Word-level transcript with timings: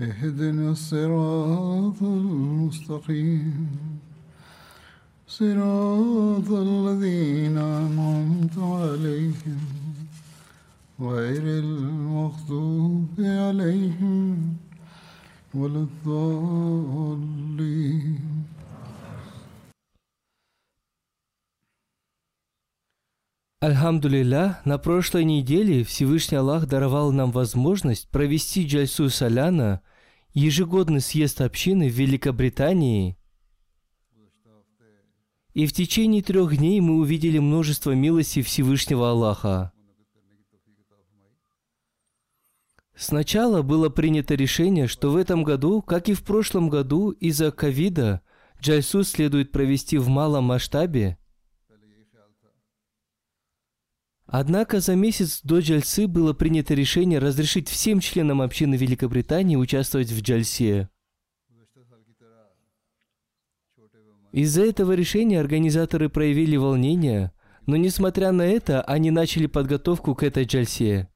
اهدنا 0.00 0.70
الصراط 0.70 2.02
المستقيم 2.02 3.66
صراط 5.28 6.50
الذين 6.50 7.58
أنعمت 7.58 8.58
عليهم 8.58 9.60
غير 11.00 11.42
المغضوب 11.42 13.08
عليهم 13.18 14.56
ولا 15.54 15.86
الضالين 15.88 17.34
Альхамдулилля, 23.64 24.60
на 24.66 24.76
прошлой 24.76 25.24
неделе 25.24 25.84
Всевышний 25.84 26.36
Аллах 26.36 26.66
даровал 26.66 27.12
нам 27.12 27.30
возможность 27.30 28.10
провести 28.10 28.66
Джальсу 28.66 29.08
Саляна, 29.08 29.80
ежегодный 30.33 31.01
съезд 31.01 31.41
общины 31.41 31.89
в 31.89 31.93
Великобритании. 31.93 33.17
И 35.53 35.65
в 35.65 35.73
течение 35.73 36.21
трех 36.21 36.57
дней 36.57 36.79
мы 36.79 36.99
увидели 36.99 37.39
множество 37.39 37.91
милостей 37.91 38.43
Всевышнего 38.43 39.09
Аллаха. 39.09 39.71
Сначала 42.95 43.61
было 43.61 43.89
принято 43.89 44.35
решение, 44.35 44.87
что 44.87 45.11
в 45.11 45.15
этом 45.15 45.43
году, 45.43 45.81
как 45.81 46.09
и 46.09 46.13
в 46.13 46.23
прошлом 46.23 46.69
году, 46.69 47.11
из-за 47.11 47.51
ковида 47.51 48.21
Джальсу 48.61 49.03
следует 49.03 49.51
провести 49.51 49.97
в 49.97 50.07
малом 50.09 50.45
масштабе– 50.45 51.17
Однако 54.31 54.79
за 54.79 54.95
месяц 54.95 55.41
до 55.43 55.59
Джальсы 55.59 56.07
было 56.07 56.33
принято 56.33 56.75
решение 56.75 57.17
разрешить 57.17 57.67
всем 57.67 57.99
членам 57.99 58.43
общины 58.43 58.75
Великобритании 58.75 59.55
участвовать 59.55 60.11
в 60.11 60.21
Джальсе. 60.21 60.87
Из-за 64.31 64.61
этого 64.65 64.91
решения 64.91 65.39
организаторы 65.39 66.09
проявили 66.09 66.57
волнение, 66.57 67.31
но 67.65 67.75
несмотря 67.75 68.31
на 68.31 68.43
это, 68.43 68.83
они 68.83 69.09
начали 69.09 69.47
подготовку 69.47 70.13
к 70.13 70.21
этой 70.21 70.43
Джальсе. 70.43 71.09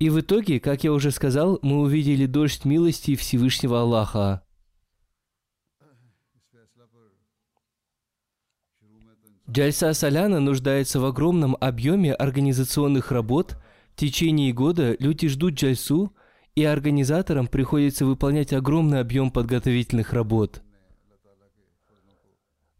И 0.00 0.10
в 0.10 0.20
итоге, 0.20 0.58
как 0.58 0.82
я 0.82 0.92
уже 0.92 1.12
сказал, 1.12 1.60
мы 1.62 1.82
увидели 1.82 2.26
дождь 2.26 2.64
милости 2.64 3.14
Всевышнего 3.14 3.80
Аллаха. 3.80 4.44
Джальса 9.54 9.92
Саляна 9.94 10.40
нуждается 10.40 10.98
в 10.98 11.04
огромном 11.04 11.56
объеме 11.60 12.12
организационных 12.12 13.12
работ. 13.12 13.56
В 13.92 13.96
течение 14.00 14.52
года 14.52 14.96
люди 14.98 15.28
ждут 15.28 15.54
Джальсу, 15.54 16.12
и 16.56 16.64
организаторам 16.64 17.46
приходится 17.46 18.04
выполнять 18.04 18.52
огромный 18.52 18.98
объем 18.98 19.30
подготовительных 19.30 20.12
работ. 20.12 20.60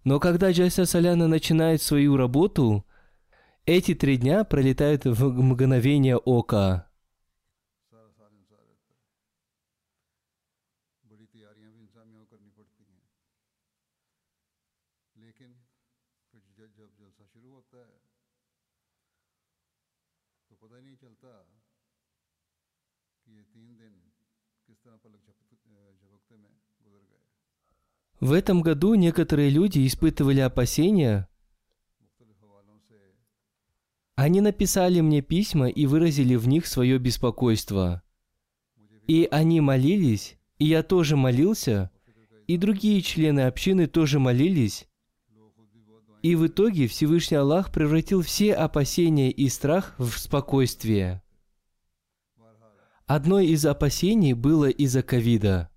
Но 0.02 0.18
когда 0.18 0.50
Джальса 0.50 0.84
Саляна 0.84 1.28
начинает 1.28 1.80
свою 1.80 2.16
работу, 2.16 2.84
эти 3.66 3.94
три 3.94 4.16
дня 4.16 4.42
пролетают 4.42 5.04
в 5.04 5.28
мгновение 5.28 6.16
ока. 6.16 6.88
В 28.24 28.32
этом 28.32 28.62
году 28.62 28.94
некоторые 28.94 29.50
люди 29.50 29.86
испытывали 29.86 30.40
опасения. 30.40 31.28
Они 34.14 34.40
написали 34.40 35.02
мне 35.02 35.20
письма 35.20 35.68
и 35.68 35.84
выразили 35.84 36.34
в 36.36 36.48
них 36.48 36.66
свое 36.66 36.96
беспокойство. 36.96 38.02
И 39.06 39.28
они 39.30 39.60
молились, 39.60 40.38
и 40.58 40.64
я 40.64 40.82
тоже 40.82 41.16
молился, 41.16 41.90
и 42.46 42.56
другие 42.56 43.02
члены 43.02 43.40
общины 43.40 43.86
тоже 43.86 44.18
молились. 44.18 44.88
И 46.22 46.34
в 46.34 46.46
итоге 46.46 46.88
Всевышний 46.88 47.36
Аллах 47.36 47.70
превратил 47.70 48.22
все 48.22 48.54
опасения 48.54 49.30
и 49.30 49.50
страх 49.50 49.94
в 49.98 50.12
спокойствие. 50.12 51.22
Одно 53.04 53.38
из 53.40 53.66
опасений 53.66 54.32
было 54.32 54.70
из-за 54.70 55.02
ковида– 55.02 55.68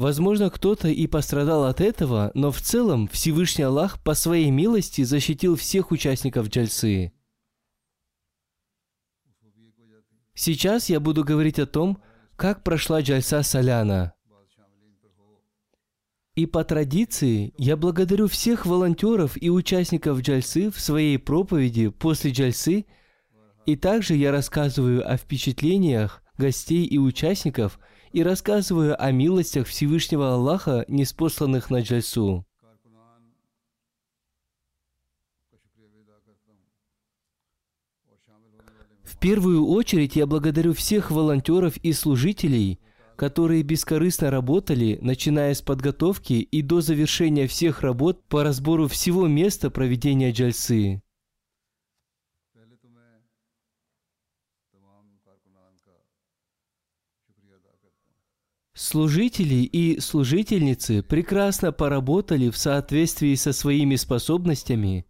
Возможно, 0.00 0.48
кто-то 0.48 0.88
и 0.88 1.06
пострадал 1.06 1.64
от 1.64 1.82
этого, 1.82 2.30
но 2.32 2.50
в 2.50 2.62
целом 2.62 3.06
Всевышний 3.06 3.64
Аллах 3.64 4.02
по 4.02 4.14
своей 4.14 4.50
милости 4.50 5.02
защитил 5.02 5.56
всех 5.56 5.90
участников 5.90 6.48
джальсы. 6.48 7.12
Сейчас 10.32 10.88
я 10.88 11.00
буду 11.00 11.22
говорить 11.22 11.58
о 11.58 11.66
том, 11.66 12.02
как 12.36 12.64
прошла 12.64 13.02
джальса 13.02 13.42
Саляна. 13.42 14.14
И 16.34 16.46
по 16.46 16.64
традиции 16.64 17.52
я 17.58 17.76
благодарю 17.76 18.26
всех 18.26 18.64
волонтеров 18.64 19.36
и 19.38 19.50
участников 19.50 20.22
джальсы 20.22 20.70
в 20.70 20.80
своей 20.80 21.18
проповеди 21.18 21.88
после 21.88 22.30
джальсы, 22.30 22.86
и 23.66 23.76
также 23.76 24.14
я 24.14 24.32
рассказываю 24.32 25.06
о 25.06 25.18
впечатлениях 25.18 26.22
гостей 26.38 26.86
и 26.86 26.96
участников– 26.96 27.78
и 28.12 28.22
рассказываю 28.22 29.00
о 29.02 29.10
милостях 29.12 29.66
Всевышнего 29.66 30.34
Аллаха, 30.34 30.84
неспосланных 30.88 31.70
на 31.70 31.80
Джальсу. 31.80 32.44
В 39.02 39.18
первую 39.18 39.66
очередь 39.66 40.16
я 40.16 40.26
благодарю 40.26 40.72
всех 40.72 41.10
волонтеров 41.10 41.76
и 41.78 41.92
служителей, 41.92 42.80
которые 43.16 43.62
бескорыстно 43.62 44.30
работали, 44.30 44.98
начиная 45.02 45.52
с 45.52 45.60
подготовки 45.60 46.34
и 46.34 46.62
до 46.62 46.80
завершения 46.80 47.46
всех 47.46 47.82
работ 47.82 48.24
по 48.28 48.42
разбору 48.42 48.88
всего 48.88 49.26
места 49.26 49.68
проведения 49.68 50.30
джальсы. 50.30 51.02
Служители 58.82 59.56
и 59.56 60.00
служительницы 60.00 61.02
прекрасно 61.02 61.70
поработали 61.70 62.48
в 62.48 62.56
соответствии 62.56 63.34
со 63.34 63.52
своими 63.52 63.94
способностями, 63.96 65.04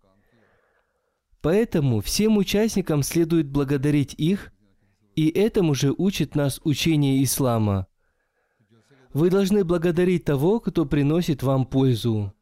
поэтому 1.40 2.00
всем 2.00 2.36
участникам 2.36 3.04
следует 3.04 3.48
благодарить 3.48 4.12
их, 4.14 4.52
и 5.14 5.28
этому 5.28 5.76
же 5.76 5.94
учит 5.96 6.34
нас 6.34 6.60
учение 6.64 7.22
ислама. 7.22 7.86
Вы 9.12 9.30
должны 9.30 9.62
благодарить 9.62 10.24
того, 10.24 10.58
кто 10.58 10.84
приносит 10.84 11.44
вам 11.44 11.64
пользу. 11.64 12.34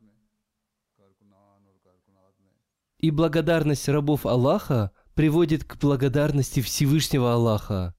И 3.01 3.11
благодарность 3.11 3.87
рабов 3.91 4.25
Аллаха 4.25 4.93
приводит 5.13 5.65
к 5.65 5.77
благодарности 5.77 6.63
Всевышнего 6.63 7.35
Аллаха. 7.35 7.98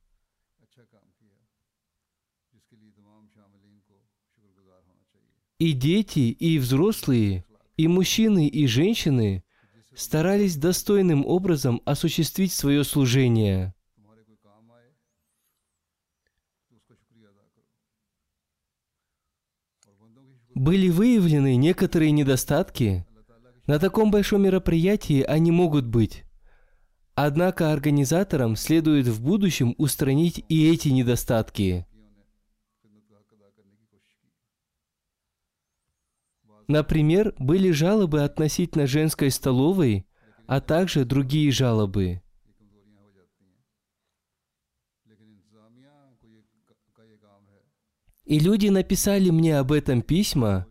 И 5.60 5.74
дети, 5.74 6.20
и 6.20 6.58
взрослые, 6.58 7.46
и 7.76 7.88
мужчины, 7.88 8.48
и 8.48 8.66
женщины 8.66 9.44
старались 9.94 10.56
достойным 10.56 11.26
образом 11.26 11.82
осуществить 11.84 12.54
свое 12.54 12.86
служение. 12.86 13.74
Были 20.56 20.90
выявлены 20.90 21.56
некоторые 21.58 22.12
недостатки. 22.12 23.06
На 23.68 23.80
таком 23.80 24.12
большом 24.12 24.44
мероприятии 24.44 25.22
они 25.22 25.52
могут 25.52 25.86
быть. 25.86 26.24
Однако 27.16 27.74
организаторам 27.74 28.56
следует 28.56 29.08
в 29.08 29.22
будущем 29.22 29.76
устранить 29.78 30.44
и 30.48 30.70
эти 30.70 30.88
недостатки. 30.88 31.86
Например, 36.70 37.34
были 37.40 37.72
жалобы 37.72 38.22
относительно 38.22 38.86
женской 38.86 39.32
столовой, 39.32 40.06
а 40.46 40.62
также 40.62 41.04
другие 41.04 41.52
жалобы. 41.52 42.22
И 48.24 48.38
люди 48.38 48.68
написали 48.68 49.32
мне 49.32 49.58
об 49.58 49.72
этом 49.72 50.04
письма. 50.04 50.68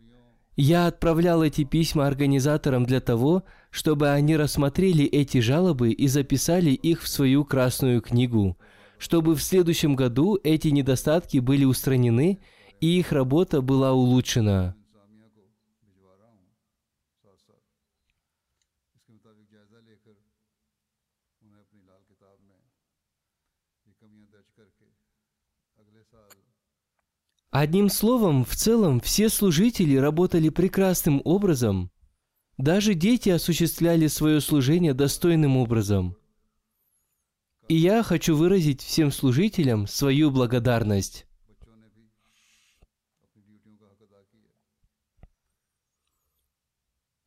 Я 0.54 0.86
отправлял 0.86 1.42
эти 1.42 1.64
письма 1.64 2.06
организаторам 2.06 2.84
для 2.84 3.00
того, 3.00 3.42
чтобы 3.70 4.10
они 4.10 4.36
рассмотрели 4.36 5.04
эти 5.04 5.38
жалобы 5.38 5.90
и 5.90 6.06
записали 6.06 6.70
их 6.70 7.02
в 7.02 7.08
свою 7.08 7.44
красную 7.44 8.02
книгу, 8.02 8.56
чтобы 8.98 9.34
в 9.34 9.42
следующем 9.42 9.96
году 9.96 10.38
эти 10.44 10.68
недостатки 10.68 11.38
были 11.38 11.64
устранены 11.64 12.38
и 12.80 13.00
их 13.00 13.10
работа 13.10 13.62
была 13.62 13.92
улучшена. 13.92 14.77
Одним 27.50 27.88
словом, 27.88 28.44
в 28.44 28.54
целом 28.54 29.00
все 29.00 29.30
служители 29.30 29.96
работали 29.96 30.50
прекрасным 30.50 31.22
образом. 31.24 31.90
Даже 32.58 32.92
дети 32.92 33.30
осуществляли 33.30 34.06
свое 34.06 34.42
служение 34.42 34.92
достойным 34.92 35.56
образом. 35.56 36.16
И 37.68 37.74
я 37.74 38.02
хочу 38.02 38.36
выразить 38.36 38.82
всем 38.82 39.10
служителям 39.10 39.86
свою 39.86 40.30
благодарность. 40.30 41.26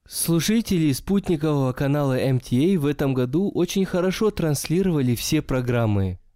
Служители 0.08 0.92
спутникового 0.92 1.72
канала 1.74 2.16
МТА 2.16 2.80
в 2.80 2.86
этом 2.86 3.14
году 3.16 3.50
очень 3.50 3.86
хорошо 3.86 4.30
транслировали 4.30 5.16
все 5.16 5.42
программы– 5.42 6.20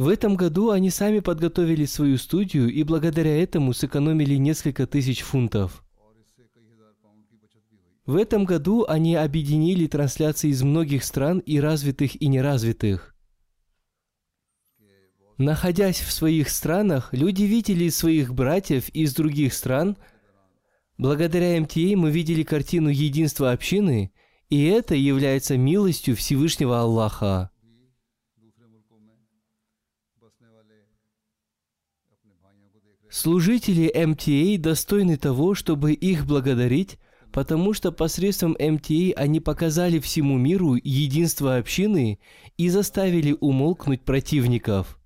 В 0.00 0.08
этом 0.08 0.34
году 0.34 0.70
они 0.70 0.88
сами 0.88 1.18
подготовили 1.18 1.84
свою 1.84 2.16
студию 2.16 2.72
и 2.72 2.84
благодаря 2.84 3.36
этому 3.36 3.74
сэкономили 3.74 4.36
несколько 4.36 4.86
тысяч 4.86 5.20
фунтов. 5.20 5.84
В 8.06 8.16
этом 8.16 8.46
году 8.46 8.86
они 8.88 9.14
объединили 9.14 9.86
трансляции 9.86 10.48
из 10.48 10.62
многих 10.62 11.04
стран 11.04 11.40
и 11.40 11.60
развитых, 11.60 12.18
и 12.18 12.28
неразвитых. 12.28 13.14
Находясь 15.36 16.00
в 16.00 16.10
своих 16.12 16.48
странах, 16.48 17.10
люди 17.12 17.42
видели 17.42 17.90
своих 17.90 18.32
братьев 18.32 18.88
из 18.94 19.14
других 19.14 19.52
стран. 19.52 19.98
Благодаря 20.96 21.60
МТА 21.60 21.94
мы 21.96 22.10
видели 22.10 22.42
картину 22.42 22.88
единства 22.88 23.52
общины, 23.52 24.14
и 24.48 24.64
это 24.64 24.94
является 24.94 25.58
милостью 25.58 26.16
Всевышнего 26.16 26.80
Аллаха. 26.80 27.50
Служители 33.10 33.90
МТА 33.92 34.62
достойны 34.62 35.16
того, 35.16 35.56
чтобы 35.56 35.92
их 35.94 36.26
благодарить, 36.26 36.96
потому 37.32 37.74
что 37.74 37.90
посредством 37.90 38.52
МТА 38.52 39.14
они 39.16 39.40
показали 39.40 39.98
всему 39.98 40.38
миру 40.38 40.76
единство 40.76 41.56
общины 41.56 42.20
и 42.56 42.68
заставили 42.68 43.36
умолкнуть 43.40 44.02
противников. 44.02 44.96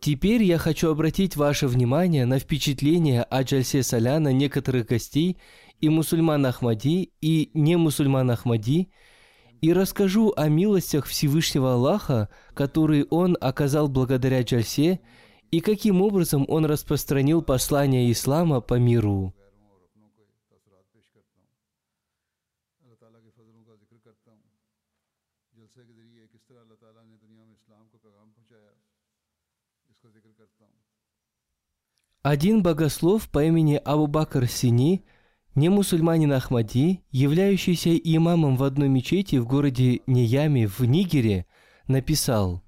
Теперь 0.00 0.42
я 0.42 0.58
хочу 0.58 0.90
обратить 0.90 1.36
ваше 1.36 1.68
внимание 1.68 2.26
на 2.26 2.40
впечатление 2.40 3.22
о 3.22 3.42
Джальсе 3.44 3.84
Соляна 3.84 4.32
некоторых 4.32 4.86
гостей 4.86 5.36
и 5.80 5.88
мусульман 5.88 6.44
Ахмади, 6.44 7.12
и 7.20 7.50
не 7.54 7.76
мусульман 7.76 8.32
Ахмади– 8.32 8.90
и 9.60 9.72
расскажу 9.72 10.32
о 10.36 10.48
милостях 10.48 11.06
Всевышнего 11.06 11.74
Аллаха, 11.74 12.28
которые 12.54 13.04
Он 13.10 13.36
оказал 13.40 13.88
благодаря 13.88 14.42
Джальсе, 14.42 15.00
и 15.50 15.60
каким 15.60 16.00
образом 16.00 16.44
Он 16.48 16.64
распространил 16.64 17.42
послание 17.42 18.10
Ислама 18.10 18.60
по 18.60 18.74
миру. 18.74 19.34
Один 32.22 32.62
богослов 32.62 33.30
по 33.30 33.42
имени 33.42 33.80
Абу 33.82 34.06
Бакр 34.06 34.46
Сини 34.46 35.02
не 35.54 35.68
мусульманин 35.68 36.32
Ахмади, 36.32 37.02
являющийся 37.10 37.96
имамом 37.96 38.56
в 38.56 38.62
одной 38.62 38.88
мечети 38.88 39.36
в 39.36 39.46
городе 39.46 40.00
Ниями 40.06 40.66
в 40.66 40.80
Нигере, 40.80 41.46
написал 41.86 42.62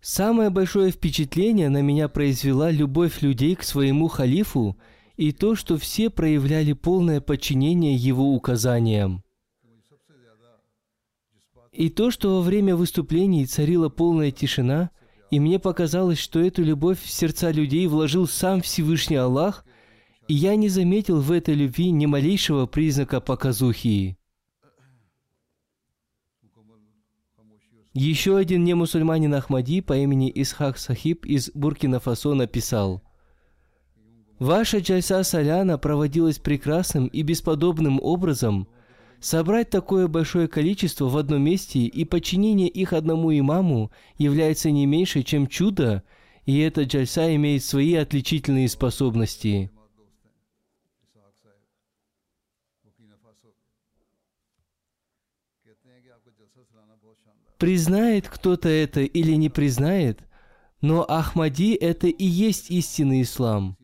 «Самое 0.00 0.50
большое 0.50 0.90
впечатление 0.90 1.68
на 1.68 1.82
меня 1.82 2.08
произвела 2.08 2.70
любовь 2.70 3.22
людей 3.22 3.54
к 3.54 3.62
своему 3.62 4.08
халифу 4.08 4.76
и 5.16 5.30
то, 5.32 5.54
что 5.54 5.76
все 5.76 6.10
проявляли 6.10 6.72
полное 6.72 7.20
подчинение 7.20 7.94
его 7.94 8.34
указаниям. 8.34 9.22
И 11.70 11.88
то, 11.88 12.10
что 12.10 12.36
во 12.36 12.42
время 12.42 12.76
выступлений 12.76 13.46
царила 13.46 13.88
полная 13.88 14.30
тишина, 14.30 14.90
и 15.30 15.40
мне 15.40 15.58
показалось, 15.58 16.18
что 16.18 16.38
эту 16.40 16.62
любовь 16.62 17.00
в 17.00 17.10
сердца 17.10 17.50
людей 17.50 17.86
вложил 17.86 18.26
сам 18.26 18.60
Всевышний 18.60 19.16
Аллах, 19.16 19.64
я 20.28 20.56
не 20.56 20.68
заметил 20.68 21.20
в 21.20 21.32
этой 21.32 21.54
любви 21.54 21.90
ни 21.90 22.06
малейшего 22.06 22.66
признака 22.66 23.20
показухи. 23.20 24.16
Еще 27.94 28.38
один 28.38 28.64
немусульманин 28.64 29.34
Ахмади 29.34 29.82
по 29.82 29.94
имени 29.96 30.32
Исхак 30.34 30.78
Сахиб 30.78 31.26
из 31.26 31.50
Буркина-Фасо 31.52 32.32
написал 32.32 33.02
«Ваша 34.38 34.78
джальса 34.78 35.22
Саляна 35.22 35.76
проводилась 35.76 36.38
прекрасным 36.38 37.08
и 37.08 37.20
бесподобным 37.22 38.00
образом. 38.00 38.66
Собрать 39.20 39.68
такое 39.68 40.08
большое 40.08 40.48
количество 40.48 41.04
в 41.04 41.16
одном 41.18 41.42
месте 41.42 41.80
и 41.80 42.04
подчинение 42.06 42.68
их 42.68 42.94
одному 42.94 43.30
имаму 43.38 43.92
является 44.16 44.70
не 44.70 44.86
меньше, 44.86 45.22
чем 45.22 45.46
чудо, 45.46 46.02
и 46.46 46.58
эта 46.60 46.84
джальса 46.84 47.34
имеет 47.36 47.62
свои 47.62 47.94
отличительные 47.94 48.68
способности». 48.70 49.70
Признает 57.62 58.26
кто-то 58.26 58.68
это 58.68 59.02
или 59.02 59.34
не 59.34 59.48
признает, 59.48 60.18
но 60.80 61.08
Ахмади– 61.08 61.74
это 61.80 62.08
и 62.08 62.24
есть 62.24 62.72
истинный 62.72 63.22
ислам. 63.22 63.76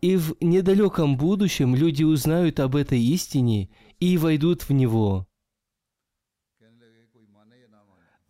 И 0.00 0.14
в 0.14 0.36
недалеком 0.40 1.16
будущем 1.16 1.74
люди 1.74 2.04
узнают 2.04 2.60
об 2.60 2.76
этой 2.76 3.02
истине 3.02 3.68
и 3.98 4.16
войдут 4.16 4.68
в 4.68 4.70
него. 4.70 5.26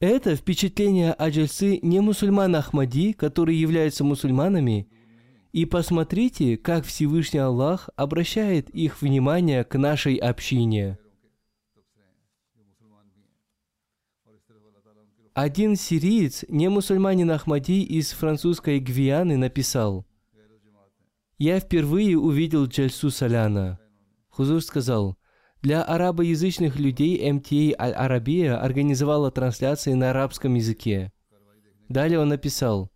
Это 0.00 0.34
впечатление 0.34 1.12
о 1.12 1.28
не 1.28 2.00
мусульман 2.00 2.56
Ахмади, 2.56 3.12
которые 3.12 3.60
являются 3.60 4.02
мусульманами, 4.02 4.88
и 5.52 5.66
посмотрите, 5.66 6.56
как 6.56 6.86
Всевышний 6.86 7.40
Аллах 7.40 7.90
обращает 7.96 8.70
их 8.70 9.02
внимание 9.02 9.62
к 9.62 9.76
нашей 9.76 10.16
общине. 10.16 10.96
Один 15.34 15.76
сириец, 15.76 16.44
не 16.48 16.68
мусульманин 16.68 17.30
Ахмади 17.30 17.82
из 17.82 18.12
французской 18.12 18.78
Гвианы, 18.78 19.36
написал– 19.36 20.06
Я 21.38 21.58
впервые 21.58 22.16
увидел 22.16 22.66
Джальсу 22.66 23.10
Саляна. 23.10 23.80
Хузур 24.28 24.62
сказал, 24.62 25.18
Для 25.62 25.82
арабоязычных 25.82 26.78
людей 26.78 27.30
МТА 27.32 27.74
Аль-Арабия 27.76 28.56
организовала 28.56 29.32
трансляции 29.32 29.94
на 29.94 30.10
арабском 30.10 30.54
языке. 30.54 31.12
Далее 31.88 32.20
он 32.20 32.28
написал, 32.28 32.92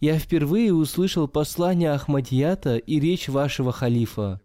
«Я 0.00 0.18
впервые 0.18 0.74
услышал 0.74 1.28
послание 1.28 1.92
Ахмадията 1.92 2.76
и 2.76 2.98
речь 2.98 3.28
вашего 3.28 3.70
халифа. 3.70 4.40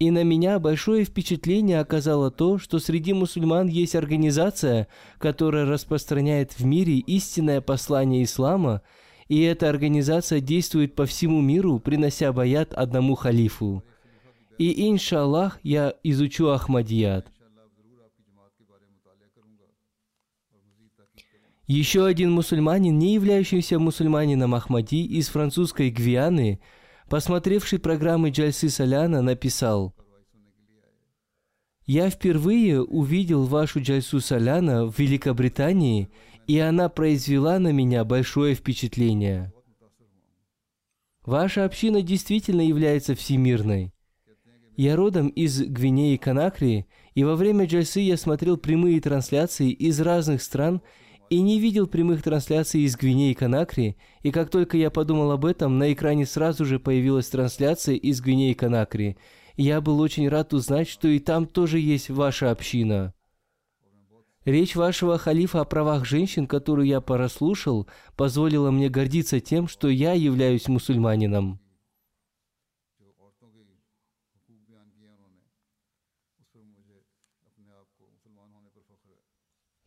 И 0.00 0.10
на 0.10 0.24
меня 0.24 0.58
большое 0.58 1.04
впечатление 1.04 1.78
оказало 1.78 2.30
то, 2.30 2.56
что 2.56 2.78
среди 2.78 3.12
мусульман 3.12 3.68
есть 3.68 3.94
организация, 3.94 4.88
которая 5.18 5.66
распространяет 5.66 6.58
в 6.58 6.64
мире 6.64 7.00
истинное 7.00 7.60
послание 7.60 8.24
ислама, 8.24 8.80
и 9.28 9.42
эта 9.42 9.68
организация 9.68 10.40
действует 10.40 10.94
по 10.94 11.04
всему 11.04 11.42
миру, 11.42 11.78
принося 11.78 12.32
баят 12.32 12.72
одному 12.72 13.14
халифу. 13.14 13.84
И 14.56 14.88
иншаллах 14.88 15.60
я 15.62 15.92
изучу 16.02 16.48
Ахмадият. 16.48 17.30
Еще 21.66 22.06
один 22.06 22.32
мусульманин, 22.32 22.98
не 22.98 23.12
являющийся 23.14 23.78
мусульманином 23.78 24.54
Ахмади 24.54 25.04
из 25.04 25.28
французской 25.28 25.90
Гвианы, 25.90 26.58
посмотревший 27.10 27.80
программы 27.80 28.30
Джальсы 28.30 28.70
Соляна, 28.70 29.20
написал 29.20 29.96
«Я 31.84 32.08
впервые 32.08 32.82
увидел 32.82 33.46
вашу 33.46 33.82
Джальсу 33.82 34.20
Соляна 34.20 34.86
в 34.86 34.96
Великобритании, 34.96 36.08
и 36.46 36.60
она 36.60 36.88
произвела 36.88 37.58
на 37.58 37.72
меня 37.72 38.04
большое 38.04 38.54
впечатление. 38.54 39.52
Ваша 41.26 41.64
община 41.64 42.00
действительно 42.00 42.60
является 42.60 43.16
всемирной. 43.16 43.92
Я 44.76 44.94
родом 44.94 45.28
из 45.28 45.60
Гвинеи 45.60 46.16
Конакри, 46.16 46.86
и 47.14 47.24
во 47.24 47.34
время 47.34 47.66
Джальсы 47.66 48.00
я 48.00 48.16
смотрел 48.16 48.56
прямые 48.56 49.00
трансляции 49.00 49.72
из 49.72 50.00
разных 50.00 50.42
стран 50.42 50.80
и 51.30 51.40
не 51.40 51.60
видел 51.60 51.86
прямых 51.86 52.22
трансляций 52.22 52.82
из 52.82 52.96
Гвинеи 52.96 53.34
Конакри, 53.34 53.96
и 54.22 54.32
как 54.32 54.50
только 54.50 54.76
я 54.76 54.90
подумал 54.90 55.30
об 55.30 55.46
этом, 55.46 55.78
на 55.78 55.92
экране 55.92 56.26
сразу 56.26 56.64
же 56.64 56.80
появилась 56.80 57.28
трансляция 57.28 57.94
из 57.94 58.20
Гвинеи 58.20 58.52
Конакри. 58.52 59.16
Я 59.56 59.80
был 59.80 60.00
очень 60.00 60.28
рад 60.28 60.52
узнать, 60.52 60.88
что 60.88 61.06
и 61.06 61.20
там 61.20 61.46
тоже 61.46 61.78
есть 61.78 62.10
ваша 62.10 62.50
община. 62.50 63.14
Речь 64.44 64.74
вашего 64.74 65.18
халифа 65.18 65.60
о 65.60 65.64
правах 65.64 66.04
женщин, 66.04 66.48
которую 66.48 66.88
я 66.88 67.00
прослушал, 67.00 67.86
позволила 68.16 68.72
мне 68.72 68.88
гордиться 68.88 69.38
тем, 69.38 69.68
что 69.68 69.88
я 69.88 70.14
являюсь 70.14 70.66
мусульманином. 70.66 71.59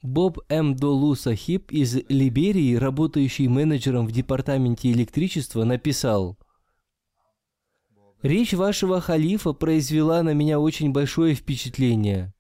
Боб 0.04 0.40
М. 0.50 0.76
Долу 0.76 1.16
Сахиб 1.16 1.72
из 1.72 1.96
Либерии, 2.10 2.76
работающий 2.76 3.48
менеджером 3.48 4.06
в 4.06 4.12
департаменте 4.12 4.92
электричества, 4.92 5.64
написал 5.64 6.38
«Речь 8.22 8.52
вашего 8.52 9.00
халифа 9.00 9.54
произвела 9.54 10.22
на 10.22 10.34
меня 10.34 10.60
очень 10.60 10.92
большое 10.92 11.36
впечатление. 11.36 12.34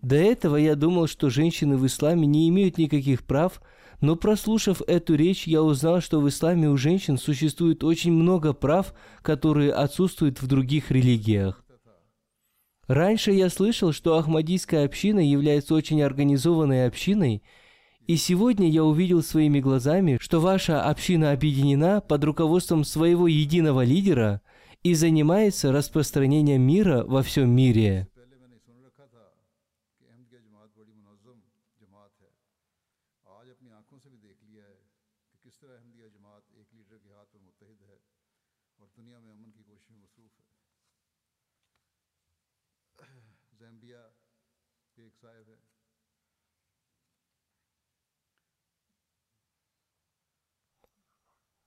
До 0.00 0.16
этого 0.16 0.56
я 0.56 0.76
думал, 0.76 1.08
что 1.08 1.28
женщины 1.28 1.76
в 1.76 1.86
исламе 1.86 2.26
не 2.26 2.48
имеют 2.48 2.78
никаких 2.78 3.26
прав, 3.26 3.60
но 4.00 4.16
прослушав 4.16 4.80
эту 4.86 5.14
речь, 5.14 5.46
я 5.46 5.62
узнал, 5.62 6.00
что 6.00 6.20
в 6.20 6.28
исламе 6.30 6.70
у 6.70 6.78
женщин 6.78 7.18
существует 7.18 7.84
очень 7.84 8.12
много 8.12 8.54
прав, 8.54 8.94
которые 9.20 9.72
отсутствуют 9.72 10.40
в 10.40 10.46
других 10.46 10.90
религиях. 10.90 11.67
Раньше 12.88 13.32
я 13.32 13.50
слышал, 13.50 13.92
что 13.92 14.16
Ахмадийская 14.16 14.86
община 14.86 15.20
является 15.20 15.74
очень 15.74 16.00
организованной 16.00 16.86
общиной, 16.86 17.42
и 18.06 18.16
сегодня 18.16 18.70
я 18.70 18.82
увидел 18.82 19.22
своими 19.22 19.60
глазами, 19.60 20.16
что 20.18 20.40
ваша 20.40 20.82
община 20.82 21.32
объединена 21.32 22.00
под 22.00 22.24
руководством 22.24 22.84
своего 22.84 23.28
единого 23.28 23.84
лидера 23.84 24.40
и 24.82 24.94
занимается 24.94 25.70
распространением 25.70 26.62
мира 26.62 27.04
во 27.06 27.22
всем 27.22 27.50
мире. 27.50 28.08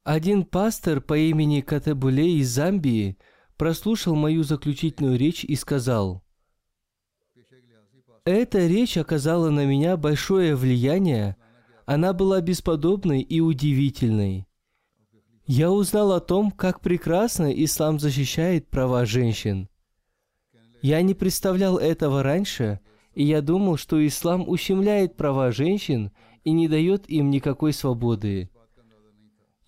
Один 0.03 0.45
пастор 0.45 0.99
по 0.99 1.15
имени 1.15 1.61
Катебуле 1.61 2.37
из 2.37 2.49
Замбии 2.49 3.17
прослушал 3.55 4.15
мою 4.15 4.43
заключительную 4.43 5.17
речь 5.17 5.43
и 5.43 5.55
сказал, 5.55 6.23
«Эта 8.25 8.65
речь 8.65 8.97
оказала 8.97 9.51
на 9.51 9.65
меня 9.65 9.97
большое 9.97 10.55
влияние, 10.55 11.35
она 11.85 12.13
была 12.13 12.41
бесподобной 12.41 13.21
и 13.21 13.41
удивительной. 13.41 14.47
Я 15.45 15.71
узнал 15.71 16.13
о 16.13 16.19
том, 16.19 16.51
как 16.51 16.81
прекрасно 16.81 17.51
ислам 17.51 17.99
защищает 17.99 18.69
права 18.69 19.05
женщин. 19.05 19.69
Я 20.81 21.01
не 21.01 21.13
представлял 21.13 21.77
этого 21.77 22.23
раньше, 22.23 22.79
и 23.13 23.23
я 23.23 23.41
думал, 23.41 23.77
что 23.77 24.05
ислам 24.05 24.47
ущемляет 24.47 25.17
права 25.17 25.51
женщин 25.51 26.11
и 26.43 26.51
не 26.51 26.67
дает 26.67 27.07
им 27.09 27.29
никакой 27.29 27.73
свободы. 27.73 28.50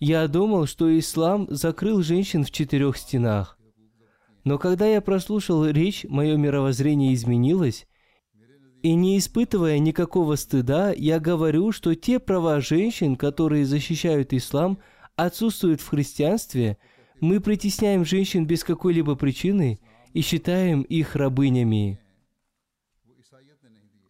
Я 0.00 0.26
думал, 0.28 0.66
что 0.66 0.98
ислам 0.98 1.46
закрыл 1.50 2.02
женщин 2.02 2.44
в 2.44 2.50
четырех 2.50 2.96
стенах. 2.96 3.58
Но 4.42 4.58
когда 4.58 4.86
я 4.86 5.00
прослушал 5.00 5.66
речь, 5.66 6.04
мое 6.08 6.36
мировоззрение 6.36 7.14
изменилось, 7.14 7.86
и 8.82 8.94
не 8.94 9.16
испытывая 9.16 9.78
никакого 9.78 10.36
стыда, 10.36 10.92
я 10.92 11.18
говорю, 11.18 11.72
что 11.72 11.94
те 11.94 12.18
права 12.18 12.60
женщин, 12.60 13.16
которые 13.16 13.64
защищают 13.64 14.34
ислам, 14.34 14.78
отсутствуют 15.16 15.80
в 15.80 15.88
христианстве, 15.88 16.76
мы 17.20 17.40
притесняем 17.40 18.04
женщин 18.04 18.46
без 18.46 18.62
какой-либо 18.62 19.14
причины 19.14 19.78
и 20.12 20.20
считаем 20.20 20.82
их 20.82 21.16
рабынями. 21.16 21.98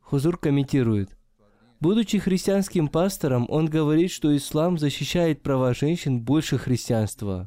Хузур 0.00 0.38
комментирует– 0.38 1.10
Будучи 1.84 2.18
христианским 2.18 2.88
пастором, 2.88 3.44
он 3.50 3.66
говорит, 3.66 4.10
что 4.10 4.34
ислам 4.34 4.78
защищает 4.78 5.42
права 5.42 5.74
женщин 5.74 6.18
больше 6.18 6.56
христианства. 6.56 7.46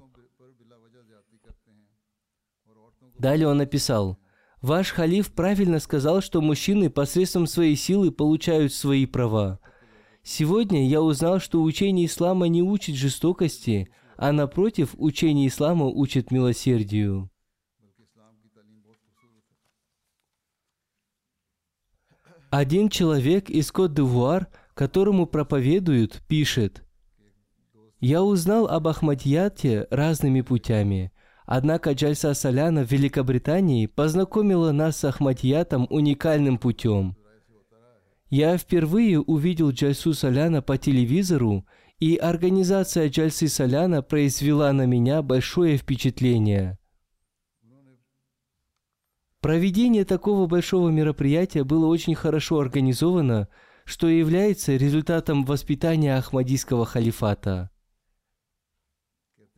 Далее 3.17 3.47
он 3.47 3.57
написал, 3.57 4.19
«Ваш 4.61 4.91
халиф 4.91 5.33
правильно 5.33 5.79
сказал, 5.79 6.21
что 6.21 6.39
мужчины 6.41 6.91
посредством 6.91 7.47
своей 7.47 7.75
силы 7.75 8.11
получают 8.11 8.73
свои 8.73 9.07
права. 9.07 9.59
Сегодня 10.21 10.87
я 10.87 11.01
узнал, 11.01 11.39
что 11.39 11.63
учение 11.63 12.05
ислама 12.05 12.47
не 12.47 12.61
учит 12.61 12.93
жестокости, 12.93 13.89
а 14.17 14.31
напротив, 14.31 14.93
учение 14.97 15.47
ислама 15.47 15.87
учит 15.87 16.29
милосердию». 16.29 17.31
Один 22.49 22.87
человек 22.87 23.49
из 23.49 23.73
Кот-д'Ивуар, 23.73 24.47
которому 24.73 25.25
проповедуют, 25.25 26.21
пишет, 26.29 26.83
«Я 27.99 28.23
узнал 28.23 28.67
об 28.67 28.87
Ахмадьяте 28.87 29.87
разными 29.89 30.39
путями, 30.39 31.11
однако 31.45 31.91
Джальса 31.91 32.33
Саляна 32.33 32.85
в 32.85 32.91
Великобритании 32.91 33.85
познакомила 33.85 34.71
нас 34.71 34.97
с 34.97 35.03
Ахмадьятом 35.03 35.87
уникальным 35.89 36.57
путем. 36.57 37.17
Я 38.29 38.57
впервые 38.57 39.19
увидел 39.19 39.71
Джальсу 39.71 40.13
Саляна 40.13 40.61
по 40.61 40.77
телевизору, 40.77 41.65
и 41.99 42.15
организация 42.15 43.09
Джальсы 43.09 43.49
Саляна 43.49 44.01
произвела 44.01 44.71
на 44.71 44.85
меня 44.85 45.21
большое 45.21 45.75
впечатление– 45.75 46.77
Проведение 49.47 50.03
такого 50.03 50.45
большого 50.45 50.89
мероприятия 50.89 51.63
было 51.63 51.85
очень 51.85 52.15
хорошо 52.15 52.59
организовано, 52.59 53.47
что 53.85 54.09
является 54.09 54.75
результатом 54.75 55.45
воспитания 55.45 56.17
Ахмадийского 56.17 56.85
халифата. 56.85 57.69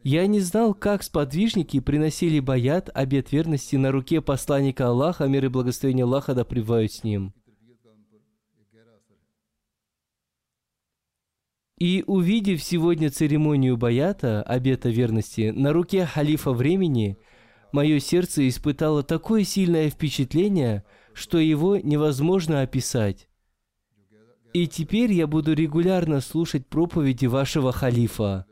Я 0.03 0.27
не 0.27 0.41
знал, 0.41 0.75
как 0.75 1.01
сподвижники 1.01 1.79
приносили 1.79 2.39
баят, 2.39 2.91
обет 2.93 3.31
верности 3.31 3.77
на 3.77 3.91
руке 3.91 4.22
посланника 4.22 4.89
Аллаха, 4.89 5.25
мир 5.25 5.46
и 5.46 5.48
благословение 5.48 6.03
Аллаха 6.03 6.36
да 6.36 6.46
с 6.46 7.03
ним. 7.03 7.34
И 11.79 12.03
увидев 12.05 12.62
сегодня 12.62 13.10
церемонию 13.10 13.75
баята, 13.75 14.43
обета 14.43 14.89
верности, 14.89 15.50
на 15.50 15.74
руке 15.74 16.05
халифа 16.05 16.51
времени– 16.51 17.17
мое 17.71 17.99
сердце 17.99 18.47
испытало 18.47 19.03
такое 19.03 19.43
сильное 19.43 19.89
впечатление, 19.89 20.83
что 21.13 21.38
его 21.38 21.77
невозможно 21.77 22.61
описать. 22.61 23.27
И 24.53 24.67
теперь 24.67 25.11
я 25.11 25.27
буду 25.27 25.53
регулярно 25.53 26.21
слушать 26.21 26.65
проповеди 26.67 27.27
вашего 27.27 27.71
халифа. 27.71 28.45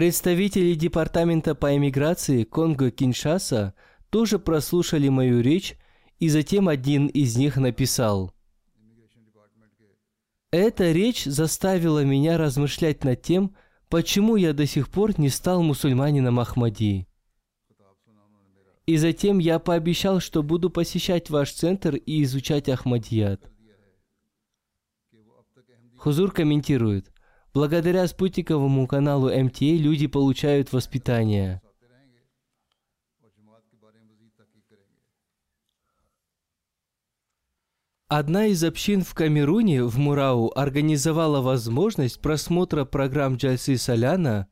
Представители 0.00 0.72
Департамента 0.72 1.54
по 1.54 1.76
иммиграции 1.76 2.44
Конго-Киншаса 2.44 3.74
тоже 4.08 4.38
прослушали 4.38 5.10
мою 5.10 5.42
речь, 5.42 5.76
и 6.18 6.30
затем 6.30 6.68
один 6.68 7.06
из 7.08 7.36
них 7.36 7.58
написал. 7.58 8.32
Эта 10.50 10.90
речь 10.92 11.24
заставила 11.24 12.02
меня 12.02 12.38
размышлять 12.38 13.04
над 13.04 13.20
тем, 13.20 13.54
почему 13.90 14.36
я 14.36 14.54
до 14.54 14.64
сих 14.64 14.88
пор 14.88 15.20
не 15.20 15.28
стал 15.28 15.62
мусульманином 15.62 16.40
Ахмади». 16.40 17.06
И 18.86 18.96
затем 18.96 19.36
я 19.36 19.58
пообещал, 19.58 20.20
что 20.20 20.42
буду 20.42 20.70
посещать 20.70 21.28
ваш 21.28 21.52
центр 21.52 21.96
и 21.96 22.22
изучать 22.22 22.70
Ахмадият. 22.70 23.52
Хузур 25.98 26.32
комментирует– 26.32 27.12
Благодаря 27.52 28.06
спутниковому 28.06 28.86
каналу 28.86 29.28
МТА 29.28 29.64
люди 29.64 30.06
получают 30.06 30.72
воспитание. 30.72 31.60
Одна 38.06 38.46
из 38.46 38.62
общин 38.62 39.02
в 39.02 39.14
Камеруне, 39.14 39.82
в 39.82 39.98
Мурау, 39.98 40.52
организовала 40.54 41.40
возможность 41.40 42.20
просмотра 42.20 42.84
программ 42.84 43.34
Джальсы 43.34 43.76
Соляна, 43.76 44.46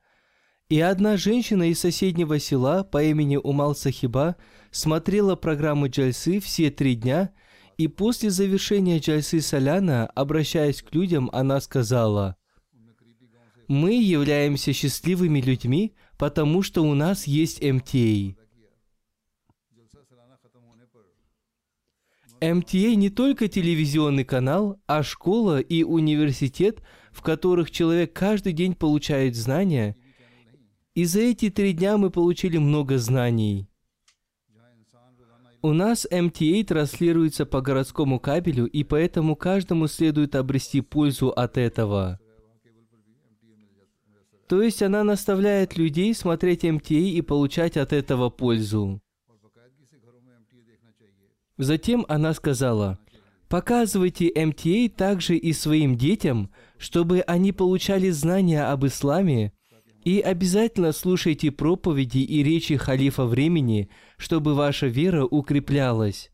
и 0.69 0.81
одна 0.81 1.17
женщина 1.17 1.71
из 1.71 1.79
соседнего 1.79 2.41
села 2.41 2.83
по 2.83 3.03
имени 3.03 3.37
Умал 3.37 3.77
Сахиба 3.77 4.37
смотрела 4.73 5.37
программу 5.37 5.89
Джальсы 5.89 6.41
все 6.41 6.71
три 6.71 6.97
дня, 6.97 7.31
и 7.77 7.87
после 7.87 8.31
завершения 8.31 8.99
Джальсы 8.99 9.41
Соляна, 9.41 10.07
обращаясь 10.09 10.83
к 10.83 10.93
людям, 10.93 11.31
она 11.33 11.61
сказала– 11.61 12.35
мы 13.69 14.03
являемся 14.03 14.73
счастливыми 14.73 15.43
людьми, 15.43 15.95
потому 16.17 16.63
что 16.63 16.83
у 16.83 16.95
нас 16.95 17.27
есть 17.27 17.63
МТА. 17.63 18.35
МТА 22.41 22.95
не 22.95 23.11
только 23.11 23.49
телевизионный 23.49 24.25
канал, 24.25 24.81
а 24.87 25.03
школа 25.03 25.61
и 25.61 25.83
университет, 25.83 26.83
в 27.13 27.21
которых 27.21 27.71
человек 27.71 28.15
каждый 28.15 28.55
день 28.55 28.75
получает 28.75 29.37
знания. 29.37 29.97
И 30.95 31.05
за 31.05 31.21
эти 31.21 31.51
три 31.51 31.75
дня 31.75 31.99
мы 31.99 32.11
получили 32.11 32.57
много 32.57 32.97
знаний. 32.97 33.69
У 35.61 35.73
нас 35.73 36.07
МТА 36.11 36.65
транслируется 36.67 37.45
по 37.45 37.61
городскому 37.61 38.19
кабелю, 38.19 38.67
и 38.67 38.83
поэтому 38.83 39.37
каждому 39.37 39.89
следует 39.89 40.37
обрести 40.37 40.81
пользу 40.81 41.29
от 41.31 41.59
этого. 41.59 42.19
То 44.49 44.63
есть 44.63 44.83
она 44.83 45.05
наставляет 45.05 45.77
людей 45.77 46.15
смотреть 46.15 46.65
МТА 46.65 46.95
и 46.95 47.21
получать 47.21 47.77
от 47.77 47.93
этого 47.93 48.31
пользу. 48.31 49.01
Затем 51.59 52.07
она 52.09 52.33
сказала, 52.33 52.99
«Показывайте 53.49 54.33
МТА 54.35 54.95
также 54.97 55.37
и 55.37 55.53
своим 55.53 55.97
детям, 55.97 56.51
чтобы 56.79 57.21
они 57.21 57.53
получали 57.53 58.09
знания 58.11 58.65
об 58.71 58.87
исламе, 58.87 59.53
и 60.05 60.21
обязательно 60.21 60.93
слушайте 60.93 61.51
проповеди 61.51 62.19
и 62.19 62.43
речи 62.43 62.77
халифа 62.77 63.27
времени, 63.27 63.91
чтобы 64.17 64.55
ваша 64.55 64.87
вера 64.87 65.27
укреплялась». 65.27 66.31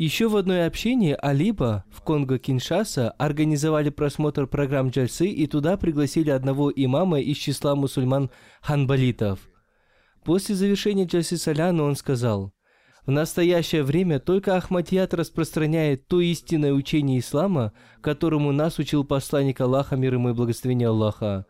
Еще 0.00 0.30
в 0.30 0.36
одной 0.38 0.64
общине 0.64 1.14
Алиба 1.14 1.84
в 1.90 2.02
Конго-Киншаса 2.02 3.10
организовали 3.18 3.90
просмотр 3.90 4.46
программ 4.46 4.88
Джальсы 4.88 5.26
и 5.26 5.46
туда 5.46 5.76
пригласили 5.76 6.30
одного 6.30 6.72
имама 6.74 7.20
из 7.20 7.36
числа 7.36 7.74
мусульман 7.74 8.30
ханбалитов. 8.62 9.40
После 10.24 10.54
завершения 10.54 11.04
Джальсы 11.04 11.36
Саляна 11.36 11.82
он 11.82 11.96
сказал, 11.96 12.54
«В 13.04 13.10
настоящее 13.10 13.82
время 13.82 14.20
только 14.20 14.56
Ахмадият 14.56 15.12
распространяет 15.12 16.08
то 16.08 16.22
истинное 16.22 16.72
учение 16.72 17.18
ислама, 17.18 17.74
которому 18.00 18.52
нас 18.52 18.78
учил 18.78 19.04
посланник 19.04 19.60
Аллаха, 19.60 19.96
мир 19.96 20.14
ему 20.14 20.30
и 20.30 20.32
благословение 20.32 20.88
Аллаха. 20.88 21.44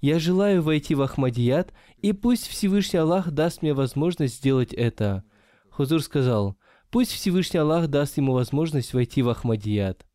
Я 0.00 0.20
желаю 0.20 0.62
войти 0.62 0.94
в 0.94 1.02
Ахмадият, 1.02 1.72
и 2.02 2.12
пусть 2.12 2.46
Всевышний 2.46 3.00
Аллах 3.00 3.32
даст 3.32 3.62
мне 3.62 3.74
возможность 3.74 4.36
сделать 4.36 4.72
это». 4.72 5.24
Хузур 5.70 6.00
сказал, 6.04 6.56
«Пусть 6.96 7.12
Всевышний 7.12 7.60
Аллах 7.60 7.88
даст 7.88 8.16
ему 8.16 8.32
возможность 8.32 8.94
войти 8.94 9.20
в 9.20 9.28
Ахмадият». 9.28 10.06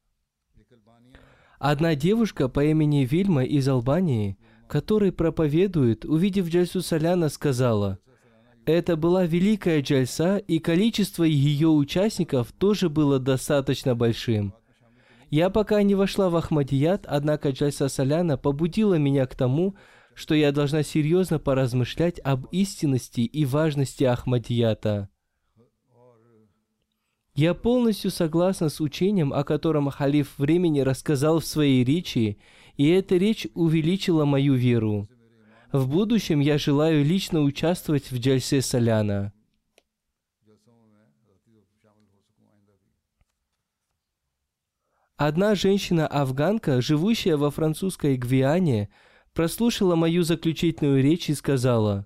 Одна 1.60 1.94
девушка 1.94 2.50
по 2.50 2.66
имени 2.66 3.06
Вильма 3.06 3.44
из 3.44 3.68
Албании, 3.68 4.40
которая 4.68 5.12
проповедует, 5.12 6.06
увидев 6.06 6.50
Джальсу 6.50 6.82
Соляна, 6.82 7.30
сказала, 7.30 8.00
«Это 8.66 8.96
была 8.96 9.28
великая 9.28 9.84
джальса, 9.84 10.38
и 10.38 10.58
количество 10.58 11.24
ее 11.24 11.68
участников 11.68 12.52
тоже 12.52 12.90
было 12.90 13.20
достаточно 13.20 13.94
большим. 13.94 14.56
Я 15.30 15.52
пока 15.52 15.84
не 15.84 15.94
вошла 15.94 16.32
в 16.32 16.36
Ахмадият, 16.36 17.06
однако 17.06 17.52
Джальса 17.52 17.90
Соляна 17.90 18.40
побудила 18.40 18.96
меня 18.96 19.28
к 19.28 19.36
тому, 19.36 19.76
что 20.16 20.34
я 20.34 20.52
должна 20.52 20.82
серьезно 20.82 21.38
поразмышлять 21.38 22.20
об 22.24 22.48
истинности 22.48 23.22
и 23.22 23.46
важности 23.46 24.04
Ахмадията. 24.04 25.11
Я 27.42 27.56
полностью 27.56 28.12
согласна 28.12 28.70
с 28.70 28.80
учением, 28.80 29.34
о 29.34 29.44
котором 29.44 29.90
халиф 29.90 30.38
времени 30.38 30.82
рассказал 30.82 31.40
в 31.40 31.46
своей 31.46 31.84
речи, 31.84 32.38
и 32.78 32.88
эта 32.90 33.18
речь 33.18 33.48
увеличила 33.56 34.26
мою 34.26 34.54
веру. 34.54 35.10
В 35.72 35.90
будущем 35.90 36.40
я 36.40 36.60
желаю 36.60 37.04
лично 37.04 37.42
участвовать 37.42 38.12
в 38.12 38.20
Джальсе 38.20 38.62
Соляна. 38.62 39.34
Одна 45.18 45.56
женщина-афганка, 45.56 46.80
живущая 46.80 47.38
во 47.38 47.50
французской 47.50 48.18
Гвиане, 48.18 48.92
прослушала 49.34 49.96
мою 49.96 50.22
заключительную 50.22 51.02
речь 51.02 51.28
и 51.28 51.34
сказала, 51.34 52.06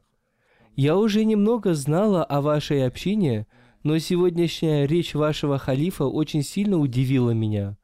«Я 0.78 0.95
уже 0.95 1.26
немного 1.26 1.74
знала 1.74 2.24
о 2.24 2.39
вашей 2.39 2.88
общине, 2.88 3.48
но 3.86 4.00
сегодняшняя 4.00 4.88
речь 4.88 5.13
вашего 5.13 5.60
халифа 5.60 6.06
очень 6.06 6.41
сильно 6.41 6.80
удивила 6.80 7.30
меня. 7.30 7.78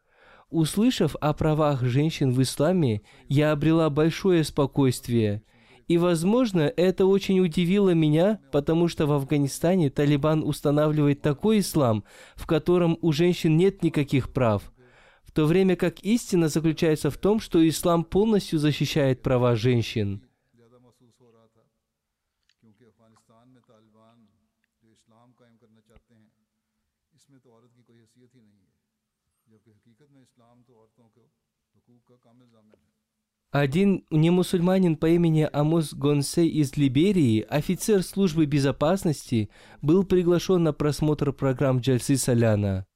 Услышав 0.50 1.16
о 1.22 1.32
правах 1.34 1.84
женщин 1.84 2.32
в 2.32 2.42
исламе, 2.42 3.04
я 3.28 3.52
обрела 3.52 3.88
большое 3.92 4.44
спокойствие. 4.44 5.44
И, 5.88 6.00
возможно, 6.00 6.62
это 6.76 7.06
очень 7.06 7.40
удивило 7.40 7.92
меня, 7.92 8.40
потому 8.52 8.88
что 8.88 9.06
в 9.06 9.12
Афганистане 9.12 9.92
Талибан 9.92 10.44
устанавливает 10.44 11.22
такой 11.22 11.60
ислам, 11.60 12.04
в 12.36 12.48
котором 12.48 12.98
у 13.02 13.12
женщин 13.12 13.56
нет 13.56 13.84
никаких 13.84 14.34
прав, 14.34 14.74
в 15.24 15.32
то 15.32 15.46
время 15.46 15.76
как 15.76 16.00
истина 16.00 16.48
заключается 16.48 17.12
в 17.12 17.18
том, 17.18 17.40
что 17.40 17.66
ислам 17.70 18.06
полностью 18.06 18.58
защищает 18.58 19.22
права 19.22 19.56
женщин. 19.56 20.24
Один 33.52 34.06
немусульманин 34.12 34.96
по 34.96 35.10
имени 35.10 35.48
Амус 35.52 35.94
Гонсей 35.94 36.48
из 36.48 36.78
Либерии, 36.78 37.42
офицер 37.42 38.02
службы 38.02 38.46
безопасности, 38.46 39.50
был 39.82 40.06
приглашен 40.06 40.64
на 40.64 40.72
просмотр 40.72 41.34
программ 41.34 41.80
Джальсы 41.80 42.16
Соляна. 42.16 42.88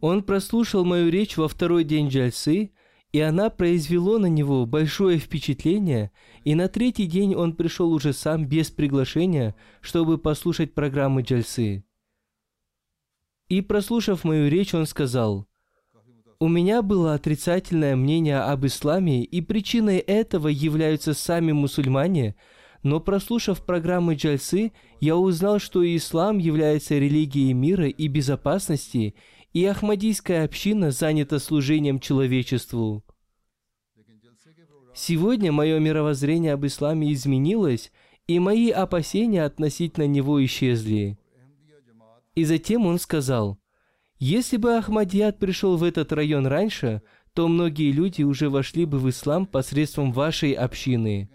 Он 0.00 0.22
прослушал 0.22 0.84
мою 0.84 1.10
речь 1.10 1.36
во 1.36 1.48
второй 1.48 1.82
день 1.82 2.08
Джальсы, 2.08 2.70
и 3.10 3.18
она 3.18 3.50
произвела 3.50 4.18
на 4.18 4.26
него 4.26 4.64
большое 4.64 5.18
впечатление, 5.18 6.12
и 6.44 6.54
на 6.54 6.68
третий 6.68 7.06
день 7.06 7.34
он 7.34 7.56
пришел 7.56 7.92
уже 7.92 8.12
сам 8.12 8.46
без 8.46 8.70
приглашения, 8.70 9.56
чтобы 9.80 10.18
послушать 10.18 10.72
программы 10.72 11.22
Джальсы. 11.22 11.84
И 13.48 13.60
прослушав 13.60 14.22
мою 14.22 14.48
речь, 14.48 14.72
он 14.72 14.86
сказал– 14.86 15.48
«У 16.44 16.48
меня 16.48 16.82
было 16.82 17.14
отрицательное 17.14 17.96
мнение 17.96 18.40
об 18.40 18.66
исламе, 18.66 19.24
и 19.24 19.40
причиной 19.40 19.96
этого 19.96 20.48
являются 20.48 21.14
сами 21.14 21.52
мусульмане, 21.52 22.36
Но 22.82 23.00
прослушав 23.00 23.64
программы 23.64 24.14
Джальсы, 24.14 24.72
я 25.00 25.16
узнал, 25.16 25.58
что 25.58 25.82
ислам 25.82 26.36
является 26.36 26.98
религией 26.98 27.54
мира 27.54 27.88
и 27.88 28.08
безопасности, 28.08 29.14
и 29.54 29.64
Ахмадийская 29.64 30.44
община 30.44 30.90
занята 30.90 31.38
служением 31.38 31.98
человечеству. 31.98 33.02
Сегодня 34.94 35.50
мое 35.50 35.78
мировоззрение 35.78 36.52
об 36.52 36.66
исламе 36.66 37.10
изменилось, 37.14 37.90
и 38.26 38.38
мои 38.38 38.68
опасения 38.68 39.44
относительно 39.44 40.06
него 40.06 40.44
исчезли. 40.44 41.18
И 42.34 42.44
затем 42.44 42.84
он 42.84 42.98
сказал, 42.98 43.58
если 44.26 44.56
бы 44.56 44.78
Ахмадиад 44.78 45.38
пришел 45.38 45.76
в 45.76 45.82
этот 45.82 46.10
район 46.10 46.46
раньше, 46.46 47.02
то 47.34 47.46
многие 47.46 47.92
люди 47.92 48.22
уже 48.22 48.48
вошли 48.48 48.86
бы 48.86 48.98
в 48.98 49.10
ислам 49.10 49.44
посредством 49.44 50.12
вашей 50.12 50.52
общины. 50.52 51.28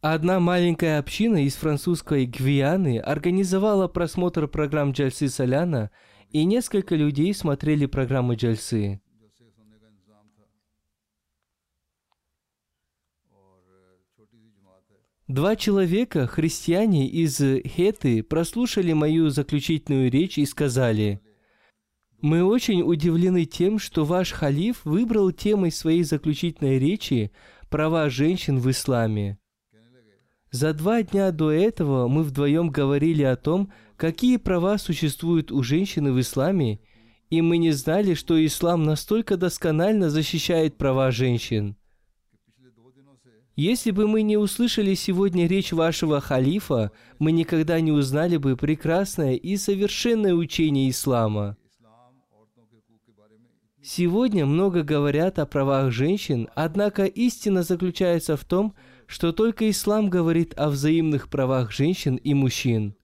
Одна 0.00 0.40
маленькая 0.40 0.98
община 0.98 1.44
из 1.44 1.54
французской 1.54 2.26
Гвианы 2.26 2.98
организовала 2.98 3.86
просмотр 3.86 4.48
программ 4.48 4.90
Джальсы 4.90 5.28
Соляна– 5.28 5.92
и 6.32 6.44
несколько 6.44 6.94
людей 6.94 7.34
смотрели 7.34 7.86
программу 7.86 8.34
джальсы. 8.34 9.00
Два 15.26 15.54
человека, 15.54 16.26
христиане 16.26 17.08
из 17.08 17.38
Хеты, 17.38 18.24
прослушали 18.24 18.92
мою 18.92 19.30
заключительную 19.30 20.10
речь 20.10 20.38
и 20.38 20.44
сказали, 20.44 21.20
«Мы 22.20 22.42
очень 22.42 22.82
удивлены 22.82 23.44
тем, 23.44 23.78
что 23.78 24.04
ваш 24.04 24.32
халиф 24.32 24.84
выбрал 24.84 25.30
темой 25.30 25.70
своей 25.70 26.02
заключительной 26.02 26.80
речи 26.80 27.30
права 27.68 28.10
женщин 28.10 28.58
в 28.58 28.68
исламе. 28.70 29.38
За 30.50 30.74
два 30.74 31.04
дня 31.04 31.30
до 31.30 31.52
этого 31.52 32.08
мы 32.08 32.24
вдвоем 32.24 32.70
говорили 32.70 33.22
о 33.22 33.36
том, 33.36 33.72
какие 34.00 34.38
права 34.38 34.78
существуют 34.78 35.52
у 35.52 35.62
женщины 35.62 36.10
в 36.10 36.18
исламе, 36.18 36.80
и 37.28 37.42
мы 37.42 37.58
не 37.58 37.70
знали, 37.72 38.14
что 38.14 38.42
ислам 38.42 38.84
настолько 38.84 39.36
досконально 39.36 40.08
защищает 40.08 40.78
права 40.78 41.10
женщин. 41.10 41.76
Если 43.56 43.90
бы 43.90 44.08
мы 44.08 44.22
не 44.22 44.38
услышали 44.38 44.94
сегодня 44.94 45.46
речь 45.46 45.72
вашего 45.72 46.18
халифа, 46.22 46.92
мы 47.18 47.30
никогда 47.30 47.78
не 47.82 47.92
узнали 47.92 48.38
бы 48.38 48.56
прекрасное 48.56 49.34
и 49.34 49.58
совершенное 49.58 50.32
учение 50.32 50.88
ислама. 50.88 51.58
Сегодня 53.82 54.46
много 54.46 54.82
говорят 54.82 55.38
о 55.38 55.44
правах 55.44 55.92
женщин, 55.92 56.48
однако 56.54 57.04
истина 57.04 57.62
заключается 57.62 58.38
в 58.38 58.46
том, 58.46 58.74
что 59.06 59.32
только 59.32 59.68
ислам 59.68 60.08
говорит 60.08 60.58
о 60.58 60.70
взаимных 60.70 61.28
правах 61.28 61.70
женщин 61.70 62.16
и 62.16 62.32
мужчин. 62.32 62.94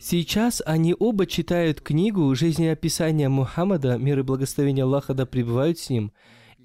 Сейчас 0.00 0.62
они 0.64 0.94
оба 0.96 1.26
читают 1.26 1.80
книгу 1.80 2.32
«Жизнеописание 2.34 3.28
Мухаммада, 3.28 3.98
мир 3.98 4.20
и 4.20 4.22
благословение 4.22 4.84
Аллаха 4.84 5.12
да 5.12 5.26
пребывают 5.26 5.78
с 5.78 5.90
ним», 5.90 6.12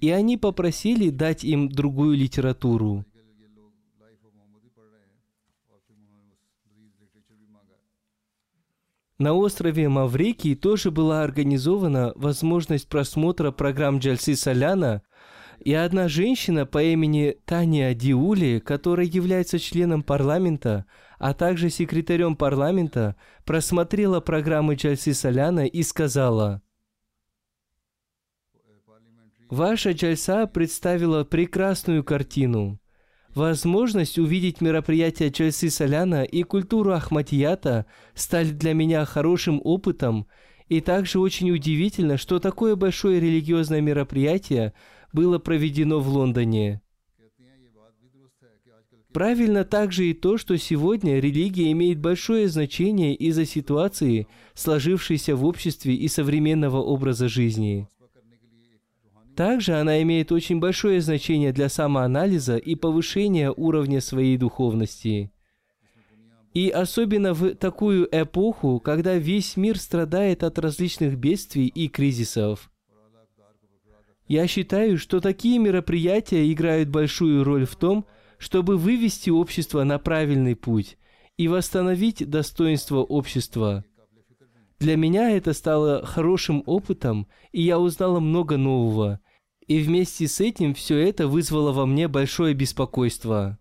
и 0.00 0.10
они 0.10 0.36
попросили 0.36 1.10
дать 1.10 1.42
им 1.42 1.68
другую 1.68 2.16
литературу. 2.16 3.04
На 9.18 9.32
острове 9.32 9.88
Маврикий 9.88 10.54
тоже 10.54 10.90
была 10.90 11.22
организована 11.22 12.12
возможность 12.16 12.88
просмотра 12.88 13.50
программ 13.52 13.98
Джальси 13.98 14.34
Соляна, 14.34 15.02
и 15.60 15.72
одна 15.72 16.08
женщина 16.08 16.66
по 16.66 16.82
имени 16.82 17.36
Таня 17.44 17.94
Диули, 17.94 18.58
которая 18.58 19.06
является 19.06 19.58
членом 19.58 20.02
парламента, 20.02 20.84
а 21.24 21.32
также 21.32 21.70
секретарем 21.70 22.36
парламента, 22.36 23.16
просмотрела 23.46 24.20
программы 24.20 24.74
Джальси 24.74 25.12
Соляна 25.14 25.64
и 25.66 25.82
сказала, 25.82 26.60
«Ваша 29.48 29.92
Джальса 29.92 30.46
представила 30.46 31.24
прекрасную 31.24 32.04
картину. 32.04 32.78
Возможность 33.34 34.18
увидеть 34.18 34.60
мероприятия 34.60 35.30
Джальси 35.30 35.70
Соляна 35.70 36.24
и 36.24 36.42
культуру 36.42 36.92
Ахмадията 36.92 37.86
стали 38.12 38.50
для 38.50 38.74
меня 38.74 39.06
хорошим 39.06 39.62
опытом, 39.64 40.26
и 40.68 40.82
также 40.82 41.18
очень 41.20 41.50
удивительно, 41.52 42.18
что 42.18 42.38
такое 42.38 42.76
большое 42.76 43.18
религиозное 43.18 43.80
мероприятие 43.80 44.74
было 45.14 45.38
проведено 45.38 46.00
в 46.00 46.08
Лондоне. 46.08 46.83
Правильно 49.14 49.64
также 49.64 50.06
и 50.06 50.12
то, 50.12 50.36
что 50.38 50.58
сегодня 50.58 51.20
религия 51.20 51.70
имеет 51.70 52.00
большое 52.00 52.48
значение 52.48 53.14
из-за 53.14 53.46
ситуации, 53.46 54.26
сложившейся 54.54 55.36
в 55.36 55.44
обществе 55.44 55.94
и 55.94 56.08
современного 56.08 56.78
образа 56.78 57.28
жизни. 57.28 57.86
Также 59.36 59.74
она 59.74 60.02
имеет 60.02 60.32
очень 60.32 60.58
большое 60.58 61.00
значение 61.00 61.52
для 61.52 61.68
самоанализа 61.68 62.56
и 62.56 62.74
повышения 62.74 63.52
уровня 63.52 64.00
своей 64.00 64.36
духовности. 64.36 65.30
И 66.52 66.68
особенно 66.68 67.34
в 67.34 67.54
такую 67.54 68.08
эпоху, 68.10 68.80
когда 68.80 69.14
весь 69.14 69.56
мир 69.56 69.78
страдает 69.78 70.42
от 70.42 70.58
различных 70.58 71.16
бедствий 71.18 71.68
и 71.68 71.86
кризисов. 71.86 72.68
Я 74.26 74.48
считаю, 74.48 74.98
что 74.98 75.20
такие 75.20 75.60
мероприятия 75.60 76.50
играют 76.52 76.88
большую 76.88 77.44
роль 77.44 77.64
в 77.64 77.76
том, 77.76 78.06
чтобы 78.38 78.76
вывести 78.76 79.30
общество 79.30 79.84
на 79.84 79.98
правильный 79.98 80.56
путь 80.56 80.98
и 81.36 81.48
восстановить 81.48 82.28
достоинство 82.28 82.98
общества. 82.98 83.84
Для 84.78 84.96
меня 84.96 85.30
это 85.30 85.52
стало 85.52 86.04
хорошим 86.04 86.62
опытом, 86.66 87.26
и 87.52 87.62
я 87.62 87.78
узнала 87.78 88.20
много 88.20 88.56
нового. 88.56 89.20
И 89.66 89.80
вместе 89.80 90.28
с 90.28 90.40
этим 90.40 90.74
все 90.74 90.98
это 90.98 91.26
вызвало 91.26 91.72
во 91.72 91.86
мне 91.86 92.06
большое 92.06 92.54
беспокойство. 92.54 93.58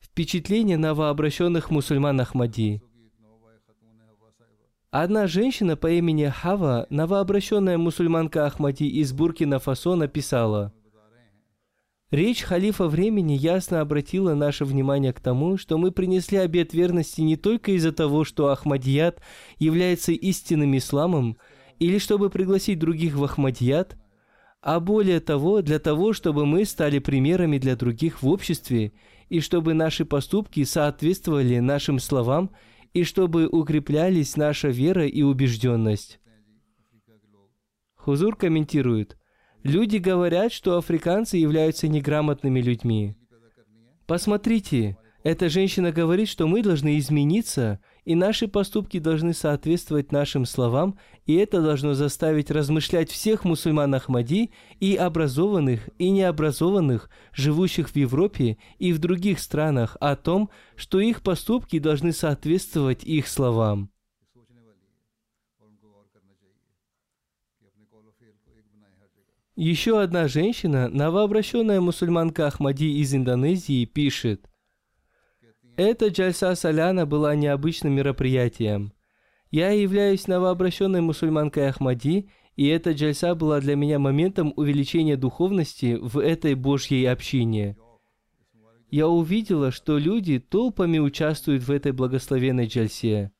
Впечатление 0.00 0.78
новообращенных 0.78 1.70
мусульман 1.70 2.20
Ахмади. 2.20 2.82
Одна 4.90 5.26
женщина 5.26 5.76
по 5.76 5.90
имени 5.90 6.24
Хава, 6.24 6.86
новообращенная 6.88 7.76
мусульманка 7.76 8.46
Ахмади 8.46 8.84
из 8.84 9.12
Буркина-Фасо, 9.12 9.94
написала, 9.96 10.72
Речь 12.10 12.40
халифа 12.40 12.88
времени 12.88 13.34
ясно 13.34 13.82
обратила 13.82 14.34
наше 14.34 14.64
внимание 14.64 15.12
к 15.12 15.20
тому, 15.20 15.58
что 15.58 15.76
мы 15.76 15.92
принесли 15.92 16.38
обет 16.38 16.72
верности 16.72 17.20
не 17.20 17.36
только 17.36 17.72
из-за 17.72 17.92
того, 17.92 18.24
что 18.24 18.48
Ахмадият 18.48 19.20
является 19.58 20.12
истинным 20.12 20.74
исламом, 20.78 21.36
или 21.78 21.98
чтобы 21.98 22.30
пригласить 22.30 22.78
других 22.78 23.14
в 23.14 23.24
Ахмадият, 23.24 23.98
а 24.62 24.80
более 24.80 25.20
того, 25.20 25.60
для 25.60 25.78
того, 25.78 26.14
чтобы 26.14 26.46
мы 26.46 26.64
стали 26.64 26.98
примерами 26.98 27.58
для 27.58 27.76
других 27.76 28.22
в 28.22 28.28
обществе, 28.28 28.92
и 29.28 29.40
чтобы 29.40 29.74
наши 29.74 30.06
поступки 30.06 30.64
соответствовали 30.64 31.58
нашим 31.58 31.98
словам, 31.98 32.50
и 32.94 33.04
чтобы 33.04 33.46
укреплялись 33.46 34.34
наша 34.36 34.68
вера 34.68 35.06
и 35.06 35.20
убежденность. 35.20 36.20
Хузур 37.96 38.34
комментирует, 38.34 39.18
Люди 39.62 39.96
говорят, 39.96 40.52
что 40.52 40.78
африканцы 40.78 41.36
являются 41.36 41.88
неграмотными 41.88 42.60
людьми. 42.60 43.14
Посмотрите, 44.06 44.96
эта 45.24 45.48
женщина 45.48 45.92
говорит, 45.92 46.28
что 46.28 46.46
мы 46.46 46.62
должны 46.62 46.98
измениться, 46.98 47.80
и 48.04 48.14
наши 48.14 48.48
поступки 48.48 48.98
должны 48.98 49.34
соответствовать 49.34 50.12
нашим 50.12 50.46
словам, 50.46 50.98
и 51.26 51.34
это 51.34 51.60
должно 51.60 51.92
заставить 51.94 52.50
размышлять 52.50 53.10
всех 53.10 53.44
мусульман 53.44 53.94
Ахмади, 53.94 54.52
и 54.80 54.94
образованных, 54.94 55.90
и 55.98 56.08
необразованных, 56.10 57.10
живущих 57.34 57.90
в 57.90 57.96
Европе 57.96 58.56
и 58.78 58.92
в 58.92 59.00
других 59.00 59.40
странах, 59.40 59.96
о 60.00 60.16
том, 60.16 60.50
что 60.76 61.00
их 61.00 61.20
поступки 61.22 61.78
должны 61.78 62.12
соответствовать 62.12 63.04
их 63.04 63.28
словам. 63.28 63.90
Еще 69.60 70.00
одна 70.00 70.28
женщина, 70.28 70.88
новообращенная 70.88 71.80
мусульманка 71.80 72.46
Ахмади 72.46 73.00
из 73.00 73.12
Индонезии, 73.12 73.86
пишет, 73.86 74.48
«Эта 75.76 76.10
джальса 76.10 76.54
Саляна 76.54 77.06
была 77.06 77.34
необычным 77.34 77.92
мероприятием. 77.94 78.92
Я 79.50 79.70
являюсь 79.70 80.28
новообращенной 80.28 81.00
мусульманкой 81.00 81.70
Ахмади, 81.70 82.30
и 82.54 82.68
эта 82.68 82.92
джальса 82.92 83.34
была 83.34 83.58
для 83.58 83.74
меня 83.74 83.98
моментом 83.98 84.52
увеличения 84.54 85.16
духовности 85.16 85.98
в 86.00 86.20
этой 86.20 86.54
Божьей 86.54 87.06
общине. 87.06 87.76
я 88.92 89.08
увидела, 89.08 89.72
что 89.72 89.98
люди 89.98 90.38
толпами 90.38 91.00
участвуют 91.00 91.64
в 91.64 91.72
этой 91.72 91.90
благословенной 91.90 92.68
джальсе. 92.68 93.32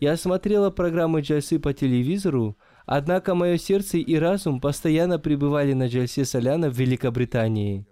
Я 0.00 0.16
смотрела 0.16 0.70
программы 0.70 1.20
джальсы 1.20 1.60
по 1.60 1.72
телевизору, 1.72 2.58
однако 2.86 3.34
мое 3.34 3.56
сердце 3.58 3.98
и 3.98 4.14
разум 4.16 4.60
постоянно 4.60 5.18
пребывали 5.18 5.72
на 5.72 5.86
джальсе 5.88 6.24
Соляна 6.24 6.70
в 6.70 6.78
Великобритании. 6.78 7.86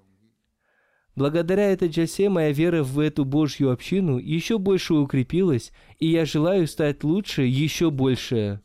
Благодаря 1.17 1.71
этой 1.71 1.89
джальсе 1.89 2.29
моя 2.29 2.53
вера 2.53 2.83
в 2.83 2.99
эту 2.99 3.25
Божью 3.25 3.71
общину 3.71 4.19
еще 4.19 4.59
больше 4.59 4.95
укрепилась, 4.95 5.73
и 5.99 6.07
я 6.09 6.25
желаю 6.25 6.67
стать 6.67 7.05
лучше 7.05 7.43
еще 7.43 7.91
больше. 7.91 8.61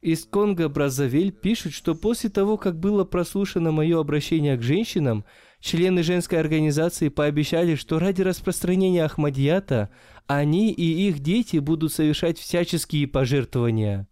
Из 0.00 0.26
Конго 0.26 0.68
Браззавиль 0.68 1.32
пишут, 1.32 1.72
что 1.72 1.94
после 1.94 2.28
того, 2.28 2.58
как 2.58 2.78
было 2.78 3.04
прослушано 3.04 3.72
мое 3.72 3.98
обращение 3.98 4.56
к 4.58 4.62
женщинам, 4.62 5.24
члены 5.60 6.02
женской 6.02 6.38
организации 6.38 7.08
пообещали, 7.08 7.74
что 7.74 7.98
ради 7.98 8.20
распространения 8.20 9.04
Ахмадията 9.04 9.88
они 10.26 10.72
и 10.72 11.08
их 11.08 11.20
дети 11.20 11.56
будут 11.56 11.92
совершать 11.92 12.38
всяческие 12.38 13.06
пожертвования. 13.06 14.06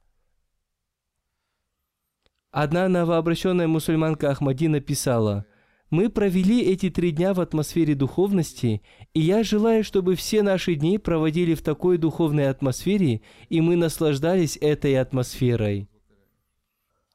Одна 2.52 2.86
новообращенная 2.86 3.66
мусульманка 3.66 4.30
Ахмади 4.30 4.68
написала, 4.68 5.46
«Мы 5.88 6.10
провели 6.10 6.60
эти 6.60 6.90
три 6.90 7.10
дня 7.10 7.32
в 7.32 7.40
атмосфере 7.40 7.94
духовности, 7.94 8.82
и 9.14 9.20
я 9.20 9.42
желаю, 9.42 9.82
чтобы 9.82 10.16
все 10.16 10.42
наши 10.42 10.74
дни 10.74 10.98
проводили 10.98 11.54
в 11.54 11.62
такой 11.62 11.96
духовной 11.96 12.50
атмосфере, 12.50 13.22
и 13.48 13.62
мы 13.62 13.76
наслаждались 13.76 14.58
этой 14.60 15.00
атмосферой». 15.00 15.88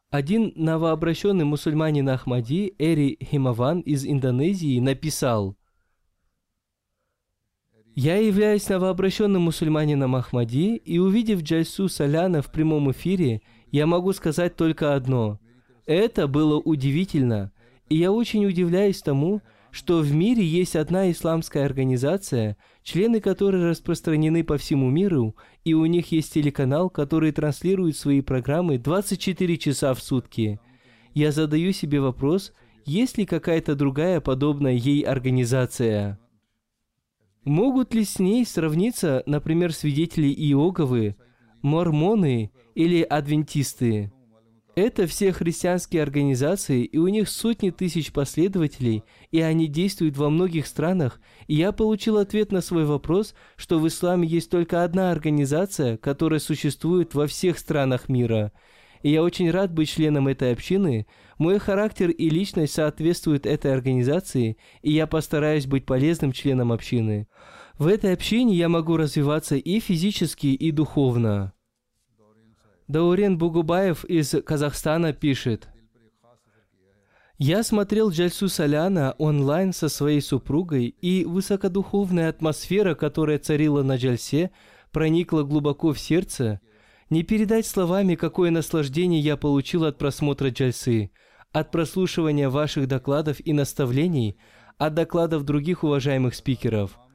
Один 0.10 0.54
новообращенный 0.56 1.46
мусульманин 1.46 2.10
Ахмади, 2.10 2.74
Эри 2.80 3.20
Химаван 3.22 3.82
из 3.82 4.08
Индонезии, 4.08 4.80
написал, 4.80 5.56
«Я 7.94 8.16
являюсь 8.16 8.68
новообращенным 8.70 9.44
мусульманином 9.44 10.16
Ахмади, 10.16 10.78
и 10.78 10.98
увидев 10.98 11.44
Джальсу 11.44 11.90
Саляна 11.90 12.42
в 12.42 12.52
прямом 12.52 12.90
эфире, 12.92 13.42
я 13.72 13.86
могу 13.86 14.14
сказать 14.14 14.56
только 14.56 14.96
одно. 14.96 15.40
Это 15.86 16.28
было 16.28 16.60
удивительно, 16.60 17.52
и 17.90 17.98
я 17.98 18.12
очень 18.12 18.46
удивляюсь 18.46 19.02
тому, 19.02 19.42
что 19.72 20.00
в 20.00 20.14
мире 20.14 20.44
есть 20.44 20.76
одна 20.76 21.12
исламская 21.12 21.66
организация, 21.66 22.58
члены 22.84 23.20
которой 23.20 23.70
распространены 23.70 24.44
по 24.44 24.58
всему 24.58 24.90
миру, 24.90 25.36
и 25.66 25.74
у 25.74 25.86
них 25.86 26.12
есть 26.12 26.34
телеканал, 26.34 26.90
который 26.90 27.32
транслирует 27.32 27.98
свои 27.98 28.22
программы 28.22 28.78
24 28.78 29.58
часа 29.58 29.94
в 29.94 30.02
сутки. 30.02 30.60
Я 31.14 31.32
задаю 31.32 31.74
себе 31.74 32.00
вопрос, 32.00 32.54
есть 32.86 33.18
ли 33.18 33.26
какая-то 33.26 33.76
другая 33.76 34.22
подобная 34.22 34.74
ей 34.74 35.02
организация? 35.02 36.20
Могут 37.44 37.94
ли 37.94 38.04
с 38.04 38.20
ней 38.20 38.46
сравниться, 38.46 39.24
например, 39.26 39.74
свидетели 39.74 40.28
Иоговы, 40.28 41.16
мормоны 41.62 42.52
или 42.76 43.02
адвентисты? 43.02 44.12
Это 44.78 45.08
все 45.08 45.32
христианские 45.32 46.04
организации, 46.04 46.84
и 46.84 47.00
у 47.00 47.08
них 47.08 47.30
сотни 47.30 47.72
тысяч 47.72 48.12
последователей, 48.12 49.04
и 49.32 49.42
они 49.42 49.66
действуют 49.66 50.18
во 50.18 50.30
многих 50.30 50.68
странах. 50.68 51.20
И 51.48 51.56
я 51.56 51.72
получил 51.72 52.20
ответ 52.20 52.52
на 52.52 52.62
свой 52.62 52.86
вопрос, 52.86 53.34
что 53.56 53.80
в 53.80 53.88
исламе 53.88 54.28
есть 54.28 54.52
только 54.52 54.84
одна 54.84 55.10
организация, 55.10 55.98
которая 55.98 56.40
существует 56.40 57.16
во 57.16 57.26
всех 57.26 57.58
странах 57.58 58.08
мира. 58.08 58.52
И 59.02 59.10
я 59.10 59.24
очень 59.24 59.50
рад 59.50 59.74
быть 59.74 59.90
членом 59.90 60.28
этой 60.28 60.54
общины. 60.54 61.08
Мой 61.40 61.58
характер 61.58 62.12
и 62.12 62.30
личность 62.30 62.74
соответствуют 62.74 63.48
этой 63.48 63.74
организации, 63.74 64.58
и 64.84 64.92
я 64.92 65.08
постараюсь 65.08 65.66
быть 65.66 65.88
полезным 65.88 66.32
членом 66.32 66.72
общины. 66.72 67.28
В 67.78 67.86
этой 67.86 68.14
общине 68.14 68.56
я 68.56 68.70
могу 68.70 68.98
развиваться 68.98 69.56
и 69.56 69.80
физически, 69.80 70.48
и 70.48 70.72
духовно. 70.72 71.54
Даурен 72.88 73.38
Бугубаев 73.38 74.04
из 74.06 74.34
Казахстана 74.44 75.14
пишет. 75.14 75.68
Я 77.38 77.62
смотрел 77.62 78.10
Джальсу 78.10 78.50
Соляна 78.50 79.14
онлайн 79.20 79.74
со 79.74 79.90
своей 79.90 80.22
супругой, 80.22 80.88
и 80.88 81.24
высокодуховная 81.24 82.30
атмосфера, 82.30 82.96
которая 82.96 83.38
царила 83.38 83.84
на 83.84 83.98
Джальсе, 83.98 84.50
проникла 84.92 85.44
глубоко 85.44 85.94
в 85.94 86.00
сердце. 86.00 86.60
Не 87.12 87.22
передать 87.22 87.68
словами, 87.68 88.16
какое 88.16 88.50
наслаждение 88.50 89.20
я 89.20 89.38
получил 89.38 89.86
от 89.86 90.00
просмотра 90.00 90.50
Джальсы, 90.50 91.12
от 91.52 91.70
прослушивания 91.70 92.50
ваших 92.50 92.88
докладов 92.88 93.40
и 93.40 93.54
наставлений, 93.54 94.36
от 94.80 94.96
докладов 94.96 95.44
других 95.44 95.84
уважаемых 95.84 96.34
спикеров– 96.34 96.98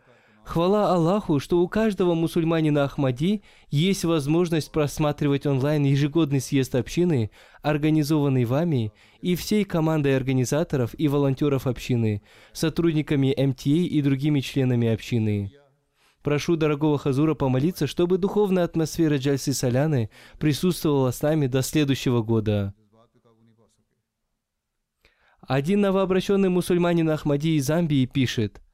Хвала 0.45 0.93
Аллаху, 0.93 1.39
что 1.39 1.61
у 1.61 1.69
каждого 1.69 2.15
мусульманина 2.15 2.85
Ахмади 2.85 3.43
есть 3.71 4.05
возможность 4.05 4.73
просматривать 4.73 5.47
онлайн 5.47 5.85
ежегодный 5.85 6.41
съезд 6.41 6.75
общины, 6.75 7.31
организованный 7.63 8.45
вами 8.45 8.93
и 9.21 9.37
всей 9.37 9.65
командой 9.65 10.17
организаторов 10.17 10.95
и 10.99 11.07
волонтеров 11.07 11.67
общины, 11.67 12.23
сотрудниками 12.53 13.35
МТА 13.37 13.71
и 13.71 14.03
другими 14.03 14.41
членами 14.41 14.89
общины. 14.89 15.53
Прошу 16.23 16.57
дорогого 16.57 16.99
Хазура 16.99 17.35
помолиться, 17.35 17.87
чтобы 17.87 18.19
духовная 18.19 18.65
атмосфера 18.65 19.17
Джальси 19.17 19.51
Соляны 19.51 20.11
присутствовала 20.39 21.13
с 21.13 21.23
нами 21.23 21.47
до 21.47 21.63
следующего 21.63 22.23
года. 22.23 22.75
Один 25.41 25.81
новообращенный 25.81 26.49
мусульманин 26.49 27.11
Ахмади 27.11 27.57
из 27.57 27.67
Замбии 27.67 28.07
пишет– 28.07 28.61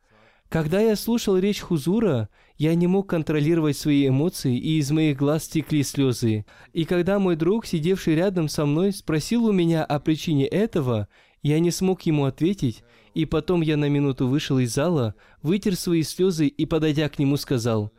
когда 0.48 0.80
я 0.80 0.96
слушал 0.96 1.36
речь 1.36 1.60
Хузура, 1.60 2.30
я 2.56 2.74
не 2.74 2.86
мог 2.86 3.08
контролировать 3.08 3.76
свои 3.76 4.08
эмоции, 4.08 4.56
и 4.56 4.78
из 4.78 4.90
моих 4.90 5.18
глаз 5.18 5.46
текли 5.46 5.82
слезы. 5.82 6.46
И 6.72 6.84
когда 6.84 7.18
мой 7.18 7.36
друг, 7.36 7.66
сидевший 7.66 8.14
рядом 8.14 8.48
со 8.48 8.64
мной, 8.64 8.92
спросил 8.92 9.44
у 9.44 9.52
меня 9.52 9.84
о 9.84 10.00
причине 10.00 10.46
этого, 10.46 11.08
я 11.42 11.60
не 11.60 11.70
смог 11.70 12.02
ему 12.02 12.24
ответить, 12.24 12.82
и 13.14 13.26
потом 13.26 13.60
я 13.60 13.76
на 13.76 13.88
минуту 13.88 14.26
вышел 14.26 14.58
из 14.58 14.72
зала, 14.72 15.14
вытер 15.42 15.76
свои 15.76 16.02
слезы 16.02 16.46
и, 16.46 16.64
подойдя 16.66 17.08
к 17.08 17.18
нему, 17.18 17.36
сказал, 17.36 17.92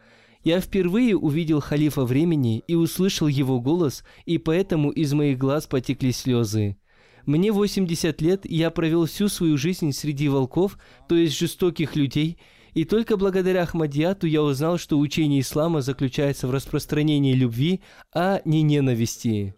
«Я 0.44 0.60
впервые 0.60 1.16
увидел 1.16 1.60
халифа 1.60 2.04
времени 2.04 2.64
и 2.68 2.76
услышал 2.76 3.28
его 3.28 3.62
голос, 3.62 4.04
и 4.26 4.38
поэтому 4.38 4.90
из 4.90 5.14
моих 5.14 5.38
глаз 5.38 5.68
потекли 5.68 6.12
слезы». 6.12 6.78
Мне 7.26 7.52
80 7.52 8.22
лет, 8.22 8.46
и 8.46 8.56
я 8.56 8.72
провел 8.72 9.06
всю 9.06 9.28
свою 9.28 9.58
жизнь 9.58 9.92
среди 9.92 10.28
волков, 10.30 10.78
то 11.08 11.16
есть 11.16 11.38
жестоких 11.38 11.96
людей, 11.96 12.38
и 12.74 12.86
только 12.86 13.18
благодаря 13.18 13.64
Ахмадияту 13.64 14.28
я 14.28 14.42
узнал, 14.44 14.78
что 14.78 15.00
учение 15.00 15.42
ислама 15.42 15.82
заключается 15.82 16.48
в 16.48 16.52
распространении 16.52 17.34
любви, 17.34 17.82
а 18.14 18.42
не 18.46 18.62
ненависти. 18.62 19.56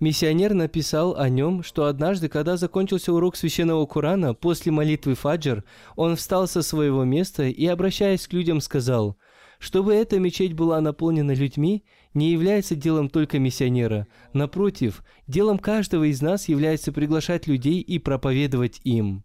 Миссионер 0.00 0.54
написал 0.54 1.16
о 1.16 1.28
нем, 1.28 1.62
что 1.62 1.86
однажды, 1.86 2.28
когда 2.28 2.56
закончился 2.56 3.12
урок 3.12 3.36
священного 3.36 3.86
Корана, 3.86 4.34
после 4.34 4.72
молитвы 4.72 5.14
Фаджр, 5.14 5.64
он 5.96 6.16
встал 6.16 6.48
со 6.48 6.62
своего 6.62 7.04
места 7.04 7.44
и, 7.44 7.64
обращаясь 7.66 8.26
к 8.26 8.32
людям, 8.32 8.60
сказал, 8.60 9.16
чтобы 9.58 9.94
эта 9.94 10.18
мечеть 10.18 10.52
была 10.52 10.80
наполнена 10.80 11.32
людьми, 11.32 11.84
не 12.14 12.32
является 12.32 12.76
делом 12.76 13.10
только 13.10 13.38
миссионера. 13.38 14.06
Напротив, 14.32 15.04
делом 15.26 15.58
каждого 15.58 16.04
из 16.04 16.22
нас 16.22 16.48
является 16.48 16.92
приглашать 16.92 17.46
людей 17.46 17.80
и 17.80 17.98
проповедовать 17.98 18.80
им. 18.84 19.24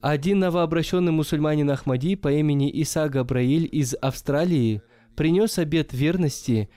Один 0.00 0.38
новообращенный 0.38 1.10
мусульманин 1.10 1.70
Ахмади 1.70 2.14
по 2.14 2.32
имени 2.32 2.70
Иса 2.70 3.08
Габраиль 3.08 3.68
из 3.70 3.94
Австралии 3.94 4.80
принес 5.16 5.58
обет 5.58 5.92
верности, 5.92 6.68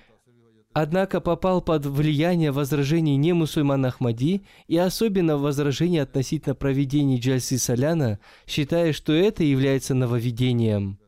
однако 0.74 1.22
попал 1.22 1.62
под 1.62 1.86
влияние 1.86 2.52
возражений 2.52 3.18
не 3.18 3.34
мусульман 3.34 3.86
Ахмади 3.86 4.42
и 4.68 4.78
особенно 4.78 5.38
возражений 5.38 6.00
относительно 6.00 6.56
проведения 6.56 7.20
Джальси 7.20 7.58
Соляна, 7.58 8.20
считая, 8.48 8.92
что 8.92 9.14
это 9.14 9.44
является 9.44 9.94
нововведением. 9.94 11.01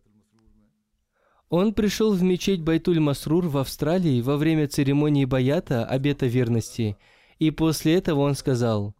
Он 1.55 1.75
пришел 1.75 2.13
в 2.13 2.23
мечеть 2.23 2.63
Байтуль-Масрур 2.63 3.47
в 3.47 3.59
Австралии 3.59 4.21
во 4.21 4.37
время 4.37 4.67
церемонии 4.67 5.25
Баята, 5.25 5.85
обета 5.85 6.25
верности, 6.25 6.97
и 7.37 7.51
после 7.51 7.93
этого 7.93 8.21
он 8.21 8.33
сказал, 8.33 8.95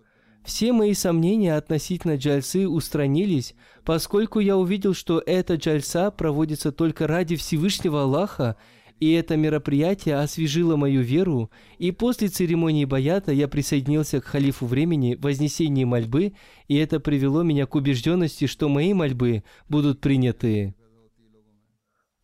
«Все 0.46 0.72
мои 0.72 0.94
сомнения 0.94 1.56
относительно 1.56 2.16
джальсы 2.16 2.68
устранились, 2.68 3.56
поскольку 3.84 4.40
я 4.40 4.56
увидел, 4.56 4.94
что 4.94 5.20
эта 5.26 5.56
джальса 5.56 6.12
проводится 6.12 6.72
только 6.72 7.08
ради 7.08 7.38
Всевышнего 7.38 8.04
Аллаха, 8.04 8.56
и 9.00 9.12
это 9.14 9.36
мероприятие 9.36 10.18
освежило 10.18 10.76
мою 10.76 11.02
веру, 11.02 11.50
и 11.80 11.90
после 11.90 12.28
церемонии 12.28 12.86
Баята 12.86 13.32
я 13.32 13.48
присоединился 13.48 14.22
к 14.22 14.26
халифу 14.26 14.68
времени 14.68 15.16
в 15.16 15.22
вознесении 15.22 15.86
мольбы, 15.86 16.34
и 16.68 16.76
это 16.76 17.00
привело 17.00 17.42
меня 17.42 17.66
к 17.66 17.74
убежденности, 17.74 18.46
что 18.46 18.70
мои 18.70 18.94
мольбы 18.94 19.44
будут 19.70 20.02
приняты. 20.02 20.76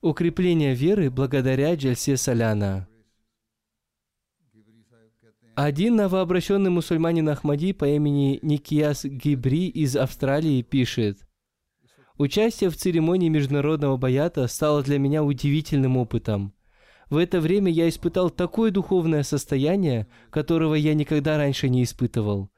Укрепление 0.02 0.76
веры 0.76 1.12
благодаря 1.12 1.76
Джальсе 1.76 2.16
Соляна. 2.16 2.88
Один 5.56 5.98
новообращенный 5.98 6.70
мусульманин 6.70 7.28
Ахмади 7.28 7.74
по 7.74 7.84
имени 7.84 8.40
Никияс 8.42 9.04
Гибри 9.04 9.68
из 9.68 9.98
Австралии 9.98 10.62
пишет, 10.62 11.28
Участие 12.18 12.70
в 12.70 12.78
церемонии 12.78 13.28
международного 13.28 13.98
баята 13.98 14.48
стало 14.48 14.84
для 14.84 15.00
меня 15.00 15.22
удивительным 15.22 15.98
опытом. 15.98 16.54
В 17.10 17.18
это 17.18 17.42
время 17.42 17.70
я 17.70 17.90
испытал 17.90 18.30
такое 18.30 18.72
духовное 18.72 19.24
состояние, 19.24 20.08
которого 20.30 20.76
я 20.76 20.94
никогда 20.94 21.36
раньше 21.38 21.68
не 21.68 21.84
испытывал. 21.84 22.50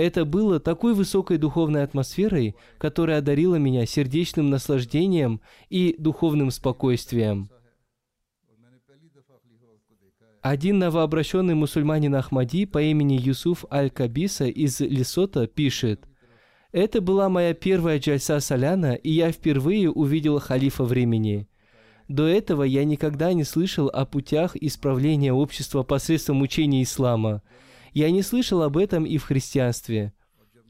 Это 0.00 0.24
было 0.24 0.60
такой 0.60 0.94
высокой 0.94 1.36
духовной 1.36 1.82
атмосферой, 1.82 2.56
которая 2.78 3.18
одарила 3.18 3.56
меня 3.56 3.84
сердечным 3.84 4.48
наслаждением 4.48 5.42
и 5.68 5.94
духовным 5.98 6.50
спокойствием. 6.50 7.50
Один 10.40 10.78
новообращенный 10.78 11.54
мусульманин 11.54 12.14
Ахмади 12.14 12.64
по 12.64 12.80
имени 12.80 13.20
Юсуф 13.20 13.66
Аль-Кабиса 13.70 14.46
из 14.46 14.80
Лесота 14.80 15.46
пишет, 15.46 16.08
«Это 16.72 17.02
была 17.02 17.28
моя 17.28 17.52
первая 17.52 17.98
джальса 17.98 18.40
Саляна, 18.40 18.94
и 18.94 19.10
я 19.10 19.30
впервые 19.32 19.90
увидел 19.90 20.38
халифа 20.38 20.84
времени. 20.84 21.46
До 22.08 22.26
этого 22.26 22.62
я 22.62 22.86
никогда 22.86 23.34
не 23.34 23.44
слышал 23.44 23.88
о 23.88 24.06
путях 24.06 24.56
исправления 24.56 25.34
общества 25.34 25.82
посредством 25.82 26.40
учения 26.40 26.84
ислама. 26.84 27.42
Я 27.92 28.10
не 28.10 28.22
слышал 28.22 28.62
об 28.62 28.76
этом 28.76 29.04
и 29.04 29.18
в 29.18 29.24
христианстве. 29.24 30.12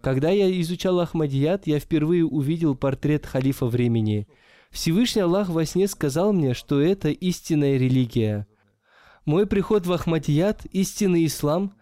Когда 0.00 0.30
я 0.30 0.50
изучал 0.60 1.00
Ахмадият, 1.00 1.66
я 1.66 1.78
впервые 1.78 2.24
увидел 2.24 2.74
портрет 2.74 3.26
халифа 3.26 3.66
времени. 3.66 4.26
Всевышний 4.70 5.22
Аллах 5.22 5.48
во 5.48 5.64
сне 5.66 5.88
сказал 5.88 6.32
мне, 6.32 6.54
что 6.54 6.80
это 6.80 7.10
истинная 7.10 7.76
религия. 7.76 8.46
Мой 9.26 9.46
приход 9.46 9.86
в 9.86 9.92
Ахмадият, 9.92 10.64
истинный 10.66 11.26
ислам, 11.26 11.74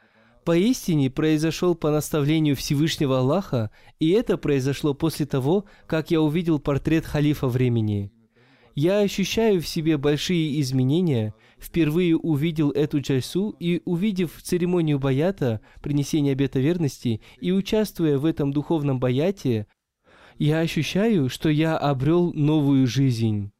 поистине 0.45 1.11
произошел 1.11 1.75
по 1.75 1.91
наставлению 1.91 2.57
Всевышнего 2.57 3.19
Аллаха, 3.19 3.71
и 4.01 4.11
это 4.11 4.37
произошло 4.37 4.95
после 4.95 5.27
того, 5.27 5.67
как 5.87 6.11
я 6.11 6.21
увидел 6.21 6.59
портрет 6.59 7.05
халифа 7.05 7.47
времени. 7.47 8.11
Я 8.75 9.01
ощущаю 9.01 9.61
в 9.61 9.69
себе 9.69 9.99
большие 9.99 10.61
изменения, 10.61 11.35
впервые 11.61 12.17
увидел 12.17 12.71
эту 12.71 13.01
джальсу 13.01 13.55
и, 13.59 13.83
увидев 13.85 14.41
церемонию 14.43 14.99
баята, 14.99 15.61
принесения 15.83 16.33
обета 16.33 16.61
верности, 16.61 17.21
и 17.41 17.53
участвуя 17.53 18.19
в 18.19 18.25
этом 18.25 18.53
духовном 18.53 19.01
баяте, 19.01 19.67
я 20.39 20.61
ощущаю, 20.61 21.29
что 21.29 21.49
я 21.49 21.77
обрел 21.77 22.33
новую 22.33 22.87
жизнь. 22.87 23.51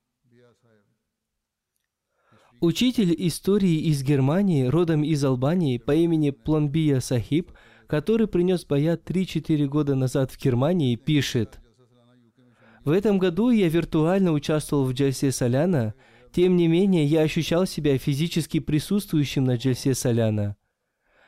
Учитель 2.61 3.15
истории 3.19 3.83
из 3.83 4.03
Германии, 4.03 4.65
родом 4.65 5.05
из 5.05 5.25
Албании, 5.25 5.79
по 5.79 5.95
имени 5.95 6.31
Планбия 6.31 6.99
Сахиб, 6.99 7.53
который 7.87 8.27
принес 8.27 8.65
баят 8.65 9.09
3-4 9.09 9.67
года 9.67 9.95
назад 9.95 10.33
в 10.33 10.43
Германии, 10.43 10.97
пишет, 10.97 11.61
«В 12.85 12.91
этом 12.91 13.19
году 13.19 13.51
я 13.51 13.69
виртуально 13.69 14.33
участвовал 14.33 14.85
в 14.85 14.93
Джальсе 14.93 15.31
Соляна, 15.31 15.95
тем 16.39 16.55
не 16.55 16.69
менее 16.69 17.05
я 17.05 17.23
ощущал 17.23 17.67
себя 17.67 17.99
физически 17.99 18.61
присутствующим 18.61 19.43
на 19.43 19.57
Джальсе 19.57 19.93
Соляна. 19.93 20.57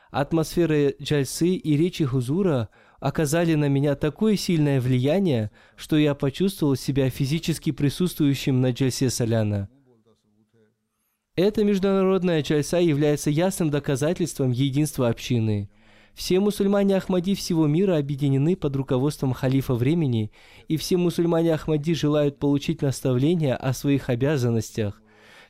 Атмосфера 0.09 0.93
Джальсы 1.01 1.49
и 1.49 1.75
речи 1.75 2.05
Хузура 2.05 2.69
оказали 3.01 3.55
на 3.55 3.67
меня 3.67 3.95
такое 3.95 4.37
сильное 4.37 4.79
влияние, 4.79 5.51
что 5.75 5.97
я 5.97 6.15
почувствовал 6.15 6.77
себя 6.77 7.09
физически 7.09 7.73
присутствующим 7.73 8.61
на 8.61 8.71
Джальсе 8.71 9.09
Соляна. 9.09 9.67
Эта 11.35 11.65
международная 11.65 12.41
чальса 12.41 12.77
является 12.77 13.29
ясным 13.31 13.69
доказательством 13.69 14.51
единства 14.51 15.09
общины. 15.09 15.69
Все 16.13 16.39
мусульмане 16.39 16.97
Ахмади 16.97 17.35
всего 17.35 17.67
мира 17.67 17.97
объединены 17.97 18.55
под 18.55 18.75
руководством 18.75 19.33
халифа 19.33 19.73
времени, 19.73 20.31
и 20.67 20.77
все 20.77 20.97
мусульмане 20.97 21.53
Ахмади 21.53 21.93
желают 21.93 22.37
получить 22.37 22.81
наставления 22.81 23.55
о 23.55 23.73
своих 23.73 24.09
обязанностях. 24.09 25.01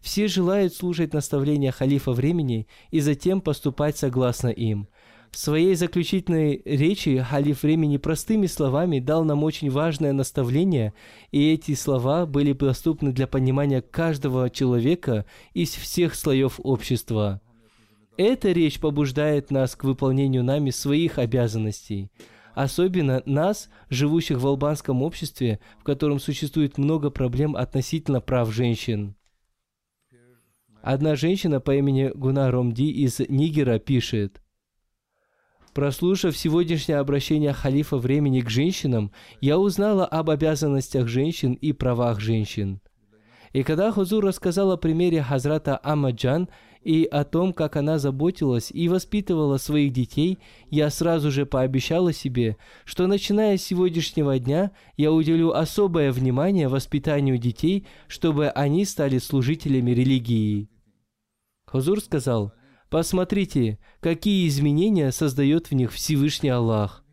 Все 0.01 0.27
желают 0.27 0.73
слушать 0.73 1.13
наставления 1.13 1.71
халифа 1.71 2.11
времени 2.11 2.67
и 2.89 2.99
затем 2.99 3.41
поступать 3.41 3.97
согласно 3.97 4.47
им– 4.47 4.87
в 5.31 5.37
своей 5.37 5.75
заключительной 5.75 6.61
речи 6.65 7.17
халиф 7.17 7.63
времени 7.63 7.95
простыми 7.95 8.47
словами 8.47 8.99
дал 8.99 9.23
нам 9.23 9.45
очень 9.45 9.71
важное 9.71 10.11
наставление, 10.11 10.93
и 11.31 11.53
эти 11.53 11.73
слова 11.73 12.25
были 12.25 12.51
доступны 12.51 13.13
для 13.13 13.27
понимания 13.27 13.81
каждого 13.81 14.49
человека 14.49 15.25
из 15.53 15.69
всех 15.69 16.15
слоев 16.15 16.59
общества. 16.61 17.41
Эта 18.23 18.51
речь 18.51 18.79
побуждает 18.79 19.49
нас 19.49 19.75
к 19.75 19.83
выполнению 19.83 20.43
нами 20.43 20.69
своих 20.69 21.17
обязанностей, 21.17 22.11
особенно 22.53 23.23
нас, 23.25 23.67
живущих 23.89 24.37
в 24.37 24.45
албанском 24.45 25.01
обществе, 25.01 25.59
в 25.79 25.83
котором 25.83 26.19
существует 26.19 26.77
много 26.77 27.09
проблем 27.09 27.55
относительно 27.55 28.21
прав 28.21 28.53
женщин. 28.53 29.15
Одна 30.83 31.15
женщина 31.15 31.59
по 31.59 31.73
имени 31.73 32.11
Гуна 32.13 32.51
Ромди 32.51 32.91
из 32.91 33.19
Нигера 33.27 33.79
пишет– 33.79 34.39
Прослушав 35.73 36.37
сегодняшнее 36.37 36.97
обращение 36.97 37.53
халифа 37.53 37.97
времени 37.97 38.41
к 38.41 38.49
женщинам, 38.49 39.11
я 39.39 39.57
узнала 39.57 40.05
об 40.05 40.29
обязанностях 40.29 41.07
женщин 41.07 41.53
и 41.53 41.71
правах 41.71 42.19
женщин. 42.19 42.81
И 43.53 43.63
когда 43.63 43.91
Хузур 43.91 44.23
рассказал 44.25 44.71
о 44.71 44.77
примере 44.77 45.21
Хазрата 45.21 45.79
Амаджан 45.83 46.49
и 46.83 47.05
о 47.05 47.23
том, 47.23 47.53
как 47.53 47.75
она 47.75 47.99
заботилась 47.99 48.71
и 48.71 48.89
воспитывала 48.89 49.57
своих 49.57 49.93
детей, 49.93 50.39
я 50.69 50.89
сразу 50.89 51.31
же 51.31 51.45
пообещала 51.45 52.13
себе, 52.13 52.57
что 52.85 53.07
начиная 53.07 53.57
с 53.57 53.63
сегодняшнего 53.63 54.39
дня 54.39 54.71
я 54.97 55.11
уделю 55.11 55.55
особое 55.55 56.11
внимание 56.11 56.67
воспитанию 56.67 57.37
детей, 57.37 57.85
чтобы 58.07 58.49
они 58.49 58.85
стали 58.85 59.17
служителями 59.17 59.91
религии. 59.91 60.69
Хузур 61.65 62.01
сказал– 62.01 62.53
Посмотрите, 62.91 63.79
какие 64.01 64.49
изменения 64.49 65.13
создает 65.13 65.71
в 65.71 65.71
них 65.73 65.93
Всевышний 65.93 66.49
Аллах. 66.49 67.05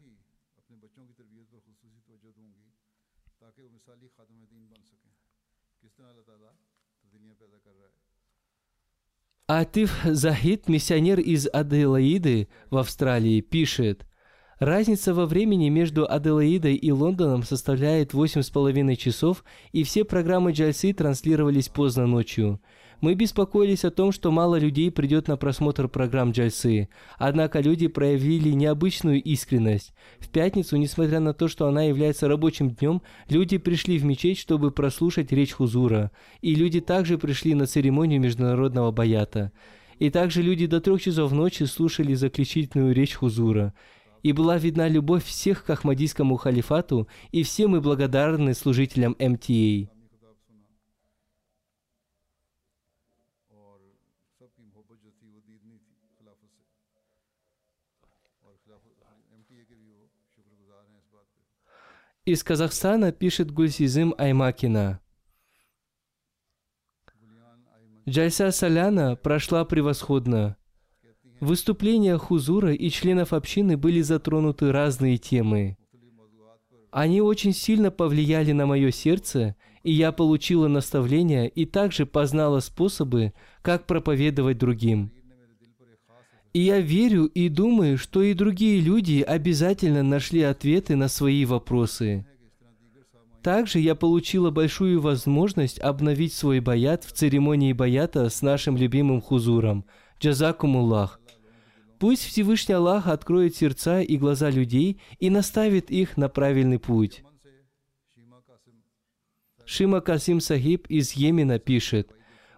Атиф 9.50 10.02
Захид, 10.04 10.68
миссионер 10.68 11.20
из 11.20 11.48
Аделаиды 11.50 12.48
в 12.68 12.76
Австралии, 12.76 13.40
пишет, 13.40 14.04
Разница 14.58 15.14
во 15.14 15.24
времени 15.24 15.70
между 15.70 16.06
Аделаидой 16.06 16.74
и 16.74 16.90
Лондоном 16.90 17.42
составляет 17.44 18.12
8,5 18.12 18.96
часов, 18.96 19.44
и 19.72 19.84
все 19.84 20.04
программы 20.04 20.52
Джальсы 20.52 20.92
транслировались 20.92 21.70
поздно 21.70 22.06
ночью. 22.06 22.61
Мы 23.00 23.14
беспокоились 23.14 23.84
о 23.84 23.92
том, 23.92 24.11
что 24.11 24.32
мало 24.32 24.58
людей 24.58 24.90
придет 24.90 25.28
на 25.28 25.37
просмотр 25.37 25.87
программ 25.87 26.32
Джальсы. 26.32 26.88
Однако 27.16 27.61
люди 27.61 27.87
проявили 27.87 28.50
необычную 28.50 29.22
искренность. 29.22 29.94
В 30.18 30.28
пятницу, 30.28 30.76
несмотря 30.76 31.20
на 31.20 31.32
то, 31.32 31.46
что 31.46 31.68
она 31.68 31.84
является 31.84 32.26
рабочим 32.26 32.70
днем, 32.70 33.02
люди 33.28 33.56
пришли 33.58 33.98
в 33.98 34.04
мечеть, 34.04 34.38
чтобы 34.38 34.72
прослушать 34.72 35.30
речь 35.30 35.52
Хузура. 35.52 36.11
И 36.40 36.56
люди 36.56 36.80
также 36.80 37.18
пришли 37.18 37.54
на 37.54 37.66
церемонию 37.66 38.20
международного 38.20 38.90
баята. 38.90 39.52
И 40.00 40.11
также 40.11 40.42
люди 40.42 40.66
до 40.66 40.80
трех 40.80 41.00
часов 41.00 41.30
ночи 41.30 41.64
слушали 41.64 42.14
заключительную 42.14 42.92
речь 42.92 43.14
Хузура. 43.14 43.74
И 44.24 44.32
была 44.32 44.58
видна 44.58 44.88
любовь 44.88 45.24
всех 45.24 45.64
к 45.64 45.70
Ахмадийскому 45.70 46.37
халифату, 46.37 47.06
и 47.30 47.44
все 47.44 47.68
мы 47.68 47.80
благодарны 47.80 48.54
служителям 48.54 49.14
МТА. 49.20 49.97
Из 62.29 62.45
Казахстана 62.45 63.11
пишет 63.11 63.51
Гульсизым 63.51 64.14
Аймакина. 64.18 65.01
Джальса 68.07 68.51
Соляна 68.51 69.16
прошла 69.16 69.64
превосходно. 69.64 70.59
В 71.41 71.47
выступлениях 71.47 72.24
Хузура 72.24 72.74
и 72.74 72.91
членов 72.91 73.33
общины 73.33 73.79
были 73.79 74.03
затронуты 74.03 74.72
разные 74.72 75.16
темы. 75.16 75.79
Они 76.91 77.22
очень 77.22 77.55
сильно 77.55 77.91
повлияли 77.91 78.53
на 78.53 78.66
мое 78.66 78.91
сердце, 78.91 79.57
и 79.83 79.91
я 79.91 80.12
получила 80.12 80.68
наставления 80.68 81.47
и 81.47 81.64
также 81.64 82.05
познала 82.05 82.61
способы, 82.61 83.33
как 83.62 83.87
проповедовать 83.87 84.59
другим. 84.59 85.12
И 86.53 86.61
я 86.61 86.80
верю 86.80 87.26
и 87.26 87.49
думаю, 87.49 87.99
что 87.99 88.22
и 88.22 88.34
другие 88.34 88.80
люди 88.80 89.20
обязательно 89.20 90.03
нашли 90.03 90.42
ответы 90.42 90.96
на 90.96 91.09
свои 91.09 91.44
вопросы. 91.44 92.26
Также 93.42 93.78
я 93.78 93.94
получила 93.94 94.51
большую 94.51 95.01
возможность 95.01 95.78
обновить 95.78 96.32
свой 96.32 96.61
баят 96.61 97.05
в 97.05 97.12
церемонии 97.12 97.72
баята 97.72 98.28
с 98.28 98.42
нашим 98.42 98.76
любимым 98.76 99.20
хузуром. 99.20 99.84
Джазакумуллах. 100.20 101.20
Пусть 101.99 102.24
Всевышний 102.24 102.74
Аллах 102.74 103.07
откроет 103.07 103.57
сердца 103.57 104.01
и 104.01 104.16
глаза 104.16 104.51
людей 104.51 105.01
и 105.18 105.30
наставит 105.30 105.90
их 105.90 106.16
на 106.16 106.28
правильный 106.28 106.78
путь. 106.78 107.22
Шима 109.64 110.01
Касим 110.01 110.40
Сахиб 110.40 110.86
из 110.88 111.12
Йемена 111.12 111.59
пишет, 111.59 112.11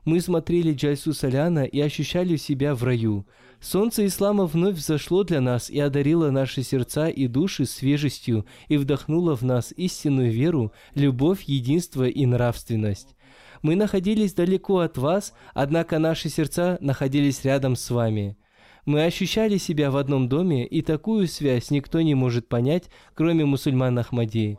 «Мы 0.04 0.20
смотрели 0.20 0.72
Джальсу 0.72 1.12
Саляна 1.12 1.64
и 1.64 1.80
ощущали 1.80 2.36
себя 2.36 2.74
в 2.74 2.84
раю. 2.84 3.26
Солнце 3.60 4.06
ислама 4.06 4.46
вновь 4.46 4.76
взошло 4.76 5.22
для 5.22 5.40
нас 5.42 5.68
и 5.68 5.78
одарило 5.78 6.30
наши 6.30 6.62
сердца 6.62 7.08
и 7.08 7.26
души 7.26 7.66
свежестью 7.66 8.46
и 8.68 8.78
вдохнуло 8.78 9.36
в 9.36 9.42
нас 9.42 9.72
истинную 9.76 10.32
веру, 10.32 10.72
любовь, 10.94 11.42
единство 11.42 12.08
и 12.08 12.24
нравственность. 12.24 13.14
Мы 13.60 13.76
находились 13.76 14.32
далеко 14.32 14.78
от 14.78 14.96
вас, 14.96 15.34
однако 15.52 15.98
наши 15.98 16.30
сердца 16.30 16.78
находились 16.80 17.44
рядом 17.44 17.76
с 17.76 17.90
вами. 17.90 18.38
Мы 18.86 19.04
ощущали 19.04 19.58
себя 19.58 19.90
в 19.90 19.98
одном 19.98 20.30
доме, 20.30 20.66
и 20.66 20.80
такую 20.80 21.28
связь 21.28 21.70
никто 21.70 22.00
не 22.00 22.14
может 22.14 22.48
понять, 22.48 22.88
кроме 23.14 23.44
мусульман 23.44 23.98
Ахмади. 23.98 24.56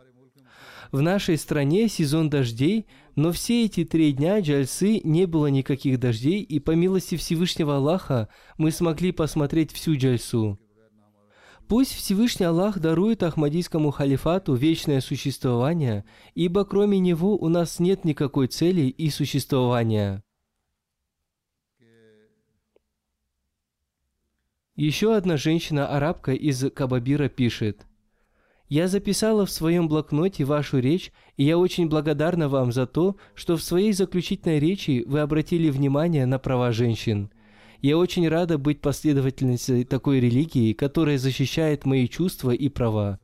В 0.91 1.01
нашей 1.01 1.37
стране 1.37 1.87
сезон 1.87 2.29
дождей, 2.29 2.85
но 3.15 3.31
все 3.31 3.65
эти 3.65 3.83
три 3.83 4.11
дня 4.13 4.39
джальсы 4.39 5.01
не 5.03 5.25
было 5.25 5.47
никаких 5.47 5.99
дождей, 5.99 6.41
и 6.41 6.59
по 6.59 6.71
милости 6.71 7.15
Всевышнего 7.15 7.77
Аллаха 7.77 8.29
мы 8.57 8.71
смогли 8.71 9.11
посмотреть 9.11 9.71
всю 9.71 9.95
джальсу. 9.95 10.59
Пусть 11.67 11.93
Всевышний 11.93 12.45
Аллах 12.45 12.79
дарует 12.79 13.23
Ахмадийскому 13.23 13.91
халифату 13.91 14.53
вечное 14.55 14.99
существование, 14.99 16.03
ибо 16.35 16.65
кроме 16.65 16.99
него 16.99 17.37
у 17.37 17.47
нас 17.47 17.79
нет 17.79 18.03
никакой 18.03 18.47
цели 18.47 18.81
и 18.81 19.09
существования. 19.09 20.23
Еще 24.75 25.15
одна 25.15 25.37
женщина-арабка 25.37 26.33
из 26.33 26.71
Кабабира 26.71 27.29
пишет– 27.29 27.85
я 28.71 28.87
записала 28.87 29.45
в 29.45 29.51
своем 29.51 29.89
блокноте 29.89 30.45
вашу 30.45 30.79
речь, 30.79 31.11
и 31.35 31.43
я 31.43 31.57
очень 31.57 31.89
благодарна 31.89 32.47
вам 32.47 32.71
за 32.71 32.87
то, 32.87 33.17
что 33.35 33.57
в 33.57 33.63
своей 33.63 33.91
заключительной 33.91 34.59
речи 34.59 35.03
вы 35.05 35.19
обратили 35.19 35.69
внимание 35.69 36.25
на 36.25 36.39
права 36.39 36.71
женщин. 36.71 37.29
Я 37.81 37.97
очень 37.97 38.29
рада 38.29 38.57
быть 38.57 38.79
последовательницей 38.79 39.83
такой 39.83 40.21
религии, 40.21 40.71
которая 40.71 41.17
защищает 41.17 41.85
мои 41.85 42.07
чувства 42.07 42.51
и 42.51 42.69
права. 42.69 43.19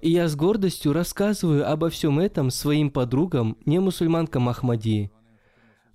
И 0.00 0.10
я 0.10 0.26
с 0.26 0.34
гордостью 0.34 0.92
рассказываю 0.92 1.70
обо 1.70 1.88
всем 1.88 2.18
этом 2.18 2.50
своим 2.50 2.90
подругам, 2.90 3.56
не 3.66 3.78
мусульманкам 3.78 4.48
Ахмади. 4.48 5.12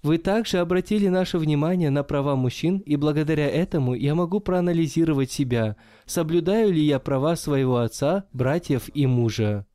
Вы 0.06 0.20
также 0.20 0.60
обратили 0.60 1.08
наше 1.08 1.39
внимание 1.39 1.89
на 1.89 2.03
права 2.03 2.36
мужчин, 2.36 2.78
и 2.78 2.95
благодаря 2.95 3.49
этому 3.49 3.95
я 3.95 4.14
могу 4.14 4.39
проанализировать 4.39 5.32
себя, 5.32 5.78
соблюдаю 6.06 6.72
ли 6.72 6.80
я 6.80 6.99
права 6.99 7.36
своего 7.36 7.78
отца, 7.78 8.26
братьев 8.32 8.88
и 8.93 9.08
мужа. 9.08 9.66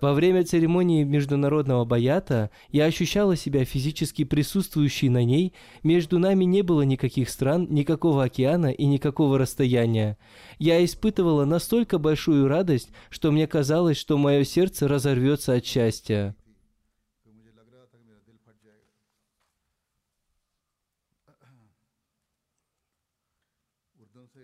Во 0.00 0.14
время 0.14 0.44
церемонии 0.44 1.04
международного 1.04 1.84
баята 1.84 2.50
я 2.70 2.86
ощущала 2.86 3.36
себя 3.36 3.66
физически 3.66 4.24
присутствующей 4.24 5.10
на 5.10 5.22
ней, 5.22 5.52
между 5.82 6.18
нами 6.18 6.44
не 6.44 6.62
было 6.62 6.80
никаких 6.82 7.28
стран, 7.28 7.66
никакого 7.68 8.24
океана 8.24 8.72
и 8.72 8.86
никакого 8.86 9.36
расстояния. 9.38 10.16
Я 10.58 10.82
испытывала 10.82 11.44
настолько 11.44 11.98
большую 11.98 12.48
радость, 12.48 12.88
что 13.10 13.30
мне 13.30 13.46
казалось, 13.46 13.98
что 13.98 14.16
мое 14.16 14.42
сердце 14.44 14.88
разорвется 14.88 15.52
от 15.52 15.66
счастья. 15.66 16.34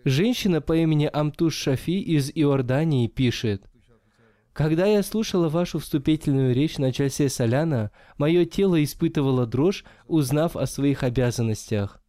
Женщина 0.03 0.61
по 0.61 0.75
имени 0.75 1.07
Амтуш 1.11 1.55
Шафи 1.55 1.99
из 1.99 2.31
Иордании 2.33 3.07
пишет, 3.07 3.69
«Когда 4.51 4.87
я 4.87 5.03
слушала 5.03 5.47
вашу 5.47 5.77
вступительную 5.77 6.55
речь 6.55 6.79
на 6.79 6.91
часе 6.91 7.29
Соляна, 7.29 7.91
мое 8.17 8.45
тело 8.45 8.83
испытывало 8.83 9.45
дрожь, 9.45 9.85
узнав 10.07 10.55
о 10.55 10.65
своих 10.65 11.03
обязанностях. 11.03 12.01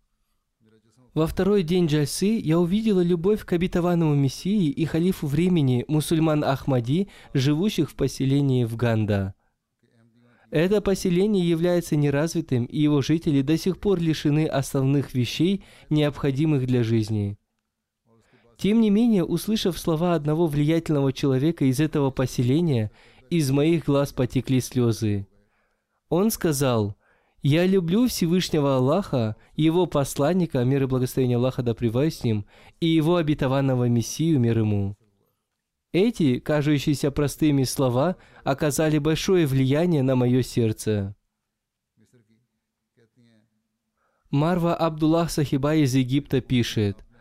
Во 1.13 1.27
второй 1.27 1.63
день 1.63 1.87
Джальсы 1.87 2.41
я 2.43 2.59
увидела 2.59 3.03
любовь 3.03 3.45
к 3.45 3.53
обетованному 3.53 4.15
Мессии 4.15 4.71
и 4.71 4.85
халифу 4.87 5.27
времени 5.27 5.85
мусульман 5.87 6.43
Ахмади, 6.43 7.09
живущих 7.35 7.91
в 7.91 7.95
поселении 7.95 8.65
в 8.65 8.77
Ганда. 8.77 9.35
Это 10.51 10.81
поселение 10.81 11.47
является 11.47 11.97
неразвитым, 11.97 12.65
и 12.65 12.81
его 12.81 13.03
жители 13.03 13.43
до 13.43 13.59
сих 13.59 13.79
пор 13.79 14.01
лишены 14.01 14.47
основных 14.47 15.13
вещей, 15.13 15.65
необходимых 15.91 16.67
для 16.67 16.83
жизни. 16.83 17.39
Тем 18.63 18.81
не 18.81 18.91
менее, 18.91 19.25
услышав 19.25 19.77
слова 19.77 20.15
одного 20.15 20.47
влиятельного 20.47 21.13
человека 21.13 21.65
из 21.65 21.81
этого 21.81 22.13
поселения, 22.13 22.93
из 23.29 23.51
моих 23.51 23.87
глаз 23.87 24.13
потекли 24.13 24.61
слезы. 24.61 25.27
Он 26.09 26.31
сказал, 26.31 26.95
«Я 27.43 27.67
люблю 27.67 28.07
Всевышнего 28.07 28.77
Аллаха, 28.77 29.35
Его 29.57 29.87
посланника, 29.87 30.63
мир 30.63 30.85
и 30.85 30.87
благословение 30.87 31.39
Аллаха 31.39 31.65
да 31.65 31.75
с 31.75 32.23
ним, 32.23 32.47
и 32.79 32.87
Его 32.87 33.17
обетованного 33.17 33.89
Мессию, 33.89 34.39
мир 34.39 34.61
ему». 34.61 34.97
Эти, 35.91 36.39
кажущиеся 36.39 37.11
простыми 37.11 37.65
слова, 37.65 38.15
оказали 38.45 38.99
большое 38.99 39.45
влияние 39.45 40.05
на 40.05 40.15
мое 40.15 40.43
сердце. 40.43 41.17
Марва 44.31 44.77
Абдуллах 44.77 45.33
Сахиба 45.33 45.75
из 45.75 45.97
Египта 45.97 46.41
пишет– 46.41 47.05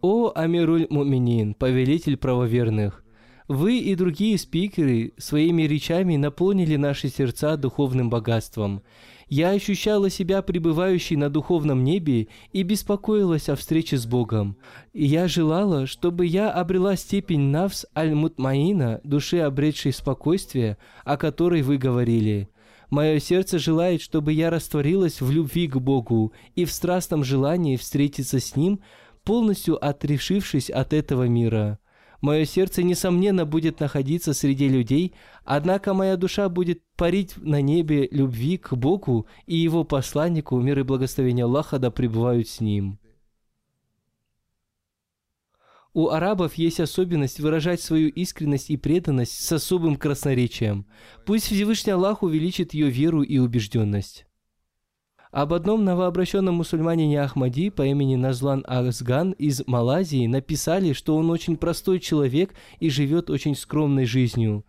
«О 0.00 0.30
Амируль 0.32 0.86
Муминин, 0.90 1.54
повелитель 1.54 2.16
правоверных, 2.16 3.02
вы 3.48 3.78
и 3.78 3.96
другие 3.96 4.38
спикеры 4.38 5.12
своими 5.18 5.62
речами 5.62 6.16
наполнили 6.16 6.76
наши 6.76 7.08
сердца 7.08 7.56
духовным 7.56 8.08
богатством. 8.08 8.82
Я 9.28 9.50
ощущала 9.50 10.08
себя 10.08 10.42
пребывающей 10.42 11.16
на 11.16 11.30
духовном 11.30 11.82
небе 11.82 12.28
и 12.52 12.62
беспокоилась 12.62 13.48
о 13.48 13.56
встрече 13.56 13.96
с 13.96 14.06
Богом. 14.06 14.56
И 14.92 15.04
я 15.04 15.26
желала, 15.26 15.88
чтобы 15.88 16.26
я 16.26 16.52
обрела 16.52 16.94
степень 16.94 17.50
навс 17.50 17.84
аль-мутмаина, 17.96 19.00
души 19.02 19.38
обретшей 19.38 19.92
спокойствие, 19.92 20.78
о 21.04 21.16
которой 21.16 21.62
вы 21.62 21.76
говорили. 21.76 22.48
Мое 22.88 23.18
сердце 23.18 23.58
желает, 23.58 24.00
чтобы 24.00 24.32
я 24.32 24.48
растворилась 24.48 25.20
в 25.20 25.30
любви 25.30 25.66
к 25.66 25.76
Богу 25.76 26.32
и 26.54 26.64
в 26.64 26.70
страстном 26.70 27.24
желании 27.24 27.76
встретиться 27.76 28.38
с 28.38 28.54
Ним– 28.54 28.78
полностью 29.28 29.76
отрешившись 29.84 30.70
от 30.70 30.94
этого 30.94 31.24
мира. 31.28 31.78
Мое 32.22 32.46
сердце, 32.46 32.82
несомненно, 32.82 33.44
будет 33.44 33.78
находиться 33.78 34.32
среди 34.32 34.70
людей, 34.70 35.12
однако 35.44 35.92
моя 35.92 36.16
душа 36.16 36.48
будет 36.48 36.82
парить 36.96 37.36
на 37.36 37.60
небе 37.60 38.08
любви 38.10 38.56
к 38.56 38.72
Богу 38.72 39.26
и 39.44 39.54
Его 39.54 39.84
посланнику, 39.84 40.58
мир 40.58 40.78
и 40.78 40.82
благословение 40.82 41.44
Аллаха 41.44 41.78
да 41.78 41.90
пребывают 41.90 42.48
с 42.48 42.62
ним. 42.62 42.98
У 45.92 46.08
арабов 46.08 46.54
есть 46.54 46.80
особенность 46.80 47.38
выражать 47.38 47.82
свою 47.82 48.08
искренность 48.08 48.70
и 48.70 48.78
преданность 48.78 49.44
с 49.44 49.52
особым 49.52 49.96
красноречием. 49.96 50.86
Пусть 51.26 51.48
Всевышний 51.48 51.92
Аллах 51.92 52.22
увеличит 52.22 52.72
ее 52.72 52.88
веру 52.88 53.20
и 53.20 53.36
убежденность. 53.36 54.27
Об 55.30 55.52
одном 55.52 55.84
новообращенном 55.84 56.54
мусульманине 56.54 57.22
Ахмади 57.22 57.68
по 57.68 57.82
имени 57.82 58.16
Назлан 58.16 58.64
Азган 58.66 59.32
из 59.32 59.62
Малайзии 59.66 60.26
написали, 60.26 60.94
что 60.94 61.16
он 61.16 61.30
очень 61.30 61.58
простой 61.58 62.00
человек 62.00 62.54
и 62.80 62.88
живет 62.88 63.28
очень 63.28 63.54
скромной 63.54 64.06
жизнью. 64.06 64.64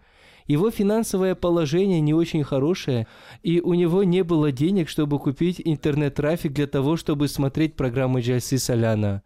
Его 0.47 0.69
финансовое 0.69 1.35
положение 1.35 2.01
не 2.01 2.13
очень 2.13 2.43
хорошее, 2.43 3.07
и 3.41 3.61
у 3.61 3.73
него 3.73 4.03
не 4.03 4.23
было 4.23 4.51
денег, 4.51 4.89
чтобы 4.89 5.17
купить 5.19 5.61
интернет-трафик 5.63 6.51
для 6.51 6.67
того, 6.67 6.97
чтобы 6.97 7.29
смотреть 7.29 7.75
программы 7.75 8.19
Джальсы 8.19 8.57
Соляна. 8.57 9.21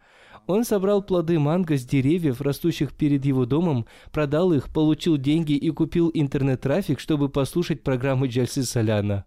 Он 0.46 0.66
собрал 0.66 1.02
плоды 1.02 1.40
манго 1.40 1.78
с 1.78 1.86
деревьев, 1.86 2.42
растущих 2.42 2.94
перед 2.94 3.26
его 3.26 3.46
домом, 3.46 3.88
продал 4.12 4.52
их, 4.52 4.72
получил 4.72 5.18
деньги 5.18 5.54
и 5.54 5.72
купил 5.72 6.12
интернет-трафик, 6.14 7.00
чтобы 7.00 7.30
послушать 7.30 7.82
программы 7.82 8.28
Джальсы 8.28 8.64
Соляна. 8.64 9.26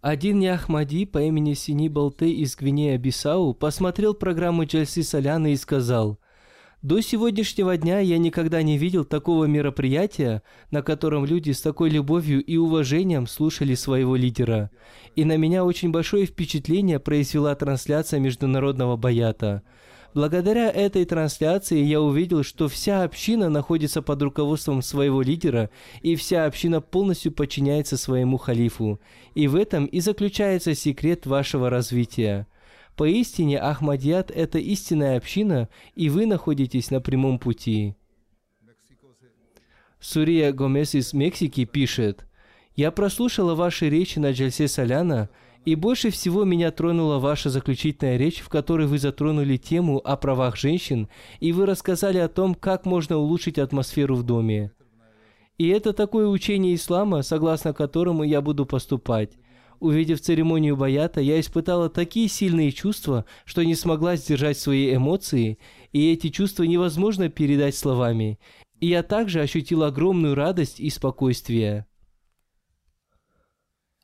Один 0.00 0.40
Яхмади 0.40 1.04
по 1.04 1.20
имени 1.20 1.52
Сини 1.52 1.88
Балте 1.88 2.30
из 2.30 2.56
Гвинея-Бисау 2.56 3.52
посмотрел 3.52 4.14
программу 4.14 4.64
Джальси 4.64 5.02
Соляна 5.02 5.52
и 5.52 5.56
сказал, 5.56 6.18
«До 6.80 7.02
сегодняшнего 7.02 7.76
дня 7.76 7.98
я 8.00 8.16
никогда 8.16 8.62
не 8.62 8.78
видел 8.78 9.04
такого 9.04 9.44
мероприятия, 9.44 10.42
на 10.70 10.80
котором 10.80 11.26
люди 11.26 11.50
с 11.50 11.60
такой 11.60 11.90
любовью 11.90 12.42
и 12.42 12.56
уважением 12.56 13.26
слушали 13.26 13.74
своего 13.74 14.16
лидера. 14.16 14.70
И 15.16 15.26
на 15.26 15.36
меня 15.36 15.66
очень 15.66 15.90
большое 15.90 16.24
впечатление 16.24 16.98
произвела 16.98 17.54
трансляция 17.54 18.20
международного 18.20 18.96
баята. 18.96 19.62
Благодаря 20.12 20.68
этой 20.70 21.04
трансляции 21.04 21.78
я 21.78 22.00
увидел, 22.00 22.42
что 22.42 22.68
вся 22.68 23.04
община 23.04 23.48
находится 23.48 24.02
под 24.02 24.20
руководством 24.22 24.82
своего 24.82 25.22
лидера, 25.22 25.70
и 26.02 26.16
вся 26.16 26.46
община 26.46 26.80
полностью 26.80 27.30
подчиняется 27.30 27.96
своему 27.96 28.36
халифу. 28.36 29.00
И 29.34 29.46
в 29.46 29.54
этом 29.54 29.86
и 29.86 30.00
заключается 30.00 30.74
секрет 30.74 31.26
вашего 31.26 31.70
развития. 31.70 32.48
Поистине, 32.96 33.58
Ахмадият– 33.60 34.30
это 34.34 34.58
истинная 34.58 35.16
община, 35.16 35.68
и 35.94 36.08
вы 36.10 36.26
находитесь 36.26 36.90
на 36.90 37.00
прямом 37.00 37.38
пути. 37.38 37.94
Сурия 40.00 40.52
Гомес 40.52 40.94
из 40.94 41.12
Мексики 41.12 41.64
пишет, 41.66 42.26
«Я 42.74 42.90
прослушала 42.90 43.54
ваши 43.54 43.88
речи 43.88 44.18
на 44.18 44.32
Джальсе 44.32 44.66
Соляна, 44.66 45.28
и 45.64 45.74
больше 45.74 46.10
всего 46.10 46.44
меня 46.44 46.70
тронула 46.70 47.18
ваша 47.18 47.50
заключительная 47.50 48.16
речь, 48.16 48.40
в 48.40 48.48
которой 48.48 48.86
вы 48.86 48.98
затронули 48.98 49.56
тему 49.56 50.00
о 50.02 50.16
правах 50.16 50.56
женщин, 50.56 51.08
и 51.38 51.52
вы 51.52 51.66
рассказали 51.66 52.18
о 52.18 52.28
том, 52.28 52.54
как 52.54 52.86
можно 52.86 53.18
улучшить 53.18 53.58
атмосферу 53.58 54.16
в 54.16 54.22
доме. 54.22 54.72
И 55.58 55.68
это 55.68 55.92
такое 55.92 56.26
учение 56.26 56.74
ислама, 56.74 57.20
согласно 57.20 57.74
которому 57.74 58.24
я 58.24 58.40
буду 58.40 58.64
поступать. 58.64 59.32
Увидев 59.78 60.20
церемонию 60.20 60.76
баята, 60.76 61.20
я 61.20 61.38
испытала 61.38 61.90
такие 61.90 62.28
сильные 62.28 62.72
чувства, 62.72 63.26
что 63.44 63.62
не 63.62 63.74
смогла 63.74 64.16
сдержать 64.16 64.58
свои 64.58 64.94
эмоции, 64.94 65.58
и 65.92 66.12
эти 66.12 66.28
чувства 66.28 66.64
невозможно 66.64 67.28
передать 67.28 67.74
словами. 67.74 68.38
И 68.80 68.86
я 68.88 69.02
также 69.02 69.40
ощутил 69.40 69.82
огромную 69.82 70.34
радость 70.34 70.80
и 70.80 70.88
спокойствие. 70.88 71.86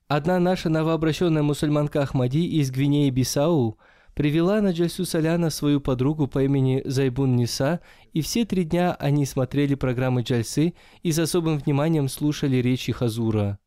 Одна 0.08 0.38
наша 0.38 0.68
новообращенная 0.68 1.42
мусульманка 1.42 2.02
Ахмади 2.02 2.46
из 2.46 2.70
Гвинеи 2.70 3.10
Бисау 3.10 3.76
привела 4.14 4.60
на 4.60 4.70
Джальсу 4.70 5.04
Саляна 5.04 5.50
свою 5.50 5.80
подругу 5.80 6.28
по 6.28 6.44
имени 6.44 6.80
Зайбун 6.84 7.34
Ниса, 7.34 7.80
и 8.12 8.20
все 8.20 8.44
три 8.44 8.62
дня 8.62 8.94
они 9.00 9.26
смотрели 9.26 9.74
программы 9.74 10.22
Джальсы 10.22 10.74
и 11.02 11.10
с 11.10 11.18
особым 11.18 11.58
вниманием 11.58 12.08
слушали 12.08 12.58
речи 12.58 12.92
Хазура. 12.92 13.58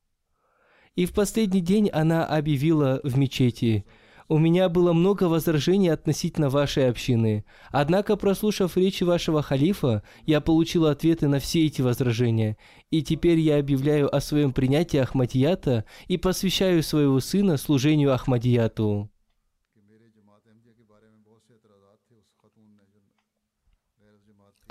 И 0.95 1.05
в 1.05 1.13
последний 1.13 1.59
день 1.59 1.89
она 1.89 2.25
объявила 2.25 3.01
в 3.03 3.17
мечети– 3.17 3.85
у 4.29 4.37
меня 4.37 4.69
было 4.69 4.93
много 4.93 5.23
возражений 5.23 5.89
относительно 5.89 6.49
вашей 6.49 6.87
общины. 6.87 7.43
Однако, 7.71 8.15
прослушав 8.15 8.77
речи 8.77 9.03
вашего 9.03 9.41
халифа, 9.41 10.03
я 10.25 10.39
получил 10.39 10.85
ответы 10.85 11.27
на 11.27 11.39
все 11.39 11.65
эти 11.65 11.81
возражения. 11.81 12.55
И 12.91 13.01
теперь 13.01 13.39
я 13.39 13.57
объявляю 13.57 14.15
о 14.15 14.21
своем 14.21 14.53
принятии 14.53 14.97
Ахмадията 14.97 15.83
и 16.07 16.17
посвящаю 16.17 16.83
своего 16.83 17.19
сына 17.19 17.57
служению 17.57 18.13
Ахмадияту. 18.13 19.09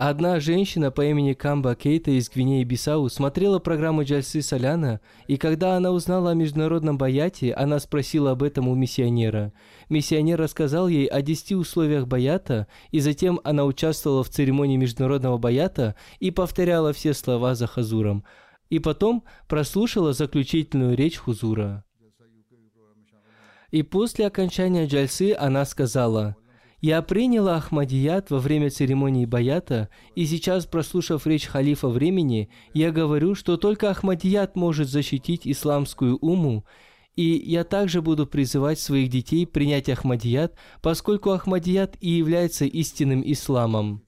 Одна 0.01 0.38
женщина 0.38 0.92
по 0.92 1.05
имени 1.05 1.32
Камба 1.32 1.74
Кейта 1.74 2.12
из 2.12 2.30
Гвинеи-Бисау 2.30 3.09
смотрела 3.09 3.59
программу 3.59 4.05
Джальсы 4.05 4.42
Соляна, 4.42 5.01
и 5.26 5.36
когда 5.36 5.74
она 5.74 5.90
узнала 5.90 6.30
о 6.30 6.34
международном 6.34 6.96
баяте, 6.96 7.53
она 7.53 7.80
спросила 7.80 8.30
об 8.30 8.44
этом 8.44 8.68
у 8.68 8.76
миссионера. 8.76 9.53
Миссионер 9.88 10.38
рассказал 10.38 10.86
ей 10.86 11.07
о 11.07 11.20
десяти 11.20 11.57
условиях 11.57 12.07
баята, 12.07 12.68
и 12.92 13.01
затем 13.01 13.40
она 13.42 13.64
участвовала 13.64 14.22
в 14.22 14.28
церемонии 14.28 14.76
международного 14.76 15.36
баята 15.36 15.96
и 16.20 16.30
повторяла 16.30 16.92
все 16.92 17.12
слова 17.12 17.57
за 17.57 17.66
Хазуром. 17.66 18.22
И 18.70 18.78
потом 18.78 19.24
прослушала 19.49 20.12
заключительную 20.12 20.96
речь 20.96 21.16
Хузура. 21.16 21.84
И 23.72 23.82
после 23.82 24.28
окончания 24.28 24.86
джальсы 24.86 25.34
она 25.36 25.64
сказала– 25.64 26.36
я 26.81 27.03
приняла 27.03 27.57
Ахмадият 27.57 28.31
во 28.31 28.39
время 28.39 28.70
церемонии 28.70 29.24
Баята, 29.24 29.89
и 30.14 30.24
сейчас, 30.26 30.66
прослушав 30.66 31.26
речь 31.26 31.47
халифа 31.47 31.89
времени, 31.89 32.51
я 32.72 32.93
говорю, 32.93 33.35
что 33.35 33.57
только 33.57 33.91
Ахмадият 33.91 34.55
может 34.55 34.89
защитить 34.89 35.47
исламскую 35.47 36.16
уму, 36.18 36.64
и 37.16 37.24
я 37.24 37.64
также 37.64 38.01
буду 38.01 38.26
призывать 38.26 38.79
своих 38.79 39.11
детей 39.11 39.45
принять 39.45 39.89
Ахмадият, 39.89 40.57
поскольку 40.81 41.31
Ахмадият 41.31 41.97
и 42.01 42.11
является 42.11 42.64
истинным 42.64 43.22
исламом. 43.24 44.05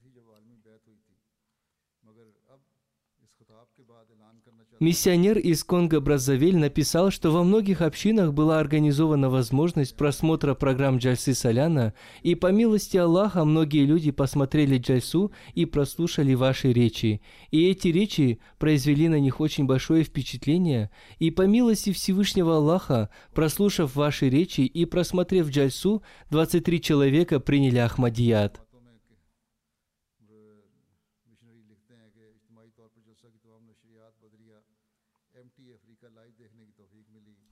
Миссионер 4.81 5.37
из 5.37 5.63
Конго-Браззавиль 5.63 6.57
написал, 6.57 7.11
что 7.11 7.29
во 7.29 7.43
многих 7.43 7.81
общинах 7.81 8.33
была 8.33 8.59
организована 8.59 9.29
возможность 9.29 9.95
просмотра 9.95 10.55
программ 10.55 10.97
Джальсы 10.97 11.35
Соляна, 11.35 11.93
и 12.23 12.33
по 12.33 12.47
милости 12.51 12.97
Аллаха 12.97 13.45
многие 13.45 13.85
люди 13.85 14.09
посмотрели 14.09 14.79
Джальсу 14.79 15.31
и 15.53 15.65
прослушали 15.65 16.33
ваши 16.33 16.73
речи. 16.73 17.21
И 17.51 17.69
эти 17.69 17.89
речи 17.89 18.39
произвели 18.57 19.07
на 19.07 19.19
них 19.19 19.39
очень 19.39 19.67
большое 19.67 20.03
впечатление, 20.03 20.89
и 21.19 21.29
по 21.29 21.43
милости 21.43 21.93
Всевышнего 21.93 22.55
Аллаха, 22.55 23.11
прослушав 23.35 23.95
ваши 23.95 24.29
речи 24.29 24.61
и 24.61 24.85
просмотрев 24.85 25.49
Джальсу, 25.51 26.01
23 26.31 26.81
человека 26.81 27.39
приняли 27.39 27.77
Ахмадият. 27.77 28.61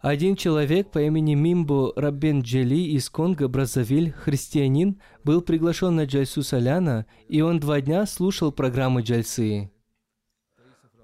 Один 0.02 0.38
человек 0.38 0.92
по 0.92 1.00
имени 1.02 1.34
Мимбо 1.34 1.92
Раббен 1.98 2.40
Джели 2.40 2.94
из 2.96 3.10
Конго, 3.10 3.50
Браззавиль, 3.50 4.14
христианин, 4.14 5.02
был 5.26 5.42
приглашен 5.42 5.96
на 5.98 6.06
Джальсу 6.06 6.42
Соляна, 6.42 7.06
и 7.28 7.42
он 7.42 7.60
два 7.60 7.82
дня 7.82 8.06
слушал 8.06 8.54
программы 8.54 9.02
Джальсы. 9.02 9.70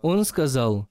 Он 0.01 0.23
сказал, 0.23 0.87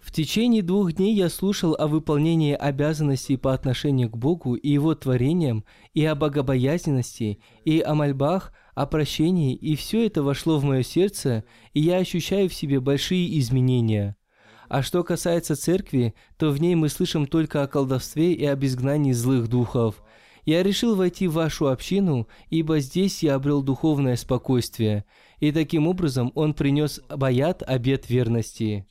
«В 0.00 0.12
течение 0.12 0.62
двух 0.62 0.92
дней 0.92 1.12
я 1.12 1.28
слушал 1.28 1.74
о 1.76 1.88
выполнении 1.88 2.54
обязанностей 2.54 3.36
по 3.36 3.52
отношению 3.52 4.10
к 4.10 4.16
Богу 4.16 4.54
и 4.54 4.70
Его 4.70 4.94
творениям, 4.94 5.64
и 5.92 6.04
о 6.04 6.14
богобоязненности, 6.14 7.40
и 7.64 7.80
о 7.80 7.96
мольбах, 7.96 8.52
о 8.76 8.86
прощении, 8.86 9.56
и 9.56 9.74
все 9.74 10.06
это 10.06 10.22
вошло 10.22 10.60
в 10.60 10.64
мое 10.64 10.84
сердце, 10.84 11.42
и 11.72 11.80
я 11.80 11.96
ощущаю 11.96 12.48
в 12.48 12.54
себе 12.54 12.78
большие 12.78 13.36
изменения». 13.40 14.16
А 14.68 14.82
что 14.82 15.04
касается 15.04 15.56
церкви, 15.56 16.14
то 16.38 16.50
в 16.50 16.60
ней 16.60 16.74
мы 16.74 16.88
слышим 16.88 17.26
только 17.26 17.62
о 17.62 17.66
колдовстве 17.66 18.32
и 18.32 18.44
об 18.46 18.64
изгнании 18.64 19.12
злых 19.12 19.48
духов. 19.48 20.02
Я 20.44 20.62
решил 20.62 20.94
войти 20.94 21.26
в 21.26 21.34
вашу 21.34 21.68
общину, 21.68 22.28
ибо 22.50 22.80
здесь 22.80 23.22
я 23.22 23.34
обрел 23.34 23.62
духовное 23.62 24.16
спокойствие. 24.16 25.04
И 25.40 25.52
таким 25.52 25.86
образом 25.86 26.32
он 26.34 26.54
принес 26.54 27.00
баят 27.08 27.62
обет 27.62 28.08
верности. 28.08 28.86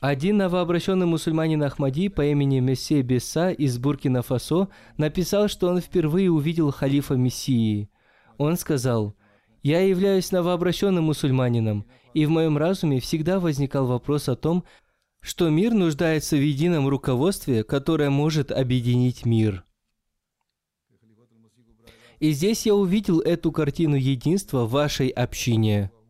Один 0.00 0.38
новообращенный 0.38 1.06
мусульманин 1.06 1.62
Ахмади 1.62 2.08
по 2.08 2.24
имени 2.26 2.58
Мессе 2.58 3.02
Бесса 3.02 3.50
из 3.50 3.78
Буркина-Фасо 3.78 4.68
написал, 4.96 5.46
что 5.46 5.68
он 5.68 5.80
впервые 5.80 6.28
увидел 6.28 6.72
халифа 6.72 7.14
Мессии. 7.14 7.88
Он 8.36 8.56
сказал– 8.56 9.14
я 9.62 9.80
являюсь 9.80 10.32
новообращенным 10.32 11.04
мусульманином, 11.04 11.86
и 12.14 12.26
в 12.26 12.30
моем 12.30 12.58
разуме 12.58 13.00
всегда 13.00 13.40
возникал 13.40 13.86
вопрос 13.86 14.28
о 14.28 14.36
том, 14.36 14.64
что 15.20 15.48
мир 15.48 15.72
нуждается 15.72 16.36
в 16.36 16.44
едином 16.44 16.88
руководстве, 16.88 17.62
которое 17.62 18.10
может 18.10 18.50
объединить 18.50 19.24
мир. 19.24 19.64
И 22.18 22.32
здесь 22.32 22.66
я 22.66 22.74
увидел 22.74 23.20
эту 23.20 23.50
картину 23.52 23.96
единства 23.96 24.64
в 24.64 24.70
вашей 24.70 25.08
общине– 25.08 25.90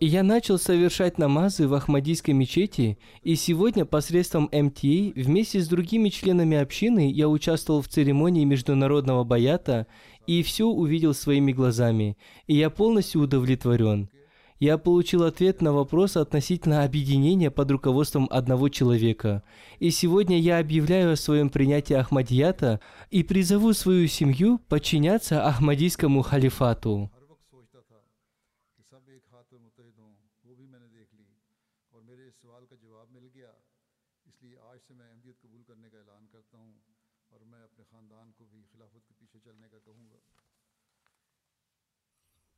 и 0.00 0.06
я 0.06 0.22
начал 0.22 0.58
совершать 0.58 1.18
намазы 1.18 1.68
в 1.68 1.72
Ахмадийской 1.72 2.34
мечети, 2.34 2.98
и 3.22 3.36
сегодня 3.36 3.84
посредством 3.84 4.50
МТА 4.52 5.12
вместе 5.14 5.60
с 5.60 5.68
другими 5.68 6.08
членами 6.08 6.56
общины 6.56 7.10
я 7.10 7.28
участвовал 7.28 7.80
в 7.80 7.88
церемонии 7.88 8.44
международного 8.44 9.22
баята 9.22 9.86
и 10.26 10.42
все 10.42 10.66
увидел 10.66 11.14
своими 11.14 11.52
глазами, 11.52 12.16
и 12.46 12.56
я 12.56 12.70
полностью 12.70 13.22
удовлетворен. 13.22 14.08
Я 14.60 14.78
получил 14.78 15.24
ответ 15.24 15.60
на 15.60 15.72
вопрос 15.72 16.16
относительно 16.16 16.84
объединения 16.84 17.50
под 17.50 17.70
руководством 17.70 18.28
одного 18.30 18.68
человека. 18.68 19.42
И 19.78 19.90
сегодня 19.90 20.38
я 20.38 20.58
объявляю 20.58 21.12
о 21.12 21.16
своем 21.16 21.50
принятии 21.50 21.94
Ахмадията 21.94 22.80
и 23.10 23.22
призову 23.22 23.72
свою 23.74 24.06
семью 24.06 24.60
подчиняться 24.68 25.44
Ахмадийскому 25.44 26.22
халифату. 26.22 27.10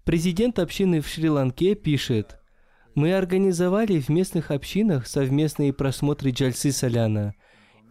Президент 0.07 0.61
общины 0.61 1.01
в 1.01 1.09
Шри-Ланке 1.09 1.75
пишет, 1.75 2.39
«Мы 2.95 3.13
организовали 3.13 3.99
в 3.99 4.09
местных 4.09 4.53
общинах 4.53 5.09
совместные 5.09 5.73
просмотры 5.73 6.31
Джальсы 6.31 6.71
Соляна. 6.71 7.35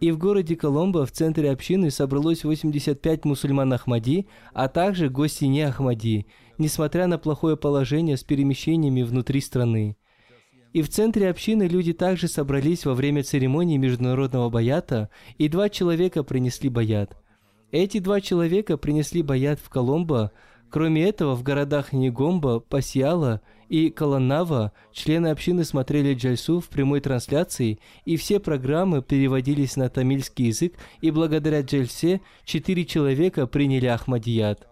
И 0.00 0.10
в 0.10 0.16
городе 0.16 0.56
Коломбо 0.56 1.04
в 1.04 1.12
центре 1.12 1.50
общины 1.50 1.90
собралось 1.90 2.42
85 2.42 3.26
мусульман 3.26 3.74
Ахмади, 3.74 4.28
а 4.54 4.68
также 4.68 5.10
гости 5.10 5.44
не 5.44 5.60
Ахмади, 5.60 6.24
несмотря 6.56 7.06
на 7.06 7.18
плохое 7.18 7.58
положение 7.58 8.16
с 8.16 8.24
перемещениями 8.24 9.02
внутри 9.02 9.42
страны. 9.42 9.98
И 10.72 10.80
в 10.80 10.88
центре 10.88 11.28
общины 11.28 11.64
люди 11.64 11.92
также 11.92 12.28
собрались 12.28 12.86
во 12.86 12.94
время 12.94 13.24
церемонии 13.24 13.76
международного 13.76 14.48
баята, 14.48 15.10
и 15.36 15.48
два 15.48 15.68
человека 15.68 16.24
принесли 16.24 16.70
баят. 16.70 17.14
Эти 17.72 17.98
два 17.98 18.22
человека 18.22 18.78
принесли 18.78 19.22
баят 19.22 19.60
в 19.60 19.68
Коломбо. 19.68 20.32
Кроме 20.70 21.04
этого, 21.04 21.34
в 21.34 21.42
городах 21.42 21.92
Нигомба, 21.92 22.60
Пасьяла 22.60 23.40
и 23.68 23.90
Каланава 23.90 24.72
члены 24.92 25.28
общины 25.28 25.64
смотрели 25.64 26.14
джальсу 26.14 26.60
в 26.60 26.68
прямой 26.68 27.00
трансляции, 27.00 27.78
и 28.04 28.16
все 28.16 28.40
программы 28.40 29.02
переводились 29.02 29.76
на 29.76 29.88
тамильский 29.88 30.46
язык, 30.46 30.74
и 31.00 31.10
благодаря 31.10 31.62
джальсе 31.62 32.20
четыре 32.44 32.84
человека 32.84 33.46
приняли 33.46 33.86
Ахмадият. 33.86 34.66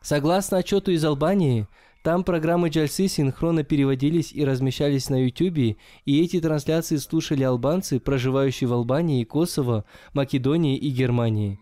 Согласно 0.00 0.58
отчету 0.58 0.90
из 0.90 1.04
Албании, 1.04 1.66
там 2.02 2.24
программы 2.24 2.68
Джальсы 2.70 3.08
синхронно 3.08 3.64
переводились 3.64 4.32
и 4.32 4.44
размещались 4.44 5.10
на 5.10 5.24
YouTube, 5.24 5.76
и 6.06 6.22
эти 6.22 6.40
трансляции 6.40 6.96
слушали 6.96 7.42
албанцы, 7.42 8.00
проживающие 8.00 8.68
в 8.68 8.72
Албании, 8.72 9.24
Косово, 9.24 9.84
Македонии 10.14 10.78
и 10.78 10.88
Германии. 10.88 11.58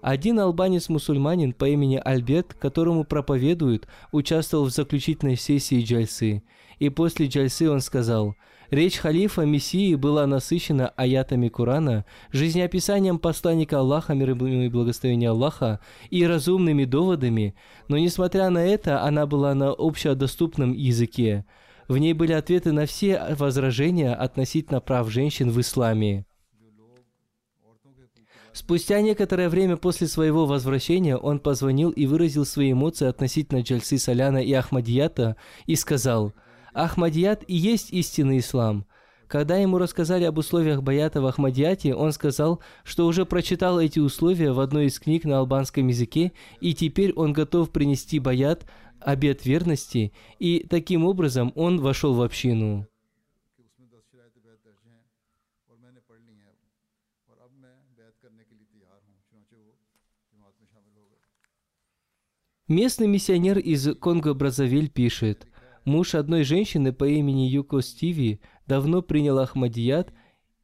Один 0.00 0.38
албанец-мусульманин 0.40 1.52
по 1.52 1.68
имени 1.68 2.00
Альберт, 2.04 2.54
которому 2.54 3.04
проповедуют, 3.04 3.88
участвовал 4.12 4.64
в 4.64 4.70
заключительной 4.70 5.36
сессии 5.36 5.82
Джальсы. 5.82 6.42
И 6.78 6.88
после 6.88 7.26
Джальсы 7.26 7.68
он 7.70 7.80
сказал– 7.80 8.34
Речь 8.70 8.98
халифа 8.98 9.46
Мессии 9.46 9.94
была 9.94 10.26
насыщена 10.26 10.90
аятами 10.90 11.48
Корана, 11.48 12.04
жизнеописанием 12.32 13.18
посланника 13.18 13.78
Аллаха, 13.78 14.12
мир 14.12 14.32
и 14.32 14.68
благословения 14.68 15.30
Аллаха, 15.30 15.80
и 16.10 16.26
разумными 16.26 16.84
доводами, 16.84 17.54
но 17.88 17.96
несмотря 17.96 18.50
на 18.50 18.58
это, 18.58 19.02
она 19.02 19.26
была 19.26 19.54
на 19.54 19.70
общедоступном 19.70 20.74
языке. 20.74 21.46
В 21.88 21.96
ней 21.96 22.12
были 22.12 22.32
ответы 22.32 22.72
на 22.72 22.84
все 22.84 23.34
возражения 23.38 24.12
относительно 24.12 24.82
прав 24.82 25.08
женщин 25.08 25.50
в 25.50 25.58
исламе. 25.58 26.26
Спустя 28.58 29.00
некоторое 29.02 29.48
время 29.48 29.76
после 29.76 30.08
своего 30.08 30.44
возвращения 30.44 31.16
он 31.16 31.38
позвонил 31.38 31.90
и 31.90 32.06
выразил 32.06 32.44
свои 32.44 32.72
эмоции 32.72 33.06
относительно 33.06 33.60
Джальсы 33.60 33.98
Саляна 33.98 34.38
и 34.38 34.52
Ахмадията 34.52 35.36
и 35.66 35.76
сказал– 35.76 36.34
Ахмадият 36.74 37.44
и 37.46 37.54
есть 37.54 37.92
истинный 37.92 38.38
ислам. 38.38 38.84
Когда 39.28 39.56
ему 39.56 39.78
рассказали 39.78 40.24
об 40.24 40.38
условиях 40.38 40.82
баята 40.82 41.20
в 41.20 41.26
Ахмадияте, 41.26 41.94
он 41.94 42.10
сказал, 42.10 42.60
что 42.82 43.06
уже 43.06 43.24
прочитал 43.24 43.78
эти 43.78 44.00
условия 44.00 44.50
в 44.50 44.58
одной 44.58 44.86
из 44.86 44.98
книг 44.98 45.24
на 45.24 45.38
албанском 45.38 45.86
языке, 45.86 46.32
и 46.60 46.74
теперь 46.74 47.12
он 47.12 47.32
готов 47.32 47.70
принести 47.70 48.18
баят, 48.18 48.66
обет 48.98 49.46
верности, 49.46 50.12
и 50.40 50.66
таким 50.68 51.04
образом 51.04 51.52
он 51.54 51.80
вошел 51.80 52.14
в 52.14 52.22
общину. 52.22 52.87
Местный 62.68 63.06
миссионер 63.06 63.58
из 63.58 63.88
Конго-Бразавиль 63.88 64.88
пишет– 64.88 65.48
Муж 65.88 66.14
одной 66.14 66.44
женщины 66.44 66.92
по 66.92 67.04
имени 67.04 67.48
Юко 67.48 67.80
Стиви 67.80 68.40
давно 68.66 69.00
принял 69.00 69.38
Ахмадият, 69.38 70.12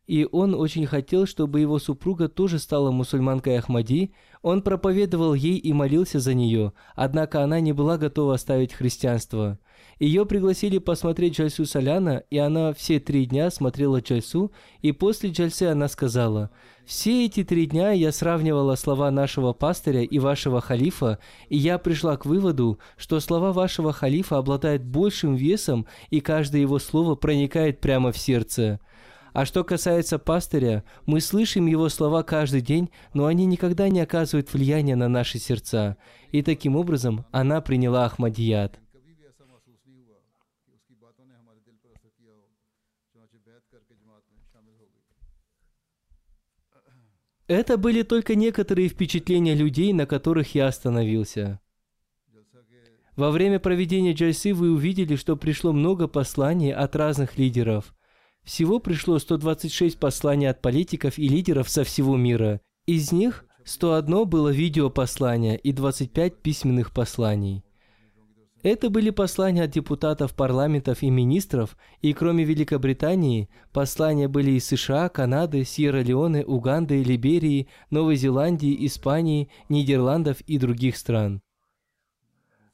и 0.07 0.29
он 0.31 0.55
очень 0.55 0.85
хотел, 0.85 1.25
чтобы 1.25 1.61
его 1.61 1.79
супруга 1.79 2.29
тоже 2.29 2.59
стала 2.59 2.91
мусульманкой 2.91 3.57
Ахмади. 3.57 4.13
Он 4.43 4.61
проповедовал 4.61 5.33
ей 5.33 5.57
и 5.57 5.73
молился 5.73 6.21
за 6.21 6.35
нее, 6.35 6.75
однако 6.95 7.43
она 7.43 7.61
не 7.61 7.73
была 7.73 7.97
готова 7.97 8.35
оставить 8.35 8.75
христианство. 8.75 9.59
Ее 9.99 10.27
пригласили 10.27 10.79
посмотреть 10.79 11.37
Джальсу 11.37 11.65
Саляна, 11.65 12.25
и 12.31 12.39
она 12.39 12.73
все 12.73 13.01
три 13.01 13.27
дня 13.27 13.51
смотрела 13.51 14.01
Джальсу, 14.01 14.53
и 14.83 14.93
после 14.93 15.31
Джальсы 15.31 15.65
она 15.65 15.89
сказала– 15.89 16.51
все 16.85 17.25
эти 17.25 17.45
три 17.45 17.65
дня 17.65 17.93
я 17.93 18.13
сравнивала 18.13 18.75
слова 18.75 19.11
нашего 19.11 19.55
пастыря 19.55 20.03
и 20.03 20.19
вашего 20.19 20.61
халифа, 20.61 21.19
и 21.49 21.57
я 21.57 21.79
пришла 21.79 22.17
к 22.19 22.27
выводу, 22.27 22.79
что 22.99 23.21
слова 23.21 23.53
вашего 23.53 23.93
халифа 23.93 24.37
обладают 24.37 24.83
большим 24.83 25.35
весом, 25.35 25.87
и 26.11 26.21
каждое 26.21 26.61
его 26.61 26.79
слово 26.79 27.15
проникает 27.15 27.81
прямо 27.81 28.13
в 28.13 28.19
сердце. 28.19 28.81
А 29.33 29.47
что 29.47 29.65
касается 29.65 30.19
пастыря, 30.19 30.85
мы 31.07 31.21
слышим 31.21 31.67
его 31.67 31.89
слова 31.89 32.23
каждый 32.23 32.61
день, 32.61 32.91
но 33.15 33.27
они 33.27 33.47
никогда 33.47 33.89
не 33.89 34.01
оказывают 34.01 34.53
влияния 34.53 34.95
на 34.95 35.09
наши 35.09 35.39
сердца. 35.39 35.97
И 36.33 36.43
таким 36.43 36.77
образом 36.77 37.25
она 37.33 37.61
приняла 37.63 38.05
Ахмадият. 38.05 38.84
Это 47.47 47.77
были 47.77 48.03
только 48.03 48.35
некоторые 48.35 48.89
впечатления 48.89 49.55
людей, 49.55 49.93
на 49.93 50.07
которых 50.07 50.55
я 50.55 50.69
остановился. 50.69 51.61
Во 53.17 53.31
время 53.31 53.61
проведения 53.61 54.13
джайсы 54.13 54.55
вы 54.55 54.73
увидели, 54.73 55.15
что 55.17 55.37
пришло 55.37 55.73
много 55.73 56.09
посланий 56.09 56.73
от 56.73 56.97
разных 56.97 57.39
лидеров. 57.39 57.95
Всего 58.43 58.81
пришло 58.81 59.19
126 59.19 59.99
посланий 59.99 60.49
от 60.49 60.61
политиков 60.61 61.19
и 61.19 61.29
лидеров 61.29 61.69
со 61.69 61.85
всего 61.85 62.17
мира. 62.17 62.61
Из 62.87 63.13
них 63.13 63.45
101 63.65 64.29
было 64.29 64.49
видеопослание 64.49 65.57
и 65.59 65.73
25 65.73 66.43
письменных 66.43 66.93
посланий. 66.93 67.65
Это 68.65 68.89
были 68.89 69.11
послания 69.11 69.65
от 69.65 69.73
депутатов 69.73 70.35
парламентов 70.35 71.03
и 71.03 71.11
министров, 71.11 71.77
и 72.01 72.15
кроме 72.15 72.45
Великобритании, 72.45 73.51
послания 73.75 74.27
были 74.27 74.53
из 74.53 74.65
США, 74.65 75.11
Канады, 75.11 75.65
Сьерра-Леоне, 75.65 76.47
Уганды, 76.47 77.03
Либерии, 77.03 77.69
Новой 77.91 78.17
Зеландии, 78.17 78.87
Испании, 78.87 79.51
Нидерландов 79.69 80.41
и 80.47 80.57
других 80.57 80.97
стран. 80.97 81.43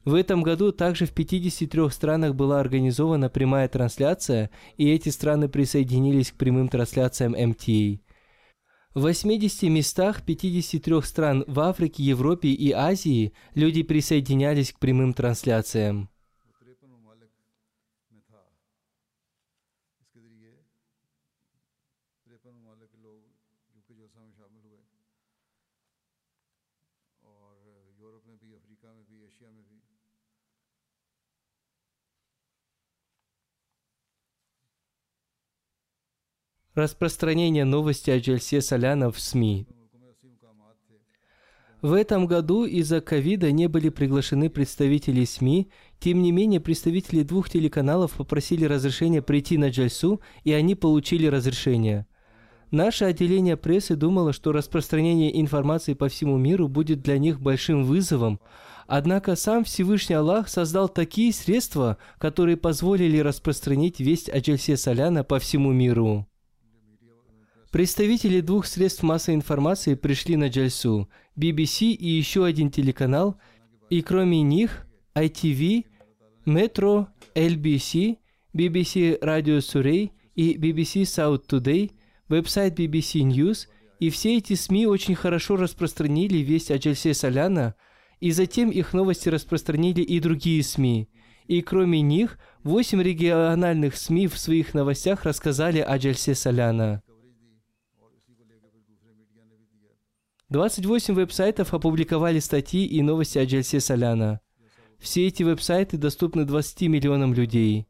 В 0.05 0.14
этом 0.14 0.45
году 0.45 0.70
также 0.70 1.07
в 1.07 1.12
53 1.12 1.91
странах 1.91 2.36
была 2.36 2.61
организована 2.61 3.28
прямая 3.28 3.66
трансляция, 3.66 4.51
и 4.76 4.88
эти 4.93 5.09
страны 5.09 5.49
присоединились 5.49 6.30
к 6.30 6.36
прямым 6.36 6.68
трансляциям 6.68 7.32
МТА. 7.32 7.99
В 8.93 9.03
80 9.03 9.62
местах 9.70 10.22
53 10.24 11.03
стран 11.03 11.45
в 11.47 11.61
Африке, 11.61 12.03
Европе 12.03 12.49
и 12.49 12.72
Азии 12.72 13.32
люди 13.55 13.84
присоединялись 13.84 14.72
к 14.72 14.80
прямым 14.80 15.14
трансляциям. 15.14 16.11
Распространение 36.80 37.66
новости 37.66 38.10
о 38.10 38.18
Джельсе 38.18 38.62
Соляна 38.62 39.12
в 39.12 39.20
СМИ. 39.20 39.66
В 41.82 41.92
этом 41.92 42.26
году 42.26 42.64
из-за 42.64 43.00
ковида 43.02 43.52
не 43.52 43.66
были 43.66 43.90
приглашены 43.90 44.48
представители 44.48 45.24
СМИ, 45.24 45.68
тем 45.98 46.22
не 46.22 46.32
менее 46.32 46.60
представители 46.60 47.22
двух 47.22 47.50
телеканалов 47.50 48.12
попросили 48.12 48.64
разрешения 48.64 49.20
прийти 49.20 49.58
на 49.58 49.68
Джальсу, 49.68 50.20
и 50.44 50.52
они 50.52 50.74
получили 50.74 51.26
разрешение. 51.26 52.06
Наше 52.70 53.04
отделение 53.04 53.56
прессы 53.56 53.94
думало, 53.94 54.32
что 54.32 54.52
распространение 54.52 55.38
информации 55.38 55.94
по 55.94 56.08
всему 56.08 56.38
миру 56.38 56.68
будет 56.68 57.02
для 57.02 57.18
них 57.18 57.40
большим 57.40 57.84
вызовом, 57.84 58.40
однако 58.86 59.36
сам 59.36 59.64
Всевышний 59.64 60.14
Аллах 60.14 60.48
создал 60.48 60.88
такие 60.88 61.32
средства, 61.32 61.98
которые 62.18 62.56
позволили 62.56 63.18
распространить 63.18 64.00
весть 64.00 64.30
о 64.30 64.38
Джальсе 64.38 64.76
Соляна 64.76 65.24
по 65.24 65.38
всему 65.38 65.72
миру. 65.72 66.29
Представители 67.70 68.40
двух 68.40 68.66
средств 68.66 69.04
массовой 69.04 69.36
информации 69.36 69.94
пришли 69.94 70.34
на 70.34 70.48
Джальсу, 70.48 71.08
BBC 71.38 71.92
и 71.92 72.08
еще 72.08 72.44
один 72.44 72.68
телеканал, 72.68 73.40
и 73.90 74.02
кроме 74.02 74.42
них 74.42 74.88
ITV, 75.14 75.84
Metro, 76.46 77.06
LBC, 77.36 78.18
BBC 78.52 79.20
Radio 79.20 79.58
Surrey 79.58 80.10
и 80.34 80.56
BBC 80.56 81.02
South 81.02 81.46
Today, 81.46 81.92
веб-сайт 82.28 82.76
BBC 82.76 83.20
News, 83.22 83.68
и 84.00 84.10
все 84.10 84.38
эти 84.38 84.54
СМИ 84.54 84.86
очень 84.86 85.14
хорошо 85.14 85.54
распространили 85.54 86.38
весть 86.38 86.72
о 86.72 86.76
Джальсе 86.76 87.14
Соляна, 87.14 87.76
и 88.18 88.32
затем 88.32 88.70
их 88.70 88.94
новости 88.94 89.28
распространили 89.28 90.00
и 90.00 90.18
другие 90.18 90.64
СМИ. 90.64 91.08
И 91.46 91.62
кроме 91.62 92.00
них, 92.00 92.36
восемь 92.64 93.00
региональных 93.00 93.96
СМИ 93.96 94.26
в 94.26 94.36
своих 94.38 94.74
новостях 94.74 95.22
рассказали 95.22 95.78
о 95.78 95.96
Джальсе 95.98 96.34
Соляна. 96.34 97.02
28 100.51 101.14
веб-сайтов 101.14 101.74
опубликовали 101.74 102.40
статьи 102.40 102.84
и 102.84 103.03
новости 103.03 103.38
о 103.38 103.44
Джельсе 103.44 103.78
Соляна. 103.78 104.40
Все 104.98 105.28
эти 105.28 105.44
веб-сайты 105.44 105.96
доступны 105.96 106.44
20 106.44 106.82
миллионам 106.88 107.32
людей. 107.34 107.86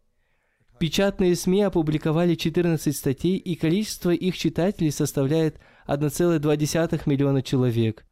Печатные 0.79 1.37
СМИ 1.37 1.63
опубликовали 1.63 2.35
14 2.35 2.95
статей, 2.95 3.39
и 3.39 3.55
количество 3.55 4.11
их 4.11 4.37
читателей 4.37 4.91
составляет 4.91 5.59
1,2 5.87 7.01
миллиона 7.07 7.41
человек. 7.41 8.05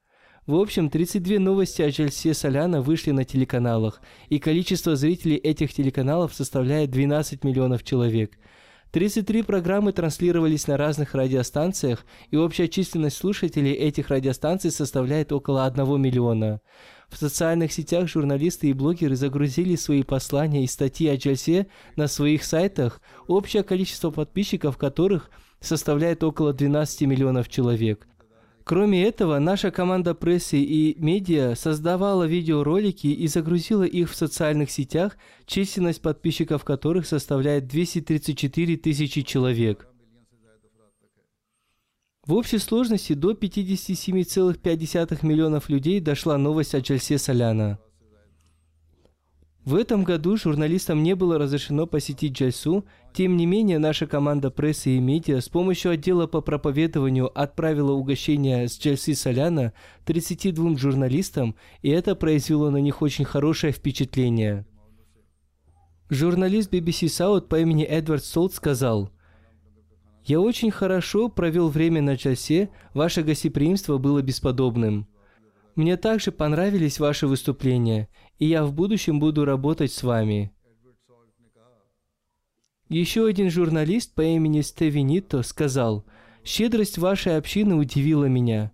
В 0.47 0.55
общем, 0.55 0.89
32 0.89 1.39
новости 1.41 1.83
о 1.83 1.91
Джальсе 1.91 2.33
Соляна 2.33 2.81
вышли 2.81 3.11
на 3.11 3.27
телеканалах, 3.27 4.01
и 4.31 4.39
количество 4.39 4.97
зрителей 4.97 5.37
этих 5.37 5.75
телеканалов 5.75 6.33
составляет 6.33 6.91
12 6.91 7.45
миллионов 7.45 7.85
человек. 7.85 8.39
33 8.91 9.43
программы 9.43 9.93
транслировались 9.93 10.67
на 10.67 10.79
разных 10.79 11.15
радиостанциях, 11.15 12.07
и 12.31 12.37
общая 12.37 12.69
численность 12.69 13.19
слушателей 13.19 13.73
этих 13.73 14.09
радиостанций 14.09 14.71
составляет 14.71 15.31
около 15.31 15.67
1 15.67 16.01
миллиона. 16.01 16.61
В 17.11 17.17
социальных 17.19 17.73
сетях 17.73 18.09
журналисты 18.09 18.69
и 18.69 18.73
блогеры 18.73 19.15
загрузили 19.15 19.77
свои 19.77 20.03
послания 20.03 20.65
и 20.65 20.67
статьи 20.67 21.09
о 21.09 21.17
Джальсе 21.17 21.67
на 21.97 22.09
своих 22.09 22.45
сайтах, 22.45 23.03
общее 23.27 23.63
количество 23.63 24.11
подписчиков 24.11 24.79
которых 24.79 25.31
составляет 25.61 26.25
около 26.25 26.55
12 26.55 27.03
миллионов 27.03 27.49
человек. 27.49 28.07
Кроме 28.69 29.03
этого, 29.05 29.39
наша 29.39 29.71
команда 29.71 30.15
прессы 30.15 30.59
и 30.59 30.95
медиа 31.03 31.55
создавала 31.55 32.25
видеоролики 32.25 33.07
и 33.07 33.27
загрузила 33.27 33.85
их 33.85 34.11
в 34.11 34.15
социальных 34.15 34.71
сетях, 34.71 35.17
численность 35.47 36.03
подписчиков 36.03 36.65
которых 36.65 37.07
составляет 37.07 37.67
234 37.67 38.77
тысячи 38.77 39.23
человек. 39.23 39.89
В 42.27 42.35
общей 42.35 42.59
сложности 42.59 43.15
до 43.15 43.31
57,5 43.33 45.25
миллионов 45.25 45.71
людей 45.71 45.99
дошла 46.01 46.37
новость 46.37 46.75
о 46.75 46.81
Джальсе 46.81 47.17
Соляна. 47.17 47.79
В 49.69 49.75
этом 49.75 50.03
году 50.03 50.39
журналистам 50.39 51.03
не 51.03 51.15
было 51.15 51.37
разрешено 51.37 51.87
посетить 51.87 52.33
Джальсу, 52.33 52.87
тем 53.13 53.37
не 53.37 53.45
менее 53.45 53.79
наша 53.79 54.07
команда 54.07 54.51
прессы 54.51 54.97
и 54.97 54.99
медиа 54.99 55.43
с 55.43 55.51
помощью 55.51 55.91
отдела 55.91 56.27
по 56.27 56.41
проповедованию 56.41 57.31
отправила 57.39 57.93
угощение 57.93 58.67
с 58.67 58.81
Джальсы 58.81 59.15
Соляна 59.15 59.75
32 60.07 60.79
журналистам, 60.79 61.55
и 61.83 61.91
это 61.91 62.15
произвело 62.15 62.71
на 62.71 62.79
них 62.79 63.03
очень 63.03 63.27
хорошее 63.27 63.75
впечатление. 63.75 64.65
Журналист 66.09 66.73
BBC 66.73 67.09
South 67.09 67.43
по 67.43 67.61
имени 67.61 67.85
Эдвард 67.85 68.25
Солт 68.25 68.55
сказал– 68.55 69.11
я 70.25 70.41
очень 70.41 70.71
хорошо 70.71 71.29
провел 71.29 71.69
время 71.69 72.01
на 72.01 72.17
часе, 72.17 72.71
ваше 72.95 73.23
гостеприимство 73.23 73.99
было 73.99 74.23
бесподобным. 74.23 75.07
Мне 75.75 75.97
также 75.97 76.33
понравились 76.33 76.99
ваши 76.99 77.27
выступления, 77.27 78.09
и 78.39 78.47
я 78.47 78.65
в 78.65 78.73
будущем 78.73 79.21
буду 79.21 79.45
работать 79.45 79.93
с 79.93 80.03
вами. 80.03 80.53
Еще 82.89 83.27
один 83.27 83.51
журналист 83.51 84.15
по 84.15 84.23
имени 84.23 84.63
Стевенито 84.63 85.43
сказал, 85.43 86.07
«Щедрость 86.45 86.99
вашей 86.99 87.37
общины 87.37 87.75
удивила 87.75 88.25
меня». 88.25 88.73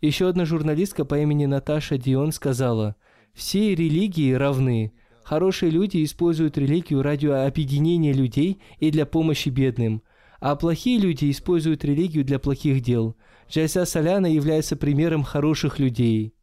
Еще 0.00 0.28
одна 0.28 0.44
журналистка 0.44 1.06
по 1.06 1.18
имени 1.18 1.46
Наташа 1.46 1.96
Дион 1.96 2.32
сказала, 2.32 2.96
«Все 3.32 3.74
религии 3.74 4.32
равны. 4.32 4.92
Хорошие 5.22 5.70
люди 5.70 6.04
используют 6.04 6.58
религию 6.58 7.02
ради 7.02 7.26
объединения 7.26 8.12
людей 8.12 8.60
и 8.78 8.90
для 8.90 9.06
помощи 9.06 9.48
бедным– 9.48 10.02
а 10.44 10.56
плохие 10.56 10.98
люди 10.98 11.30
используют 11.30 11.86
религию 11.86 12.22
для 12.22 12.38
плохих 12.38 12.82
дел. 12.82 13.16
Джайса 13.48 13.86
Саляна 13.86 14.26
является 14.26 14.76
примером 14.76 15.22
хороших 15.22 15.78
людей. 15.78 16.34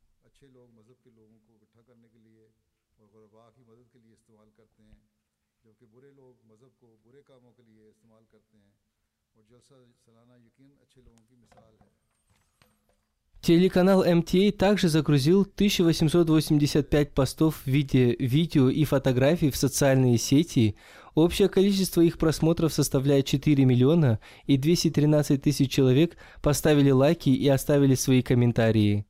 Телеканал 13.42 14.06
МТА 14.06 14.52
также 14.52 14.88
загрузил 14.88 15.42
1885 15.42 17.14
постов 17.16 17.62
в 17.66 17.68
виде 17.68 18.16
видео 18.20 18.70
и 18.70 18.84
фотографий 18.84 19.50
в 19.50 19.58
социальные 19.58 20.20
сети. 20.20 20.76
Общее 21.16 21.50
количество 21.50 22.02
их 22.02 22.20
просмотров 22.20 22.72
составляет 22.72 23.26
4 23.26 23.66
миллиона, 23.66 24.20
и 24.46 24.58
213 24.58 25.42
тысяч 25.42 25.72
человек 25.72 26.18
поставили 26.44 26.92
лайки 26.92 27.30
и 27.30 27.48
оставили 27.48 27.96
свои 27.96 28.22
комментарии. 28.22 29.08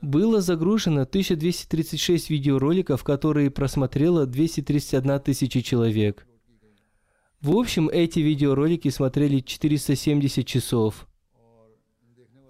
Было 0.00 0.40
загружено 0.40 1.02
1236 1.02 2.30
видеороликов, 2.30 3.04
которые 3.04 3.50
просмотрело 3.50 4.24
231 4.24 5.20
тысяча 5.20 5.60
человек. 5.60 6.26
В 7.42 7.54
общем, 7.54 7.90
эти 7.90 8.20
видеоролики 8.20 8.88
смотрели 8.88 9.40
470 9.40 10.46
часов. 10.46 11.06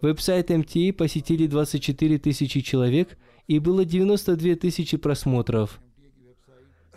Веб-сайт 0.01 0.51
МТА 0.51 0.92
посетили 0.96 1.46
24 1.46 2.18
тысячи 2.18 2.61
человек 2.61 3.18
и 3.49 3.59
было 3.59 3.84
92 3.84 4.55
тысячи 4.55 4.96
просмотров. 4.96 5.80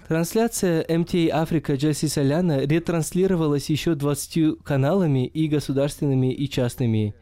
Трансляция 0.08 0.86
МТА 0.88 1.30
Африка 1.32 1.76
Джесси 1.76 2.08
Соляна 2.08 2.66
ретранслировалась 2.66 3.70
еще 3.70 3.96
20 3.96 4.62
каналами 4.64 5.26
и 5.26 5.48
государственными, 5.48 6.34
и 6.34 6.48
частными. 6.50 7.16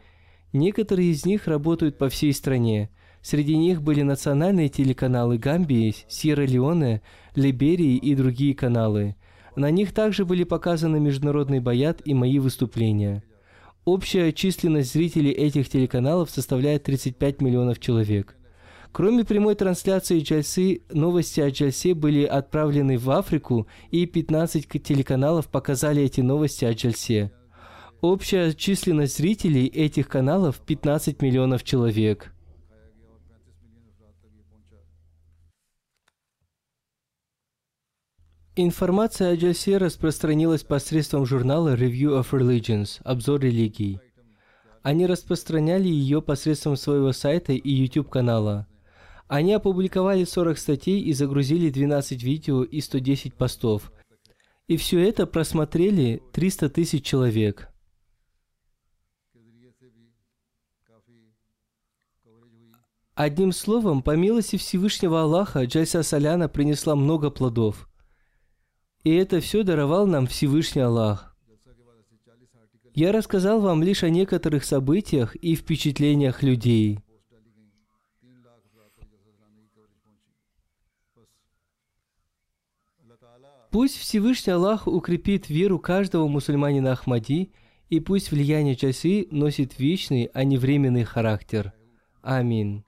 Некоторые 0.52 1.12
из 1.12 1.24
них 1.24 1.46
работают 1.46 1.96
по 1.96 2.08
всей 2.08 2.34
стране. 2.34 2.90
Среди 3.22 3.56
них 3.56 3.80
были 3.80 4.02
национальные 4.02 4.68
телеканалы 4.68 5.38
Гамбии, 5.38 5.94
Сьерра-Леоне, 6.08 7.00
Либерии 7.36 7.96
и 7.96 8.14
другие 8.14 8.54
каналы. 8.54 9.14
На 9.56 9.70
них 9.70 9.92
также 9.92 10.24
были 10.24 10.44
показаны 10.44 11.00
международный 11.00 11.60
баят 11.60 12.02
и 12.04 12.12
мои 12.12 12.38
выступления. 12.38 13.22
Общая 13.84 14.32
численность 14.32 14.92
зрителей 14.92 15.30
этих 15.30 15.68
телеканалов 15.70 16.30
составляет 16.30 16.82
35 16.84 17.40
миллионов 17.40 17.80
человек. 17.80 18.36
Кроме 18.92 19.24
прямой 19.24 19.54
трансляции 19.54 20.20
Джальсы, 20.20 20.82
новости 20.90 21.40
о 21.40 21.48
Джальсе 21.48 21.94
были 21.94 22.24
отправлены 22.24 22.98
в 22.98 23.10
Африку, 23.10 23.66
и 23.90 24.04
15 24.04 24.68
телеканалов 24.82 25.48
показали 25.48 26.02
эти 26.02 26.20
новости 26.20 26.64
о 26.64 26.72
Джальсе. 26.72 27.30
Общая 28.02 28.52
численность 28.52 29.16
зрителей 29.16 29.66
этих 29.66 30.08
каналов 30.08 30.58
15 30.60 31.22
миллионов 31.22 31.64
человек. 31.64 32.32
Информация 38.56 39.30
о 39.30 39.36
Джальсе 39.36 39.76
распространилась 39.76 40.64
посредством 40.64 41.24
журнала 41.24 41.76
Review 41.76 42.20
of 42.20 42.30
Religions, 42.32 43.00
обзор 43.04 43.42
религий. 43.42 44.00
Они 44.82 45.06
распространяли 45.06 45.86
ее 45.86 46.20
посредством 46.20 46.76
своего 46.76 47.12
сайта 47.12 47.52
и 47.52 47.70
YouTube-канала. 47.70 48.66
Они 49.28 49.52
опубликовали 49.52 50.24
40 50.24 50.58
статей 50.58 51.00
и 51.00 51.12
загрузили 51.12 51.70
12 51.70 52.24
видео 52.24 52.64
и 52.64 52.80
110 52.80 53.34
постов. 53.34 53.92
И 54.66 54.76
все 54.76 54.98
это 54.98 55.28
просмотрели 55.28 56.20
300 56.32 56.70
тысяч 56.70 57.04
человек. 57.04 57.68
Одним 63.14 63.52
словом, 63.52 64.02
по 64.02 64.16
милости 64.16 64.56
Всевышнего 64.56 65.22
Аллаха, 65.22 65.64
Джальса 65.66 66.02
Саляна 66.02 66.48
принесла 66.48 66.96
много 66.96 67.30
плодов– 67.30 67.86
и 69.04 69.14
это 69.14 69.40
все 69.40 69.62
даровал 69.62 70.06
нам 70.06 70.26
Всевышний 70.26 70.82
Аллах. 70.82 71.36
Я 72.94 73.12
рассказал 73.12 73.60
вам 73.60 73.82
лишь 73.82 74.02
о 74.02 74.10
некоторых 74.10 74.64
событиях 74.64 75.36
и 75.36 75.54
впечатлениях 75.54 76.42
людей. 76.42 76.98
Пусть 83.70 83.96
Всевышний 83.96 84.52
Аллах 84.52 84.88
укрепит 84.88 85.48
веру 85.48 85.78
каждого 85.78 86.26
мусульманина 86.26 86.92
Ахмади, 86.92 87.52
и 87.88 88.00
пусть 88.00 88.32
влияние 88.32 88.74
часы 88.74 89.28
носит 89.30 89.78
вечный, 89.78 90.30
а 90.34 90.42
не 90.44 90.58
временный 90.58 91.04
характер. 91.04 91.72
Амин. 92.20 92.84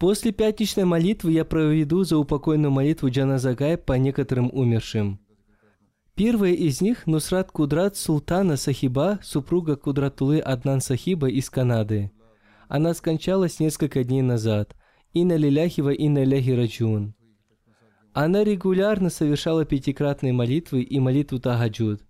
После 0.00 0.32
пятничной 0.32 0.86
молитвы 0.86 1.32
я 1.32 1.44
проведу 1.44 2.04
за 2.04 2.16
упокойную 2.16 2.70
молитву 2.70 3.10
Джаназагай 3.10 3.76
по 3.76 3.92
некоторым 3.92 4.48
умершим. 4.50 5.20
Первая 6.14 6.54
из 6.54 6.80
них– 6.80 7.06
Нусрат 7.06 7.50
Кудрат 7.52 7.98
Султана 7.98 8.56
Сахиба, 8.56 9.18
супруга 9.22 9.76
Кудратулы 9.76 10.40
Аднан 10.40 10.80
Сахиба 10.80 11.28
из 11.28 11.50
Канады. 11.50 12.10
Она 12.66 12.94
скончалась 12.94 13.60
несколько 13.60 14.02
дней 14.02 14.22
назад. 14.22 14.74
Инна 15.12 15.36
лиляхи 15.36 15.82
ва 15.82 15.92
инна 15.92 16.24
ляхи 16.24 16.52
раджун. 16.52 17.14
Она 18.14 18.42
регулярно 18.42 19.10
совершала 19.10 19.66
пятикратные 19.66 20.32
молитвы 20.32 20.80
и 20.80 20.98
молитву 20.98 21.38
Тагаджуд. 21.40 22.00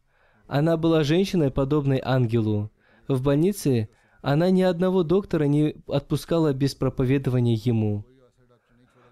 Она 0.46 0.76
была 0.76 1.02
женщиной, 1.02 1.50
подобной 1.50 2.00
ангелу. 2.04 2.70
В 3.08 3.20
больнице 3.20 3.88
она 4.22 4.50
ни 4.50 4.62
одного 4.62 5.02
доктора 5.02 5.44
не 5.44 5.76
отпускала 5.86 6.52
без 6.52 6.74
проповедования 6.74 7.54
ему. 7.54 8.04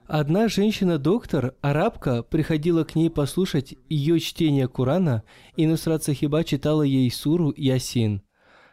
Одна 0.06 0.48
женщина-доктор, 0.48 1.54
арабка, 1.61 2.22
приходила 2.22 2.84
к 2.84 2.94
ней 2.94 3.11
послушать 3.11 3.74
ее 3.90 4.18
чтение 4.20 4.66
Корана, 4.66 5.22
и 5.54 5.66
Нусрат 5.66 6.02
Сахиба 6.02 6.44
читала 6.44 6.82
ей 6.82 7.11
суру 7.11 7.52
Ясин. 7.54 8.22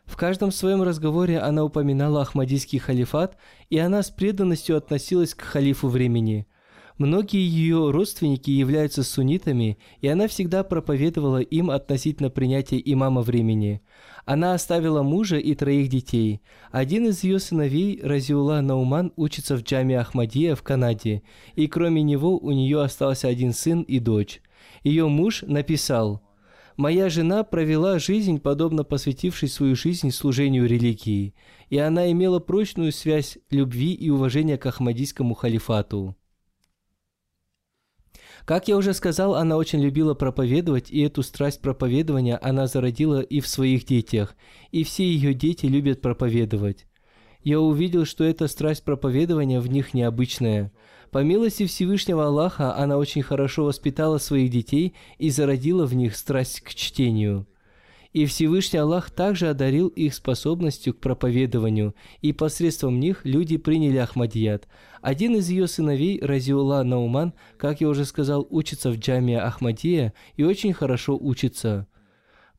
В 0.06 0.16
каждом 0.16 0.52
своем 0.52 0.82
разговоре 0.82 1.40
она 1.40 1.66
упоминала 1.66 2.22
Ахмадийский 2.22 2.80
халифат, 2.80 3.38
и 3.70 3.78
она 3.78 4.02
с 4.02 4.12
преданностью 4.12 4.78
относилась 4.78 5.34
к 5.34 5.42
халифу 5.42 5.90
времени. 5.90 6.48
Многие 6.98 7.46
ее 7.46 7.92
родственники 7.92 8.50
являются 8.50 9.04
суннитами, 9.04 9.78
и 10.00 10.08
она 10.08 10.30
всегда 10.30 10.64
проповедовала 10.64 11.42
им 11.42 11.70
относительно 11.70 12.30
принятия 12.30 12.82
имама 12.84 13.22
времени. 13.22 13.82
Она 14.24 14.54
оставила 14.54 15.04
мужа 15.04 15.36
и 15.36 15.54
троих 15.56 15.90
детей. 15.90 16.42
Один 16.72 17.08
из 17.08 17.22
ее 17.26 17.40
сыновей, 17.40 18.00
Разиула 18.02 18.62
Науман, 18.62 19.12
учится 19.18 19.58
в 19.58 19.64
джаме 19.64 20.00
Ахмадия 20.00 20.56
в 20.56 20.64
Канаде, 20.64 21.22
и 21.56 21.68
кроме 21.68 22.02
него 22.02 22.38
у 22.38 22.52
нее 22.52 22.82
остался 22.82 23.28
один 23.28 23.52
сын 23.52 23.82
и 23.82 24.00
дочь. 24.00 24.42
Ее 24.84 25.10
муж 25.10 25.42
написал 25.42 26.22
«Моя 26.78 27.10
жена 27.10 27.44
провела 27.44 28.00
жизнь, 28.00 28.40
подобно 28.40 28.86
посвятившей 28.86 29.50
свою 29.50 29.76
жизнь 29.76 30.12
служению 30.12 30.66
религии, 30.66 31.36
и 31.70 31.78
она 31.78 32.10
имела 32.10 32.40
прочную 32.40 32.94
связь 32.94 33.38
любви 33.50 33.94
и 33.94 34.10
уважения 34.10 34.58
к 34.58 34.66
Ахмадийскому 34.66 35.34
халифату». 35.34 36.16
Как 38.46 38.68
я 38.68 38.78
уже 38.78 38.94
сказал, 38.94 39.34
она 39.34 39.58
очень 39.58 39.82
любила 39.82 40.14
проповедовать, 40.14 40.92
и 40.92 41.02
эту 41.02 41.24
страсть 41.24 41.62
проповедования 41.62 42.38
она 42.40 42.68
зародила 42.68 43.20
и 43.22 43.40
в 43.40 43.48
своих 43.48 43.86
детях, 43.86 44.36
и 44.72 44.84
все 44.84 45.04
ее 45.04 45.34
дети 45.34 45.66
любят 45.66 46.02
проповедовать. 46.02 46.86
Я 47.44 47.60
увидел, 47.60 48.06
что 48.06 48.24
эта 48.24 48.48
страсть 48.48 48.84
проповедования 48.84 49.60
в 49.60 49.68
них 49.68 49.96
необычная. 49.96 50.72
По 51.10 51.24
милости 51.24 51.66
Всевышнего 51.66 52.28
Аллаха 52.28 52.76
она 52.76 52.98
очень 52.98 53.24
хорошо 53.24 53.66
воспитала 53.66 54.20
своих 54.20 54.52
детей 54.52 54.94
и 55.18 55.32
зародила 55.32 55.88
в 55.88 55.96
них 55.96 56.16
страсть 56.16 56.62
к 56.62 56.74
чтению. 56.76 57.48
И 58.14 58.26
Всевышний 58.28 58.80
Аллах 58.80 59.10
также 59.10 59.50
одарил 59.50 59.90
их 59.90 60.14
способностью 60.14 60.94
к 60.94 61.00
проповедованию, 61.00 61.96
и 62.22 62.32
посредством 62.32 63.00
них 63.00 63.26
люди 63.26 63.58
приняли 63.58 63.98
Ахмадият. 63.98 64.68
Один 65.06 65.36
из 65.36 65.50
ее 65.50 65.68
сыновей, 65.68 66.20
Разиула 66.20 66.82
Науман, 66.82 67.36
как 67.58 67.80
я 67.80 67.90
уже 67.90 68.06
сказал, 68.06 68.48
учится 68.50 68.90
в 68.90 68.98
джаме 68.98 69.40
Ахмадия 69.40 70.16
и 70.36 70.44
очень 70.44 70.74
хорошо 70.74 71.16
учится. 71.16 71.86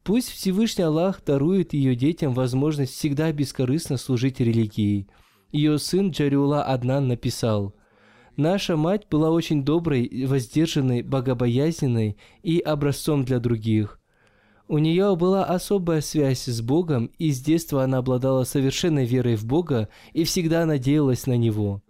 Пусть 0.05 0.31
Всевышний 0.31 0.85
Аллах 0.85 1.25
дарует 1.25 1.73
ее 1.73 1.97
детям 1.97 2.35
возможность 2.35 2.95
всегда 2.95 3.33
бескорыстно 3.33 3.97
служить 3.97 4.39
религии. 4.39 5.09
Ее 5.51 5.77
сын 5.81 6.11
Джариула 6.11 6.63
Аднан 6.63 7.09
написал– 7.09 7.75
Наша 8.37 8.77
мать 8.77 9.09
была 9.11 9.31
очень 9.31 9.65
доброй, 9.65 10.09
воздержанной, 10.27 11.03
богобоязненной 11.03 12.17
и 12.45 12.61
образцом 12.61 13.25
для 13.25 13.41
других. 13.41 13.99
У 14.69 14.79
нее 14.79 15.17
была 15.17 15.47
особая 15.47 16.01
связь 16.01 16.45
с 16.45 16.61
Богом, 16.61 17.11
и 17.19 17.33
с 17.33 17.41
детства 17.41 17.83
она 17.83 17.99
обладала 17.99 18.45
совершенной 18.45 19.05
верой 19.05 19.35
в 19.35 19.47
Бога 19.47 19.89
и 20.13 20.23
всегда 20.23 20.65
надеялась 20.65 21.27
на 21.27 21.37
Него. 21.37 21.83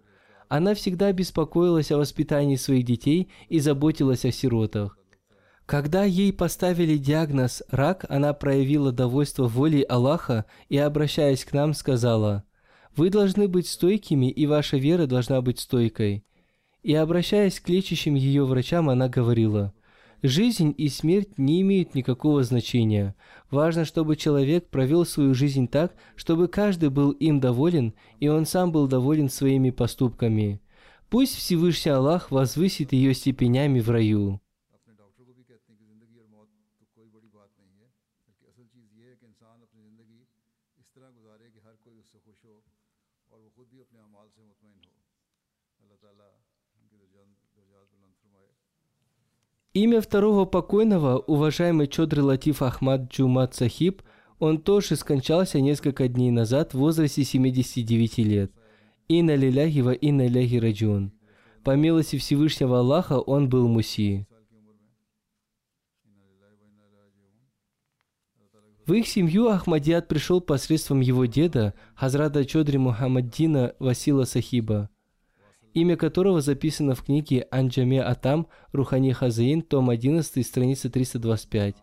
Она 0.49 0.73
всегда 0.73 1.11
беспокоилась 1.11 1.91
о 1.91 1.97
воспитании 1.97 2.55
своих 2.55 2.85
детей 2.85 3.29
и 3.49 3.59
заботилась 3.59 4.25
о 4.25 4.31
сиротах. 4.31 4.97
Когда 5.65 6.05
ей 6.05 6.31
поставили 6.31 6.97
диагноз 6.97 7.61
«рак», 7.69 8.05
она 8.07 8.33
проявила 8.33 8.93
довольство 8.93 9.47
волей 9.47 9.81
Аллаха 9.81 10.45
и, 10.69 10.77
обращаясь 10.77 11.43
к 11.43 11.51
нам, 11.51 11.73
сказала, 11.73 12.45
«Вы 12.95 13.09
должны 13.09 13.49
быть 13.49 13.67
стойкими, 13.67 14.31
и 14.31 14.45
ваша 14.45 14.77
вера 14.77 15.07
должна 15.07 15.41
быть 15.41 15.59
стойкой». 15.59 16.23
И, 16.83 16.93
обращаясь 16.93 17.59
к 17.59 17.67
лечащим 17.67 18.15
ее 18.15 18.45
врачам, 18.45 18.89
она 18.89 19.09
говорила, 19.09 19.73
Жизнь 20.23 20.73
и 20.77 20.89
смерть 20.89 21.37
не 21.37 21.61
имеют 21.61 21.93
никакого 21.93 22.43
значения. 22.43 23.15
Важно, 23.51 23.85
чтобы 23.85 24.15
человек 24.15 24.67
провел 24.69 25.05
свою 25.05 25.35
жизнь 25.35 25.67
так, 25.67 25.93
чтобы 26.15 26.47
каждый 26.47 26.89
был 26.89 27.11
им 27.11 27.39
доволен, 27.39 27.93
и 28.19 28.27
он 28.27 28.45
сам 28.45 28.71
был 28.71 28.87
доволен 28.87 29.29
своими 29.29 29.69
поступками. 29.69 30.59
Пусть 31.09 31.35
Всевышний 31.35 31.91
Аллах 31.91 32.31
возвысит 32.31 32.93
ее 32.93 33.13
степенями 33.13 33.79
в 33.79 33.89
раю. 33.91 34.41
Имя 49.79 50.01
второго 50.01 50.45
покойного, 50.45 51.19
уважаемый 51.19 51.85
Чодри 51.85 52.21
Латиф 52.21 52.63
Ахмад 52.63 53.13
Джумат 53.13 53.53
Сахиб, 53.53 54.01
он 54.39 54.57
тоже 54.59 54.95
скончался 54.95 55.61
несколько 55.61 56.07
дней 56.07 56.31
назад 56.31 56.73
в 56.73 56.79
возрасте 56.79 57.23
79 57.23 58.17
лет. 58.17 58.51
Инна 59.07 59.35
лиляхи 59.35 59.81
ва 59.81 59.91
инна 59.91 60.25
ляхи 60.27 60.55
раджун. 60.55 61.11
По 61.63 61.75
милости 61.75 62.17
Всевышнего 62.17 62.79
Аллаха 62.79 63.19
он 63.19 63.49
был 63.49 63.67
муси. 63.67 64.25
В 68.87 68.93
их 68.93 69.07
семью 69.07 69.47
Ахмадият 69.49 70.07
пришел 70.07 70.41
посредством 70.41 71.01
его 71.01 71.25
деда, 71.25 71.75
Хазрата 71.93 72.45
Чодри 72.45 72.79
Мухаммаддина 72.79 73.75
Васила 73.77 74.23
Сахиба, 74.23 74.89
имя 75.77 75.95
которого 75.95 76.41
записано 76.41 76.95
в 76.95 77.03
книге 77.03 77.47
Анджаме 77.51 78.01
Атам 78.01 78.47
Рухани 78.71 79.11
Хазаин, 79.11 79.61
том 79.61 79.91
11, 79.91 80.43
страница 80.43 80.89
325. 80.89 81.75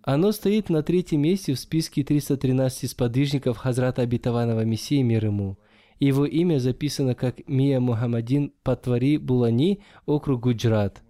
Оно 0.00 0.32
стоит 0.32 0.70
на 0.70 0.82
третьем 0.82 1.20
месте 1.20 1.52
в 1.52 1.58
списке 1.58 2.02
313 2.02 2.90
сподвижников 2.90 3.58
Хазрата 3.58 4.00
Обетованного 4.00 4.64
Мессии 4.64 5.02
мир 5.02 5.26
ему. 5.26 5.58
Его 6.00 6.24
имя 6.24 6.58
записано 6.58 7.14
как 7.14 7.46
Мия 7.46 7.78
Мухаммадин 7.78 8.54
Патвари 8.62 9.18
Булани, 9.18 9.82
округ 10.06 10.40
Гуджрат. 10.40 11.02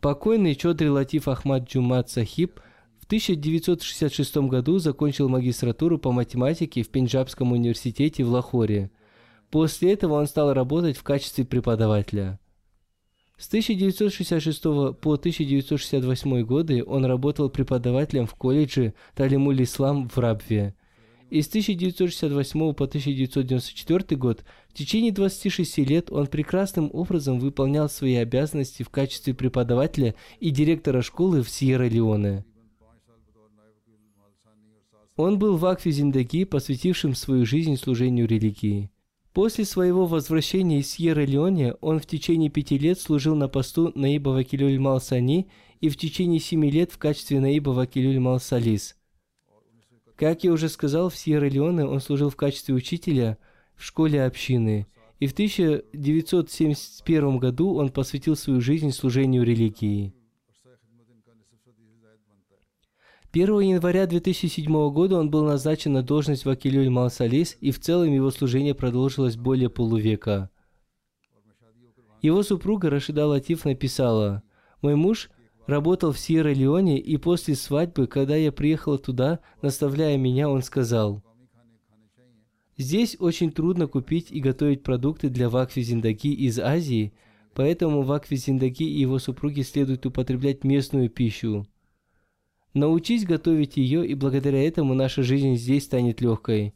Покойный 0.00 0.54
Чодри 0.54 0.90
Латиф 0.90 1.26
Ахмад 1.26 1.68
Джумат 1.68 2.08
Сахиб 2.08 2.60
в 3.04 3.06
1966 3.06 4.36
году 4.48 4.78
закончил 4.78 5.28
магистратуру 5.28 5.98
по 5.98 6.10
математике 6.10 6.82
в 6.82 6.88
Пенджабском 6.88 7.52
университете 7.52 8.24
в 8.24 8.30
Лахоре. 8.30 8.90
После 9.50 9.92
этого 9.92 10.14
он 10.14 10.26
стал 10.26 10.54
работать 10.54 10.96
в 10.96 11.02
качестве 11.02 11.44
преподавателя. 11.44 12.40
С 13.36 13.48
1966 13.48 14.62
по 14.62 15.12
1968 15.12 16.44
годы 16.44 16.82
он 16.82 17.04
работал 17.04 17.50
преподавателем 17.50 18.26
в 18.26 18.34
колледже 18.36 18.94
Талимуль 19.14 19.62
Ислам 19.64 20.08
в 20.08 20.16
Рабве. 20.16 20.74
И 21.28 21.42
с 21.42 21.48
1968 21.48 22.72
по 22.72 22.84
1994 22.84 24.16
год 24.16 24.44
в 24.70 24.72
течение 24.72 25.12
26 25.12 25.76
лет 25.78 26.10
он 26.10 26.26
прекрасным 26.26 26.88
образом 26.90 27.38
выполнял 27.38 27.90
свои 27.90 28.14
обязанности 28.14 28.82
в 28.82 28.88
качестве 28.88 29.34
преподавателя 29.34 30.14
и 30.40 30.48
директора 30.48 31.02
школы 31.02 31.42
в 31.42 31.50
Сьерра-Леоне. 31.50 32.44
Он 35.16 35.38
был 35.38 35.56
в 35.56 35.64
Акфе 35.66 35.92
Зиндаги, 35.92 36.44
посвятившим 36.44 37.14
свою 37.14 37.46
жизнь 37.46 37.76
служению 37.76 38.26
религии. 38.26 38.90
После 39.32 39.64
своего 39.64 40.06
возвращения 40.06 40.80
из 40.80 40.90
Сьерра-Леоне 40.92 41.76
он 41.80 42.00
в 42.00 42.06
течение 42.06 42.50
пяти 42.50 42.78
лет 42.78 43.00
служил 43.00 43.36
на 43.36 43.48
посту 43.48 43.92
Наиба 43.94 44.30
Вакилюль 44.30 44.78
Малсани 44.78 45.48
и 45.80 45.88
в 45.88 45.96
течение 45.96 46.40
семи 46.40 46.70
лет 46.70 46.92
в 46.92 46.98
качестве 46.98 47.40
Наиба 47.40 47.70
Вакилюль 47.70 48.18
Малсалис. 48.18 48.96
Как 50.16 50.44
я 50.44 50.52
уже 50.52 50.68
сказал, 50.68 51.08
в 51.10 51.16
Сьерра-Леоне 51.16 51.84
он 51.84 52.00
служил 52.00 52.30
в 52.30 52.36
качестве 52.36 52.74
учителя 52.74 53.38
в 53.76 53.84
школе 53.84 54.24
общины, 54.24 54.86
и 55.18 55.26
в 55.26 55.32
1971 55.32 57.38
году 57.38 57.74
он 57.74 57.90
посвятил 57.90 58.36
свою 58.36 58.60
жизнь 58.60 58.92
служению 58.92 59.42
религии. 59.44 60.13
1 63.34 63.58
января 63.58 64.06
2007 64.06 64.64
года 64.92 65.18
он 65.18 65.28
был 65.28 65.44
назначен 65.44 65.92
на 65.92 66.04
должность 66.04 66.44
Вакилюль 66.44 66.88
Малсалис, 66.88 67.56
и 67.60 67.72
в 67.72 67.80
целом 67.80 68.14
его 68.14 68.30
служение 68.30 68.76
продолжилось 68.76 69.36
более 69.36 69.68
полувека. 69.68 70.50
Его 72.22 72.44
супруга 72.44 72.90
Рашида 72.90 73.26
Латиф 73.26 73.64
написала, 73.64 74.44
«Мой 74.82 74.94
муж 74.94 75.30
работал 75.66 76.12
в 76.12 76.18
Сьерра-Леоне, 76.20 77.00
и 77.00 77.16
после 77.16 77.56
свадьбы, 77.56 78.06
когда 78.06 78.36
я 78.36 78.52
приехала 78.52 78.98
туда, 78.98 79.40
наставляя 79.62 80.16
меня, 80.16 80.48
он 80.48 80.62
сказал, 80.62 81.24
Здесь 82.76 83.16
очень 83.18 83.50
трудно 83.50 83.88
купить 83.88 84.30
и 84.30 84.38
готовить 84.38 84.84
продукты 84.84 85.28
для 85.28 85.48
Вакфи 85.48 85.82
Зиндаги 85.82 86.32
из 86.32 86.60
Азии, 86.60 87.12
поэтому 87.52 88.02
Вакфи 88.02 88.36
Зиндаги 88.36 88.84
и 88.84 89.00
его 89.00 89.18
супруги 89.18 89.62
следует 89.62 90.06
употреблять 90.06 90.62
местную 90.62 91.10
пищу. 91.10 91.66
Научись 92.74 93.24
готовить 93.24 93.76
ее, 93.76 94.04
и 94.04 94.14
благодаря 94.14 94.66
этому 94.66 94.94
наша 94.94 95.22
жизнь 95.22 95.54
здесь 95.54 95.84
станет 95.84 96.20
легкой. 96.20 96.74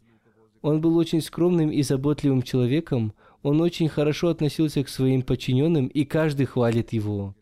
Он 0.63 0.81
был 0.81 0.97
очень 0.97 1.21
скромным 1.21 1.71
и 1.71 1.83
заботливым 1.83 2.43
человеком, 2.43 3.13
он 3.43 3.61
очень 3.61 3.89
хорошо 3.89 4.29
относился 4.29 4.83
к 4.83 4.89
своим 4.89 5.23
подчиненным, 5.23 5.89
и 5.89 6.05
каждый 6.05 6.47
хвалит 6.47 6.93
его. 6.93 7.35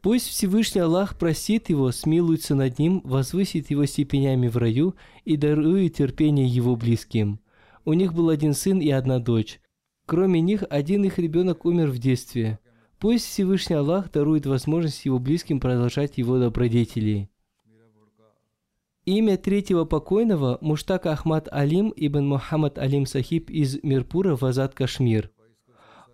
Пусть 0.00 0.28
Всевышний 0.28 0.80
Аллах 0.80 1.18
простит 1.18 1.68
его, 1.68 1.90
смилуется 1.92 2.54
над 2.54 2.78
ним, 2.78 3.02
возвысит 3.04 3.70
его 3.70 3.84
степенями 3.84 4.48
в 4.48 4.56
раю 4.56 4.94
и 5.24 5.36
дарует 5.36 5.94
терпение 5.94 6.46
его 6.46 6.76
близким. 6.76 7.40
У 7.84 7.92
них 7.94 8.14
был 8.14 8.28
один 8.28 8.54
сын 8.54 8.78
и 8.78 8.90
одна 8.90 9.18
дочь. 9.18 9.60
Кроме 10.06 10.40
них, 10.40 10.62
один 10.70 11.04
их 11.04 11.18
ребенок 11.18 11.64
умер 11.64 11.90
в 11.90 11.98
детстве. 11.98 12.60
Пусть 12.98 13.26
Всевышний 13.26 13.76
Аллах 13.76 14.10
дарует 14.10 14.44
возможность 14.46 15.04
его 15.04 15.20
близким 15.20 15.60
продолжать 15.60 16.18
его 16.18 16.38
добродетели. 16.38 17.30
Имя 19.04 19.36
третьего 19.36 19.84
покойного– 19.84 20.58
Муштак 20.60 21.06
Ахмад 21.06 21.48
Алим 21.50 21.94
ибн 21.96 22.26
Мухаммад 22.26 22.76
Алим 22.76 23.06
Сахиб 23.06 23.50
из 23.50 23.82
Мирпура 23.82 24.36
в 24.36 24.44
Азад 24.44 24.74
Кашмир. 24.74 25.30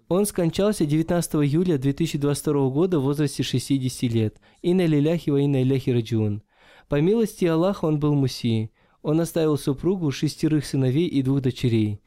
Он 0.09 0.26
скончался 0.26 0.85
19 0.85 1.35
июля 1.37 1.78
2022 1.78 2.68
года 2.68 3.01
в 3.01 3.05
возрасте 3.05 3.43
60 3.43 4.03
лет. 4.12 4.41
Инна 4.61 4.85
лиляхи 4.85 5.30
ва 5.30 5.41
инна 5.41 5.62
иляхи 5.62 5.91
раджун. 5.91 6.43
По 6.89 7.01
милости 7.01 7.47
Аллаха 7.47 7.87
он 7.87 7.99
был 7.99 8.14
муси. 8.14 8.70
Он 9.03 9.20
оставил 9.20 9.57
супругу, 9.57 10.11
шестерых 10.11 10.66
сыновей 10.66 11.09
и 11.09 11.22
двух 11.22 11.41
дочерей. 11.41 12.01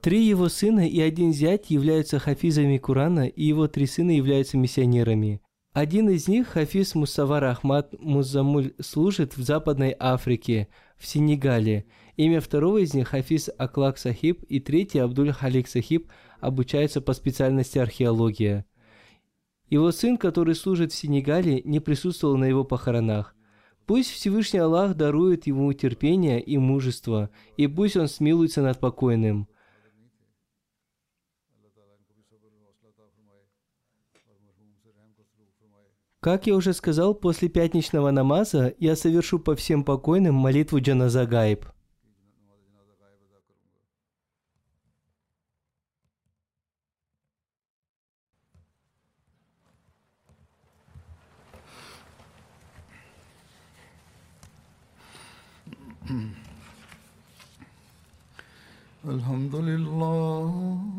Три 0.00 0.24
его 0.24 0.48
сына 0.48 0.88
и 0.88 0.98
один 0.98 1.32
зять 1.32 1.70
являются 1.70 2.18
хафизами 2.18 2.78
Курана, 2.78 3.26
и 3.26 3.44
его 3.44 3.68
три 3.68 3.84
сына 3.84 4.12
являются 4.12 4.56
миссионерами. 4.56 5.42
Один 5.74 6.08
из 6.08 6.26
них, 6.26 6.48
хафиз 6.48 6.94
Мусавар 6.94 7.44
Ахмад 7.44 7.94
Музамуль, 8.00 8.72
служит 8.80 9.36
в 9.36 9.42
Западной 9.42 9.94
Африке, 9.98 10.68
в 10.96 11.06
Сенегале. 11.06 11.84
Имя 12.16 12.40
второго 12.40 12.78
из 12.78 12.94
них 12.94 13.08
хафиз 13.08 13.50
Аклак 13.58 13.98
Сахиб 13.98 14.42
и 14.44 14.58
третий 14.58 14.98
Абдуль 14.98 15.32
Халик 15.32 15.68
Сахиб 15.68 16.10
обучается 16.40 17.02
по 17.02 17.12
специальности 17.12 17.78
археология. 17.78 18.64
Его 19.68 19.92
сын, 19.92 20.16
который 20.16 20.54
служит 20.54 20.92
в 20.92 20.96
Сенегале, 20.96 21.60
не 21.64 21.78
присутствовал 21.78 22.38
на 22.38 22.46
его 22.46 22.64
похоронах. 22.64 23.36
Пусть 23.86 24.10
Всевышний 24.10 24.60
Аллах 24.60 24.94
дарует 24.96 25.46
ему 25.46 25.72
терпение 25.72 26.40
и 26.40 26.56
мужество, 26.58 27.28
и 27.56 27.66
пусть 27.66 27.96
он 27.96 28.08
смилуется 28.08 28.62
над 28.62 28.80
покойным. 28.80 29.46
Как 36.19 36.47
я 36.47 36.55
уже 36.55 36.73
сказал, 36.73 37.13
после 37.13 37.49
пятничного 37.49 38.11
намаза 38.11 38.73
я 38.79 38.95
совершу 38.95 39.37
по 39.39 39.55
всем 39.55 39.83
покойным 39.83 40.35
молитву 40.35 40.79
Джаназа 40.79 41.25
Гайб. 41.25 41.65
الحمد 59.05 59.55
لله 59.55 60.98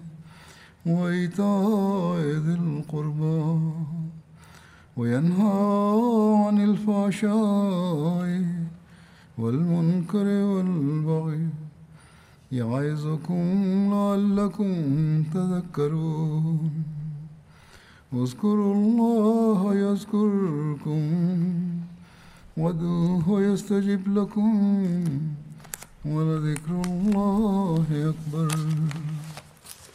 وإيتاء 0.85 2.19
ذي 2.45 2.53
القربى 2.53 3.59
وينهى 4.97 5.57
عن 6.45 6.57
الفحشاء 6.69 8.45
والمنكر 9.37 10.25
والبغي 10.25 11.47
يعظكم 12.51 13.45
لعلكم 13.93 14.71
تذكرون. 15.33 16.71
اذكروا 18.13 18.73
الله 18.75 19.75
يذكركم 19.75 21.03
وادعوه 22.57 23.41
يستجب 23.41 24.17
لكم 24.17 24.53
ولذكر 26.05 26.81
الله 26.85 27.85
أكبر. 28.11 28.49